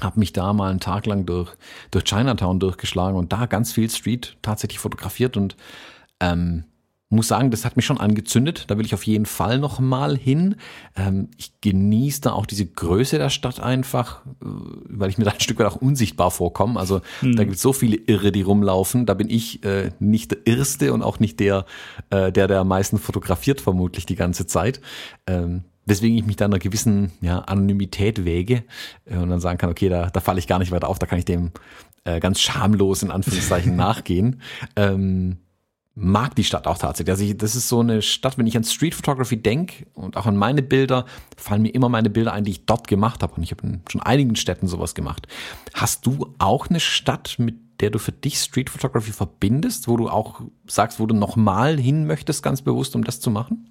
habe 0.00 0.18
mich 0.18 0.32
da 0.32 0.52
mal 0.52 0.70
einen 0.70 0.80
Tag 0.80 1.06
lang 1.06 1.26
durch, 1.26 1.52
durch 1.90 2.04
Chinatown 2.04 2.60
durchgeschlagen 2.60 3.16
und 3.16 3.32
da 3.32 3.46
ganz 3.46 3.72
viel 3.72 3.90
Street 3.90 4.36
tatsächlich 4.42 4.78
fotografiert 4.78 5.36
und 5.36 5.56
ähm, 6.20 6.64
muss 7.12 7.28
sagen, 7.28 7.50
das 7.50 7.64
hat 7.64 7.76
mich 7.76 7.84
schon 7.84 8.00
angezündet. 8.00 8.64
Da 8.68 8.78
will 8.78 8.86
ich 8.86 8.94
auf 8.94 9.04
jeden 9.04 9.26
Fall 9.26 9.58
noch 9.58 9.78
mal 9.80 10.16
hin. 10.16 10.56
Ähm, 10.96 11.28
ich 11.36 11.60
genieße 11.60 12.22
da 12.22 12.32
auch 12.32 12.46
diese 12.46 12.64
Größe 12.64 13.18
der 13.18 13.28
Stadt 13.28 13.60
einfach, 13.60 14.24
äh, 14.24 14.46
weil 14.88 15.10
ich 15.10 15.18
mir 15.18 15.24
da 15.24 15.32
ein 15.32 15.40
Stück 15.40 15.58
weit 15.58 15.66
auch 15.66 15.76
unsichtbar 15.76 16.30
vorkomme. 16.30 16.80
Also 16.80 17.02
hm. 17.20 17.36
da 17.36 17.44
gibt 17.44 17.56
es 17.56 17.62
so 17.62 17.74
viele 17.74 17.96
Irre, 17.96 18.32
die 18.32 18.42
rumlaufen. 18.42 19.04
Da 19.04 19.12
bin 19.12 19.28
ich 19.28 19.62
äh, 19.62 19.90
nicht 20.00 20.30
der 20.30 20.46
Erste 20.46 20.94
und 20.94 21.02
auch 21.02 21.20
nicht 21.20 21.38
der, 21.38 21.66
äh, 22.08 22.32
der 22.32 22.48
der 22.48 22.60
am 22.60 22.68
meisten 22.68 22.98
fotografiert 22.98 23.60
vermutlich 23.60 24.06
die 24.06 24.16
ganze 24.16 24.46
Zeit. 24.46 24.80
Ähm, 25.26 25.64
weswegen 25.84 26.16
ich 26.16 26.24
mich 26.24 26.36
da 26.36 26.44
einer 26.44 26.58
gewissen 26.58 27.12
ja, 27.20 27.40
Anonymität 27.40 28.24
wäge 28.24 28.64
äh, 29.04 29.16
und 29.16 29.30
dann 29.30 29.40
sagen 29.40 29.58
kann, 29.58 29.70
okay, 29.70 29.88
da, 29.88 30.10
da 30.10 30.20
falle 30.20 30.38
ich 30.38 30.46
gar 30.46 30.58
nicht 30.58 30.72
weiter 30.72 30.88
auf, 30.88 30.98
da 30.98 31.06
kann 31.06 31.18
ich 31.18 31.24
dem 31.24 31.52
äh, 32.04 32.20
ganz 32.20 32.40
schamlos 32.40 33.02
in 33.02 33.10
Anführungszeichen 33.10 33.76
nachgehen. 33.76 34.40
Ähm, 34.76 35.38
mag 35.94 36.34
die 36.34 36.44
Stadt 36.44 36.66
auch 36.66 36.78
tatsächlich. 36.78 37.10
Also 37.10 37.24
ich, 37.24 37.36
das 37.36 37.54
ist 37.54 37.68
so 37.68 37.80
eine 37.80 38.00
Stadt, 38.02 38.38
wenn 38.38 38.46
ich 38.46 38.56
an 38.56 38.64
Street 38.64 38.94
Photography 38.94 39.36
denke 39.36 39.86
und 39.92 40.16
auch 40.16 40.26
an 40.26 40.36
meine 40.36 40.62
Bilder, 40.62 41.04
fallen 41.36 41.62
mir 41.62 41.74
immer 41.74 41.88
meine 41.88 42.10
Bilder 42.10 42.32
ein, 42.32 42.44
die 42.44 42.52
ich 42.52 42.64
dort 42.64 42.88
gemacht 42.88 43.22
habe. 43.22 43.34
Und 43.34 43.42
ich 43.42 43.50
habe 43.50 43.66
in 43.66 43.82
schon 43.90 44.00
einigen 44.00 44.36
Städten 44.36 44.68
sowas 44.68 44.94
gemacht. 44.94 45.26
Hast 45.74 46.06
du 46.06 46.34
auch 46.38 46.68
eine 46.68 46.80
Stadt, 46.80 47.36
mit 47.38 47.56
der 47.80 47.90
du 47.90 47.98
für 47.98 48.12
dich 48.12 48.38
Street 48.38 48.70
Photography 48.70 49.12
verbindest, 49.12 49.88
wo 49.88 49.96
du 49.96 50.08
auch 50.08 50.40
sagst, 50.66 51.00
wo 51.00 51.06
du 51.06 51.14
nochmal 51.14 51.78
hin 51.78 52.06
möchtest, 52.06 52.42
ganz 52.42 52.62
bewusst, 52.62 52.94
um 52.94 53.04
das 53.04 53.20
zu 53.20 53.30
machen? 53.30 53.68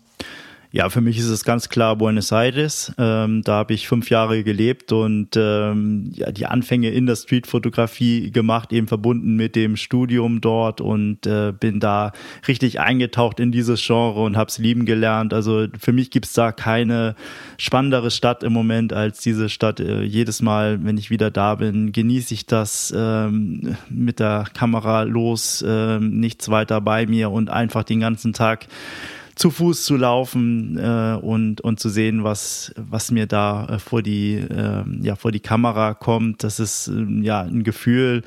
Ja, 0.73 0.89
für 0.89 1.01
mich 1.01 1.17
ist 1.17 1.27
es 1.27 1.43
ganz 1.43 1.67
klar 1.67 1.97
Buenos 1.97 2.31
Aires. 2.31 2.93
Ähm, 2.97 3.41
da 3.43 3.55
habe 3.55 3.73
ich 3.73 3.89
fünf 3.89 4.09
Jahre 4.09 4.41
gelebt 4.41 4.93
und 4.93 5.35
ähm, 5.35 6.11
ja, 6.13 6.31
die 6.31 6.45
Anfänge 6.45 6.91
in 6.91 7.05
der 7.05 7.17
Streetfotografie 7.17 8.31
gemacht, 8.31 8.71
eben 8.71 8.87
verbunden 8.87 9.35
mit 9.35 9.57
dem 9.57 9.75
Studium 9.75 10.39
dort 10.39 10.79
und 10.79 11.27
äh, 11.27 11.51
bin 11.51 11.81
da 11.81 12.13
richtig 12.47 12.79
eingetaucht 12.79 13.41
in 13.41 13.51
dieses 13.51 13.85
Genre 13.85 14.21
und 14.21 14.37
habe 14.37 14.47
es 14.47 14.59
lieben 14.59 14.85
gelernt. 14.85 15.33
Also 15.33 15.67
für 15.77 15.91
mich 15.91 16.09
gibt's 16.09 16.31
da 16.31 16.53
keine 16.53 17.15
spannendere 17.57 18.09
Stadt 18.09 18.41
im 18.41 18.53
Moment 18.53 18.93
als 18.93 19.19
diese 19.19 19.49
Stadt. 19.49 19.81
Äh, 19.81 20.03
jedes 20.03 20.41
Mal, 20.41 20.81
wenn 20.85 20.97
ich 20.97 21.09
wieder 21.09 21.31
da 21.31 21.55
bin, 21.55 21.91
genieße 21.91 22.33
ich 22.33 22.45
das 22.45 22.93
ähm, 22.95 23.75
mit 23.89 24.21
der 24.21 24.45
Kamera 24.53 25.01
los, 25.01 25.61
äh, 25.67 25.99
nichts 25.99 26.47
weiter 26.47 26.79
bei 26.79 27.07
mir 27.07 27.29
und 27.29 27.49
einfach 27.49 27.83
den 27.83 27.99
ganzen 27.99 28.31
Tag 28.31 28.67
zu 29.41 29.49
Fuß 29.49 29.83
zu 29.85 29.97
laufen 29.97 30.77
äh, 30.77 31.17
und, 31.19 31.61
und 31.61 31.79
zu 31.79 31.89
sehen, 31.89 32.23
was, 32.23 32.71
was 32.77 33.09
mir 33.09 33.25
da 33.25 33.65
äh, 33.65 33.79
vor, 33.79 34.03
die, 34.03 34.35
äh, 34.35 34.83
ja, 35.01 35.15
vor 35.15 35.31
die 35.31 35.39
Kamera 35.39 35.95
kommt. 35.95 36.43
Das 36.43 36.59
ist 36.59 36.89
äh, 36.89 37.23
ja 37.23 37.41
ein 37.41 37.63
Gefühl, 37.63 38.21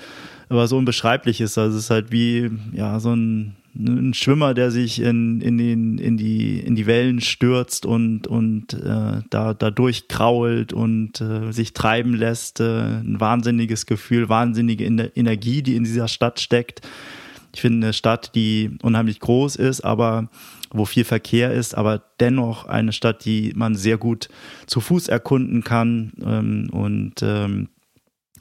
so 0.50 0.76
unbeschreiblich 0.76 1.40
ist. 1.40 1.56
Also 1.56 1.78
es 1.78 1.84
ist 1.84 1.90
halt 1.90 2.10
wie 2.10 2.50
ja, 2.72 2.98
so 2.98 3.14
ein, 3.14 3.54
ein 3.76 4.12
Schwimmer, 4.12 4.54
der 4.54 4.72
sich 4.72 5.00
in, 5.00 5.40
in, 5.40 5.56
den, 5.56 5.98
in, 5.98 6.16
die, 6.16 6.58
in 6.58 6.74
die 6.74 6.86
Wellen 6.86 7.20
stürzt 7.20 7.86
und, 7.86 8.26
und 8.26 8.74
äh, 8.74 9.22
da, 9.30 9.54
da 9.54 9.70
durchkrault 9.70 10.72
und 10.72 11.20
äh, 11.20 11.52
sich 11.52 11.74
treiben 11.74 12.14
lässt. 12.14 12.60
Ein 12.60 13.20
wahnsinniges 13.20 13.86
Gefühl, 13.86 14.28
wahnsinnige 14.28 14.84
Energie, 14.84 15.62
die 15.62 15.76
in 15.76 15.84
dieser 15.84 16.08
Stadt 16.08 16.40
steckt. 16.40 16.80
Ich 17.54 17.60
finde 17.60 17.86
eine 17.86 17.92
Stadt, 17.92 18.34
die 18.34 18.72
unheimlich 18.82 19.20
groß 19.20 19.54
ist, 19.54 19.82
aber 19.82 20.28
wo 20.74 20.84
viel 20.84 21.04
Verkehr 21.04 21.52
ist, 21.52 21.74
aber 21.74 22.02
dennoch 22.20 22.66
eine 22.66 22.92
Stadt, 22.92 23.24
die 23.24 23.52
man 23.54 23.76
sehr 23.76 23.96
gut 23.96 24.28
zu 24.66 24.80
Fuß 24.80 25.08
erkunden 25.08 25.62
kann 25.64 26.12
ähm, 26.22 26.68
und 26.70 27.22
ähm, 27.22 27.68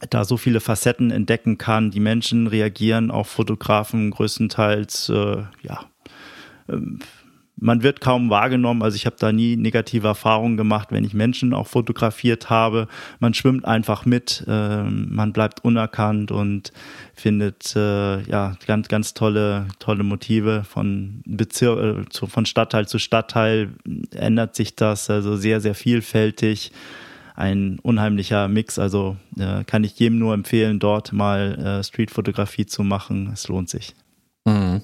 da 0.09 0.25
so 0.25 0.35
viele 0.35 0.59
Facetten 0.59 1.11
entdecken 1.11 1.57
kann. 1.57 1.91
Die 1.91 1.99
Menschen 1.99 2.47
reagieren 2.47 3.11
auf 3.11 3.27
Fotografen 3.27 4.11
größtenteils, 4.11 5.09
äh, 5.09 5.43
ja, 5.61 5.85
ähm, 6.67 6.99
man 7.63 7.81
wird 7.81 8.01
kaum 8.01 8.29
wahrgenommen. 8.29 8.83
Also 8.83 8.95
ich 8.95 9.05
habe 9.05 9.15
da 9.17 9.31
nie 9.31 9.55
negative 9.55 10.07
Erfahrungen 10.07 10.57
gemacht, 10.57 10.89
wenn 10.91 11.05
ich 11.05 11.13
Menschen 11.13 11.53
auch 11.53 11.67
fotografiert 11.67 12.49
habe. 12.49 12.87
Man 13.19 13.33
schwimmt 13.33 13.63
einfach 13.65 14.05
mit, 14.05 14.43
äh, 14.47 14.83
man 14.83 15.31
bleibt 15.31 15.63
unerkannt 15.63 16.31
und 16.31 16.73
findet 17.13 17.75
äh, 17.75 18.21
ja 18.23 18.57
ganz 18.67 18.89
ganz 18.89 19.13
tolle 19.13 19.67
tolle 19.79 20.03
Motive 20.03 20.63
von 20.65 21.21
Bezirk 21.25 21.79
äh, 21.79 22.27
von 22.27 22.45
Stadtteil 22.45 22.87
zu 22.87 22.99
Stadtteil 22.99 23.69
ändert 24.11 24.55
sich 24.55 24.75
das 24.75 25.09
also 25.09 25.37
sehr 25.37 25.61
sehr 25.61 25.75
vielfältig 25.75 26.71
ein 27.35 27.79
unheimlicher 27.79 28.47
Mix. 28.47 28.77
Also 28.77 29.15
äh, 29.39 29.63
kann 29.63 29.83
ich 29.83 29.97
jedem 29.97 30.19
nur 30.19 30.33
empfehlen, 30.33 30.79
dort 30.79 31.13
mal 31.13 31.79
äh, 31.79 31.83
Streetfotografie 31.83 32.65
zu 32.65 32.83
machen. 32.83 33.31
Es 33.33 33.47
lohnt 33.47 33.69
sich. 33.69 33.95
Mhm. 34.45 34.81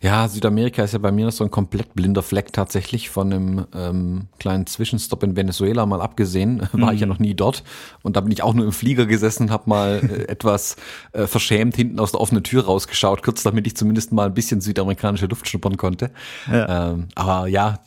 Ja, 0.00 0.28
Südamerika 0.28 0.84
ist 0.84 0.92
ja 0.92 0.98
bei 0.98 1.10
mir 1.10 1.26
noch 1.26 1.32
so 1.32 1.44
ein 1.44 1.50
komplett 1.50 1.94
blinder 1.94 2.22
Fleck 2.22 2.52
tatsächlich. 2.52 3.10
Von 3.10 3.32
einem 3.32 3.66
ähm, 3.74 4.26
kleinen 4.38 4.66
Zwischenstopp 4.66 5.22
in 5.22 5.36
Venezuela 5.36 5.84
mal 5.86 6.00
abgesehen, 6.00 6.60
war 6.72 6.90
mhm. 6.90 6.94
ich 6.94 7.00
ja 7.00 7.06
noch 7.06 7.18
nie 7.18 7.34
dort. 7.34 7.64
Und 8.02 8.16
da 8.16 8.20
bin 8.20 8.32
ich 8.32 8.42
auch 8.42 8.54
nur 8.54 8.64
im 8.64 8.72
Flieger 8.72 9.06
gesessen 9.06 9.44
und 9.44 9.50
habe 9.50 9.68
mal 9.68 10.00
äh, 10.10 10.28
etwas 10.28 10.76
äh, 11.12 11.26
verschämt 11.26 11.76
hinten 11.76 11.98
aus 11.98 12.12
der 12.12 12.20
offenen 12.20 12.44
Tür 12.44 12.64
rausgeschaut, 12.64 13.22
kurz 13.22 13.42
damit 13.42 13.66
ich 13.66 13.76
zumindest 13.76 14.12
mal 14.12 14.26
ein 14.26 14.34
bisschen 14.34 14.60
südamerikanische 14.60 15.26
Luft 15.26 15.48
schnuppern 15.48 15.76
konnte. 15.76 16.10
Ja. 16.50 16.90
Ähm, 16.90 17.08
aber 17.14 17.48
ja, 17.48 17.80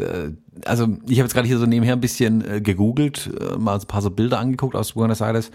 also 0.66 0.84
ich 1.08 1.20
habe 1.20 1.26
jetzt 1.26 1.34
gerade 1.34 1.48
hier 1.48 1.58
so 1.58 1.66
nebenher 1.66 1.94
ein 1.94 2.02
bisschen 2.02 2.48
äh, 2.48 2.62
gegoogelt, 2.62 3.32
äh, 3.40 3.58
mal 3.58 3.80
ein 3.80 3.88
paar 3.88 4.02
so 4.02 4.12
Bilder 4.12 4.40
angeguckt 4.40 4.76
aus 4.76 4.94
Buenos 4.94 5.22
Aires. 5.22 5.52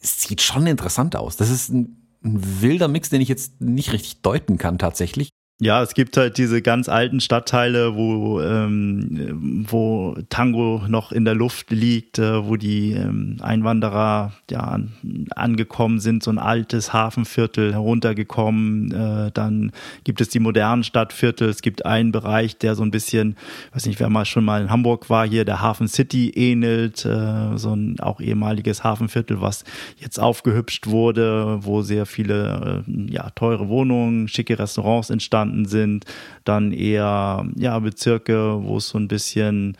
Es 0.00 0.22
sieht 0.22 0.40
schon 0.40 0.66
interessant 0.66 1.16
aus. 1.16 1.36
Das 1.36 1.50
ist 1.50 1.70
ein 1.70 1.98
ein 2.24 2.62
wilder 2.62 2.88
Mix, 2.88 3.10
den 3.10 3.20
ich 3.20 3.28
jetzt 3.28 3.60
nicht 3.60 3.92
richtig 3.92 4.22
deuten 4.22 4.58
kann 4.58 4.78
tatsächlich. 4.78 5.30
Ja, 5.60 5.82
es 5.82 5.94
gibt 5.94 6.16
halt 6.16 6.38
diese 6.38 6.62
ganz 6.62 6.88
alten 6.88 7.18
Stadtteile, 7.18 7.96
wo, 7.96 8.40
ähm, 8.40 9.66
wo 9.68 10.16
Tango 10.28 10.82
noch 10.86 11.10
in 11.10 11.24
der 11.24 11.34
Luft 11.34 11.72
liegt, 11.72 12.20
äh, 12.20 12.46
wo 12.46 12.54
die 12.54 12.92
ähm, 12.92 13.38
Einwanderer 13.40 14.34
ja 14.52 14.60
an, 14.60 14.92
angekommen 15.34 15.98
sind, 15.98 16.22
so 16.22 16.30
ein 16.30 16.38
altes 16.38 16.92
Hafenviertel 16.92 17.72
heruntergekommen. 17.72 18.92
Äh, 18.92 19.32
dann 19.32 19.72
gibt 20.04 20.20
es 20.20 20.28
die 20.28 20.38
modernen 20.38 20.84
Stadtviertel. 20.84 21.48
Es 21.48 21.60
gibt 21.60 21.84
einen 21.84 22.12
Bereich, 22.12 22.56
der 22.58 22.76
so 22.76 22.84
ein 22.84 22.92
bisschen, 22.92 23.34
weiß 23.72 23.86
nicht, 23.86 23.98
wer 23.98 24.10
mal 24.10 24.26
schon 24.26 24.44
mal 24.44 24.62
in 24.62 24.70
Hamburg 24.70 25.10
war, 25.10 25.26
hier 25.26 25.44
der 25.44 25.60
Hafen 25.60 25.88
City 25.88 26.30
ähnelt, 26.36 27.04
äh, 27.04 27.58
so 27.58 27.74
ein 27.74 27.98
auch 27.98 28.20
ehemaliges 28.20 28.84
Hafenviertel, 28.84 29.40
was 29.40 29.64
jetzt 29.96 30.20
aufgehübscht 30.20 30.86
wurde, 30.86 31.58
wo 31.62 31.82
sehr 31.82 32.06
viele 32.06 32.84
äh, 32.86 33.12
ja 33.12 33.30
teure 33.30 33.68
Wohnungen, 33.68 34.28
schicke 34.28 34.56
Restaurants 34.56 35.10
entstanden 35.10 35.47
entstanden 35.48 35.66
sind, 35.66 36.04
dann 36.44 36.72
eher 36.72 37.46
ja 37.56 37.78
Bezirke, 37.78 38.62
wo 38.62 38.78
es 38.78 38.88
so 38.88 38.98
ein 38.98 39.08
bisschen 39.08 39.76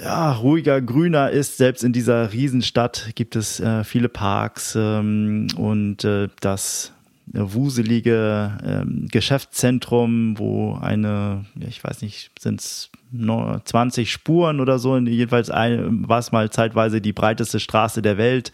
ja, 0.00 0.32
ruhiger, 0.32 0.80
grüner 0.80 1.30
ist. 1.30 1.56
Selbst 1.56 1.84
in 1.84 1.92
dieser 1.92 2.32
Riesenstadt 2.32 3.10
gibt 3.14 3.36
es 3.36 3.60
äh, 3.60 3.84
viele 3.84 4.08
Parks 4.08 4.74
ähm, 4.76 5.48
und 5.56 6.04
äh, 6.04 6.28
das 6.40 6.92
wuselige 7.26 8.58
ähm, 8.64 9.08
Geschäftszentrum, 9.10 10.38
wo 10.38 10.74
eine, 10.74 11.46
ich 11.58 11.82
weiß 11.82 12.02
nicht, 12.02 12.30
sind 12.38 12.60
es 12.60 12.90
20 13.12 14.10
Spuren 14.10 14.60
oder 14.60 14.78
so, 14.78 14.96
jedenfalls 14.98 15.48
war 15.48 16.18
es 16.18 16.32
mal 16.32 16.50
zeitweise 16.50 17.00
die 17.00 17.12
breiteste 17.12 17.60
Straße 17.60 18.02
der 18.02 18.18
Welt, 18.18 18.52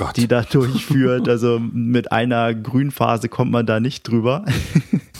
oh 0.00 0.08
die 0.16 0.26
da 0.26 0.42
durchführt. 0.50 1.28
Also 1.28 1.58
mit 1.58 2.10
einer 2.10 2.54
Grünphase 2.54 3.28
kommt 3.28 3.50
man 3.50 3.66
da 3.66 3.80
nicht 3.80 4.08
drüber. 4.08 4.44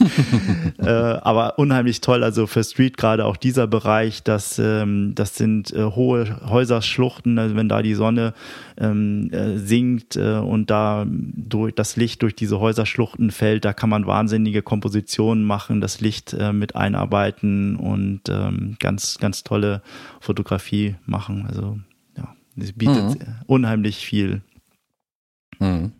äh, 0.78 0.88
aber 0.88 1.58
unheimlich 1.58 2.00
toll, 2.00 2.24
also 2.24 2.46
für 2.46 2.64
Street 2.64 2.96
gerade 2.96 3.26
auch 3.26 3.36
dieser 3.36 3.66
Bereich, 3.66 4.22
das, 4.22 4.58
ähm, 4.58 5.14
das 5.14 5.34
sind 5.36 5.72
äh, 5.72 5.84
hohe 5.84 6.40
Häuserschluchten, 6.48 7.38
also 7.38 7.56
wenn 7.56 7.68
da 7.68 7.82
die 7.82 7.94
Sonne 7.94 8.32
ähm, 8.78 9.30
äh, 9.32 9.58
sinkt 9.58 10.16
äh, 10.16 10.38
und 10.38 10.70
da 10.70 11.06
durch 11.06 11.74
das 11.74 11.96
Licht 11.96 12.22
durch 12.22 12.34
diese 12.34 12.60
Häuserschluchten 12.60 13.30
fällt, 13.30 13.64
da 13.64 13.72
kann 13.72 13.90
man 13.90 14.06
wahnsinnige 14.06 14.62
Kompositionen 14.62 15.44
machen, 15.44 15.80
das 15.80 16.00
Licht 16.00 16.32
äh, 16.32 16.52
mit 16.52 16.76
einarbeiten 16.76 17.76
und 17.76 18.22
ähm, 18.28 18.69
ganz, 18.78 19.18
ganz 19.18 19.42
tolle 19.42 19.82
Fotografie 20.20 20.96
machen. 21.06 21.46
Also 21.46 21.78
ja, 22.16 22.34
es 22.56 22.72
bietet 22.72 23.20
mhm. 23.20 23.34
unheimlich 23.46 24.04
viel. 24.04 24.42
Mhm. 25.58 25.92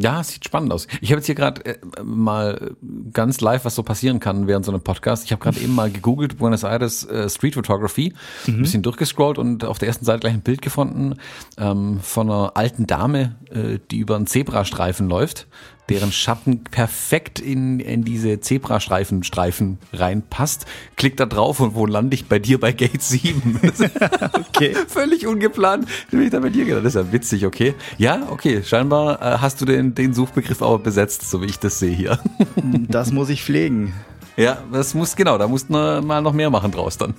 Ja, 0.00 0.22
sieht 0.22 0.44
spannend 0.44 0.72
aus. 0.72 0.86
Ich 1.00 1.10
habe 1.10 1.18
jetzt 1.18 1.26
hier 1.26 1.34
gerade 1.34 1.64
äh, 1.64 1.78
mal 2.04 2.76
ganz 3.12 3.40
live, 3.40 3.64
was 3.64 3.74
so 3.74 3.82
passieren 3.82 4.20
kann 4.20 4.46
während 4.46 4.64
so 4.64 4.70
einem 4.70 4.80
Podcast. 4.80 5.24
Ich 5.24 5.32
habe 5.32 5.42
gerade 5.42 5.58
eben 5.58 5.74
mal 5.74 5.90
gegoogelt, 5.90 6.38
Buenos 6.38 6.62
Aires 6.62 7.04
äh, 7.04 7.28
Street 7.28 7.54
Photography, 7.54 8.14
mhm. 8.46 8.54
ein 8.54 8.62
bisschen 8.62 8.82
durchgescrollt 8.82 9.38
und 9.38 9.64
auf 9.64 9.78
der 9.78 9.88
ersten 9.88 10.04
Seite 10.04 10.20
gleich 10.20 10.34
ein 10.34 10.42
Bild 10.42 10.62
gefunden 10.62 11.16
ähm, 11.56 11.98
von 12.00 12.30
einer 12.30 12.56
alten 12.56 12.86
Dame, 12.86 13.36
äh, 13.50 13.80
die 13.90 13.98
über 13.98 14.14
einen 14.14 14.28
Zebrastreifen 14.28 15.08
läuft 15.08 15.48
deren 15.88 16.12
Schatten 16.12 16.64
perfekt 16.64 17.40
in, 17.40 17.80
in 17.80 18.04
diese 18.04 18.40
Zebrastreifen 18.40 19.22
Streifen 19.24 19.78
reinpasst. 19.92 20.66
Klick 20.96 21.16
da 21.16 21.26
drauf 21.26 21.60
und 21.60 21.74
wo 21.74 21.86
lande 21.86 22.14
ich 22.14 22.26
bei 22.26 22.38
dir 22.38 22.60
bei 22.60 22.72
Gate 22.72 23.02
7? 23.02 23.60
okay. 24.34 24.74
Völlig 24.88 25.26
ungeplant. 25.26 25.88
Bin 26.10 26.22
ich 26.22 26.30
da 26.30 26.40
bei 26.40 26.50
dir 26.50 26.64
gedacht. 26.64 26.84
Das 26.84 26.94
ist 26.94 27.06
ja 27.06 27.12
witzig, 27.12 27.46
okay. 27.46 27.74
Ja, 27.96 28.28
okay. 28.30 28.62
Scheinbar 28.62 29.20
äh, 29.20 29.38
hast 29.38 29.60
du 29.60 29.64
den, 29.64 29.94
den 29.94 30.14
Suchbegriff 30.14 30.62
aber 30.62 30.78
besetzt, 30.78 31.28
so 31.28 31.42
wie 31.42 31.46
ich 31.46 31.58
das 31.58 31.78
sehe 31.78 31.94
hier. 31.94 32.18
das 32.88 33.12
muss 33.12 33.28
ich 33.28 33.42
pflegen. 33.42 33.94
Ja, 34.36 34.58
das 34.72 34.94
muss, 34.94 35.16
genau, 35.16 35.36
da 35.36 35.48
mussten 35.48 35.72
wir 35.72 36.00
mal 36.00 36.22
noch 36.22 36.32
mehr 36.32 36.48
machen 36.48 36.70
draus 36.70 36.96
dann. 36.96 37.14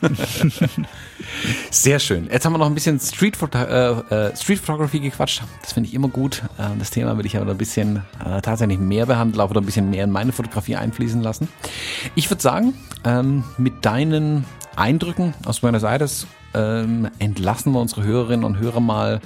Sehr 1.72 2.00
schön. 2.00 2.28
Jetzt 2.32 2.46
haben 2.46 2.54
wir 2.54 2.58
noch 2.58 2.68
ein 2.68 2.74
bisschen 2.74 3.00
Street, 3.00 3.38
äh, 3.54 3.92
äh, 3.92 4.36
Street 4.36 4.60
Photography 4.60 5.00
gequatscht. 5.00 5.44
Das 5.62 5.74
finde 5.74 5.90
ich 5.90 5.96
immer 5.96 6.08
gut. 6.08 6.44
Äh, 6.58 6.78
das 6.78 6.92
Thema 6.92 7.18
will 7.18 7.26
ich 7.26 7.38
aber 7.38 7.52
ein 7.52 7.58
bisschen 7.58 8.04
äh, 8.24 8.42
tatsächlich 8.42 8.80
mehr 8.80 9.06
behandeln, 9.06 9.48
oder 9.48 9.62
ein 9.62 9.66
bisschen 9.66 9.90
mehr 9.90 10.04
in 10.04 10.12
meine 10.12 10.32
Fotografie 10.32 10.76
einfließen 10.76 11.22
lassen. 11.22 11.48
Ich 12.16 12.30
würde 12.30 12.42
sagen, 12.42 12.74
ähm, 13.06 13.44
mit 13.58 13.86
deinen 13.86 14.46
Eindrücken 14.76 15.34
aus 15.46 15.60
Buenos 15.60 15.84
Aires 15.84 16.28
ähm, 16.54 17.10
entlassen 17.20 17.74
wir 17.74 17.80
unsere 17.80 18.04
Hörerinnen 18.04 18.43
und 18.43 18.60
Hörer 18.60 18.80
mal 18.80 19.22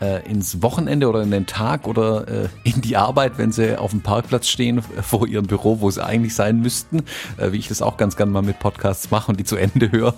äh, 0.00 0.28
ins 0.28 0.62
Wochenende 0.62 1.08
oder 1.08 1.22
in 1.22 1.30
den 1.30 1.46
Tag 1.46 1.86
oder 1.86 2.26
äh, 2.28 2.48
in 2.64 2.80
die 2.80 2.96
Arbeit, 2.96 3.38
wenn 3.38 3.52
sie 3.52 3.78
auf 3.78 3.90
dem 3.90 4.00
Parkplatz 4.00 4.48
stehen 4.48 4.82
vor 4.82 5.26
ihrem 5.26 5.46
Büro, 5.46 5.80
wo 5.80 5.90
sie 5.90 6.04
eigentlich 6.04 6.34
sein 6.34 6.60
müssten, 6.60 7.04
äh, 7.36 7.52
wie 7.52 7.58
ich 7.58 7.68
das 7.68 7.82
auch 7.82 7.96
ganz 7.96 8.16
gerne 8.16 8.32
mal 8.32 8.42
mit 8.42 8.58
Podcasts 8.58 9.10
mache 9.10 9.30
und 9.30 9.40
die 9.40 9.44
zu 9.44 9.56
Ende 9.56 9.90
höre. 9.92 10.14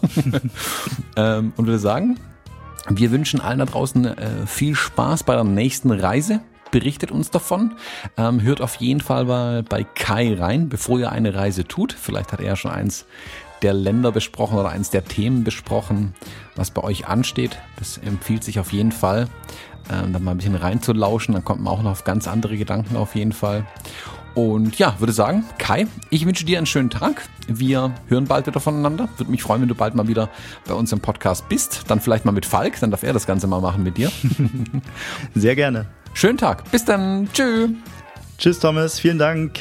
ähm, 1.17 1.53
und 1.57 1.67
würde 1.67 1.79
sagen, 1.79 2.19
wir 2.89 3.11
wünschen 3.11 3.41
allen 3.41 3.61
da 3.61 3.65
draußen 3.65 4.07
äh, 4.07 4.47
viel 4.47 4.75
Spaß 4.75 5.25
bei 5.25 5.35
der 5.35 5.45
nächsten 5.45 5.91
Reise 5.91 6.41
berichtet 6.73 7.13
uns 7.13 7.31
davon. 7.31 7.77
Ähm, 8.17 8.43
hört 8.43 8.61
auf 8.61 8.77
jeden 8.77 9.01
Fall 9.01 9.27
mal 9.27 9.63
bei 9.63 9.85
Kai 9.85 10.35
rein, 10.35 10.69
bevor 10.69 10.99
ihr 10.99 11.13
eine 11.13 11.35
Reise 11.35 11.65
tut. 11.69 11.93
Vielleicht 11.93 12.33
hat 12.33 12.41
er 12.41 12.47
ja 12.47 12.57
schon 12.57 12.73
eins 12.73 13.07
der 13.63 13.73
Länder 13.73 14.13
besprochen 14.13 14.59
oder 14.59 14.71
eines 14.71 14.91
der 14.91 15.05
Themen 15.05 15.45
besprochen, 15.45 16.15
was 16.57 16.71
bei 16.71 16.83
euch 16.83 17.07
ansteht. 17.07 17.59
Das 17.79 17.99
empfiehlt 17.99 18.45
sich 18.45 18.59
auf 18.59 18.73
jeden 18.73 18.93
Fall, 18.93 19.29
ähm, 19.91 20.13
dann 20.13 20.25
mal 20.25 20.33
ein 20.33 20.39
bisschen 20.39 20.55
reinzulauschen. 20.55 21.35
Dann 21.35 21.45
kommt 21.45 21.63
man 21.63 21.73
auch 21.73 21.83
noch 21.83 21.93
auf 21.93 22.05
ganz 22.05 22.29
andere 22.29 22.57
Gedanken 22.57 22.97
auf 22.97 23.15
jeden 23.15 23.33
Fall. 23.33 23.67
Und 24.35 24.79
ja, 24.79 24.97
würde 24.99 25.13
sagen, 25.13 25.45
Kai, 25.59 25.87
ich 26.11 26.25
wünsche 26.25 26.45
dir 26.45 26.57
einen 26.59 26.67
schönen 26.67 26.91
Tag. 26.91 27.23
Wir 27.49 27.93
hören 28.09 28.25
bald 28.25 28.47
wieder 28.47 28.61
voneinander. 28.61 29.09
Würde 29.19 29.31
mich 29.31 29.43
freuen, 29.43 29.61
wenn 29.61 29.69
du 29.69 29.75
bald 29.75 29.95
mal 29.95 30.09
wieder 30.09 30.31
bei 30.67 30.75
uns 30.75 30.91
im 30.93 31.01
Podcast 31.01 31.49
bist. 31.49 31.83
Dann 31.89 32.01
vielleicht 32.01 32.25
mal 32.25 32.33
mit 32.33 32.47
Falk, 32.47 32.81
dann 32.81 32.91
darf 32.91 33.03
er 33.03 33.13
das 33.13 33.27
Ganze 33.27 33.47
mal 33.47 33.61
machen 33.61 33.83
mit 33.83 33.99
dir. 33.99 34.11
Sehr 35.35 35.55
gerne. 35.55 35.87
Schönen 36.15 36.39
Tag. 36.39 36.71
Bis 36.71 36.85
dann. 36.85 37.29
Tschüss. 37.33 37.71
Tschüss, 38.39 38.59
Thomas. 38.59 38.99
Vielen 38.99 39.19
Dank. 39.19 39.61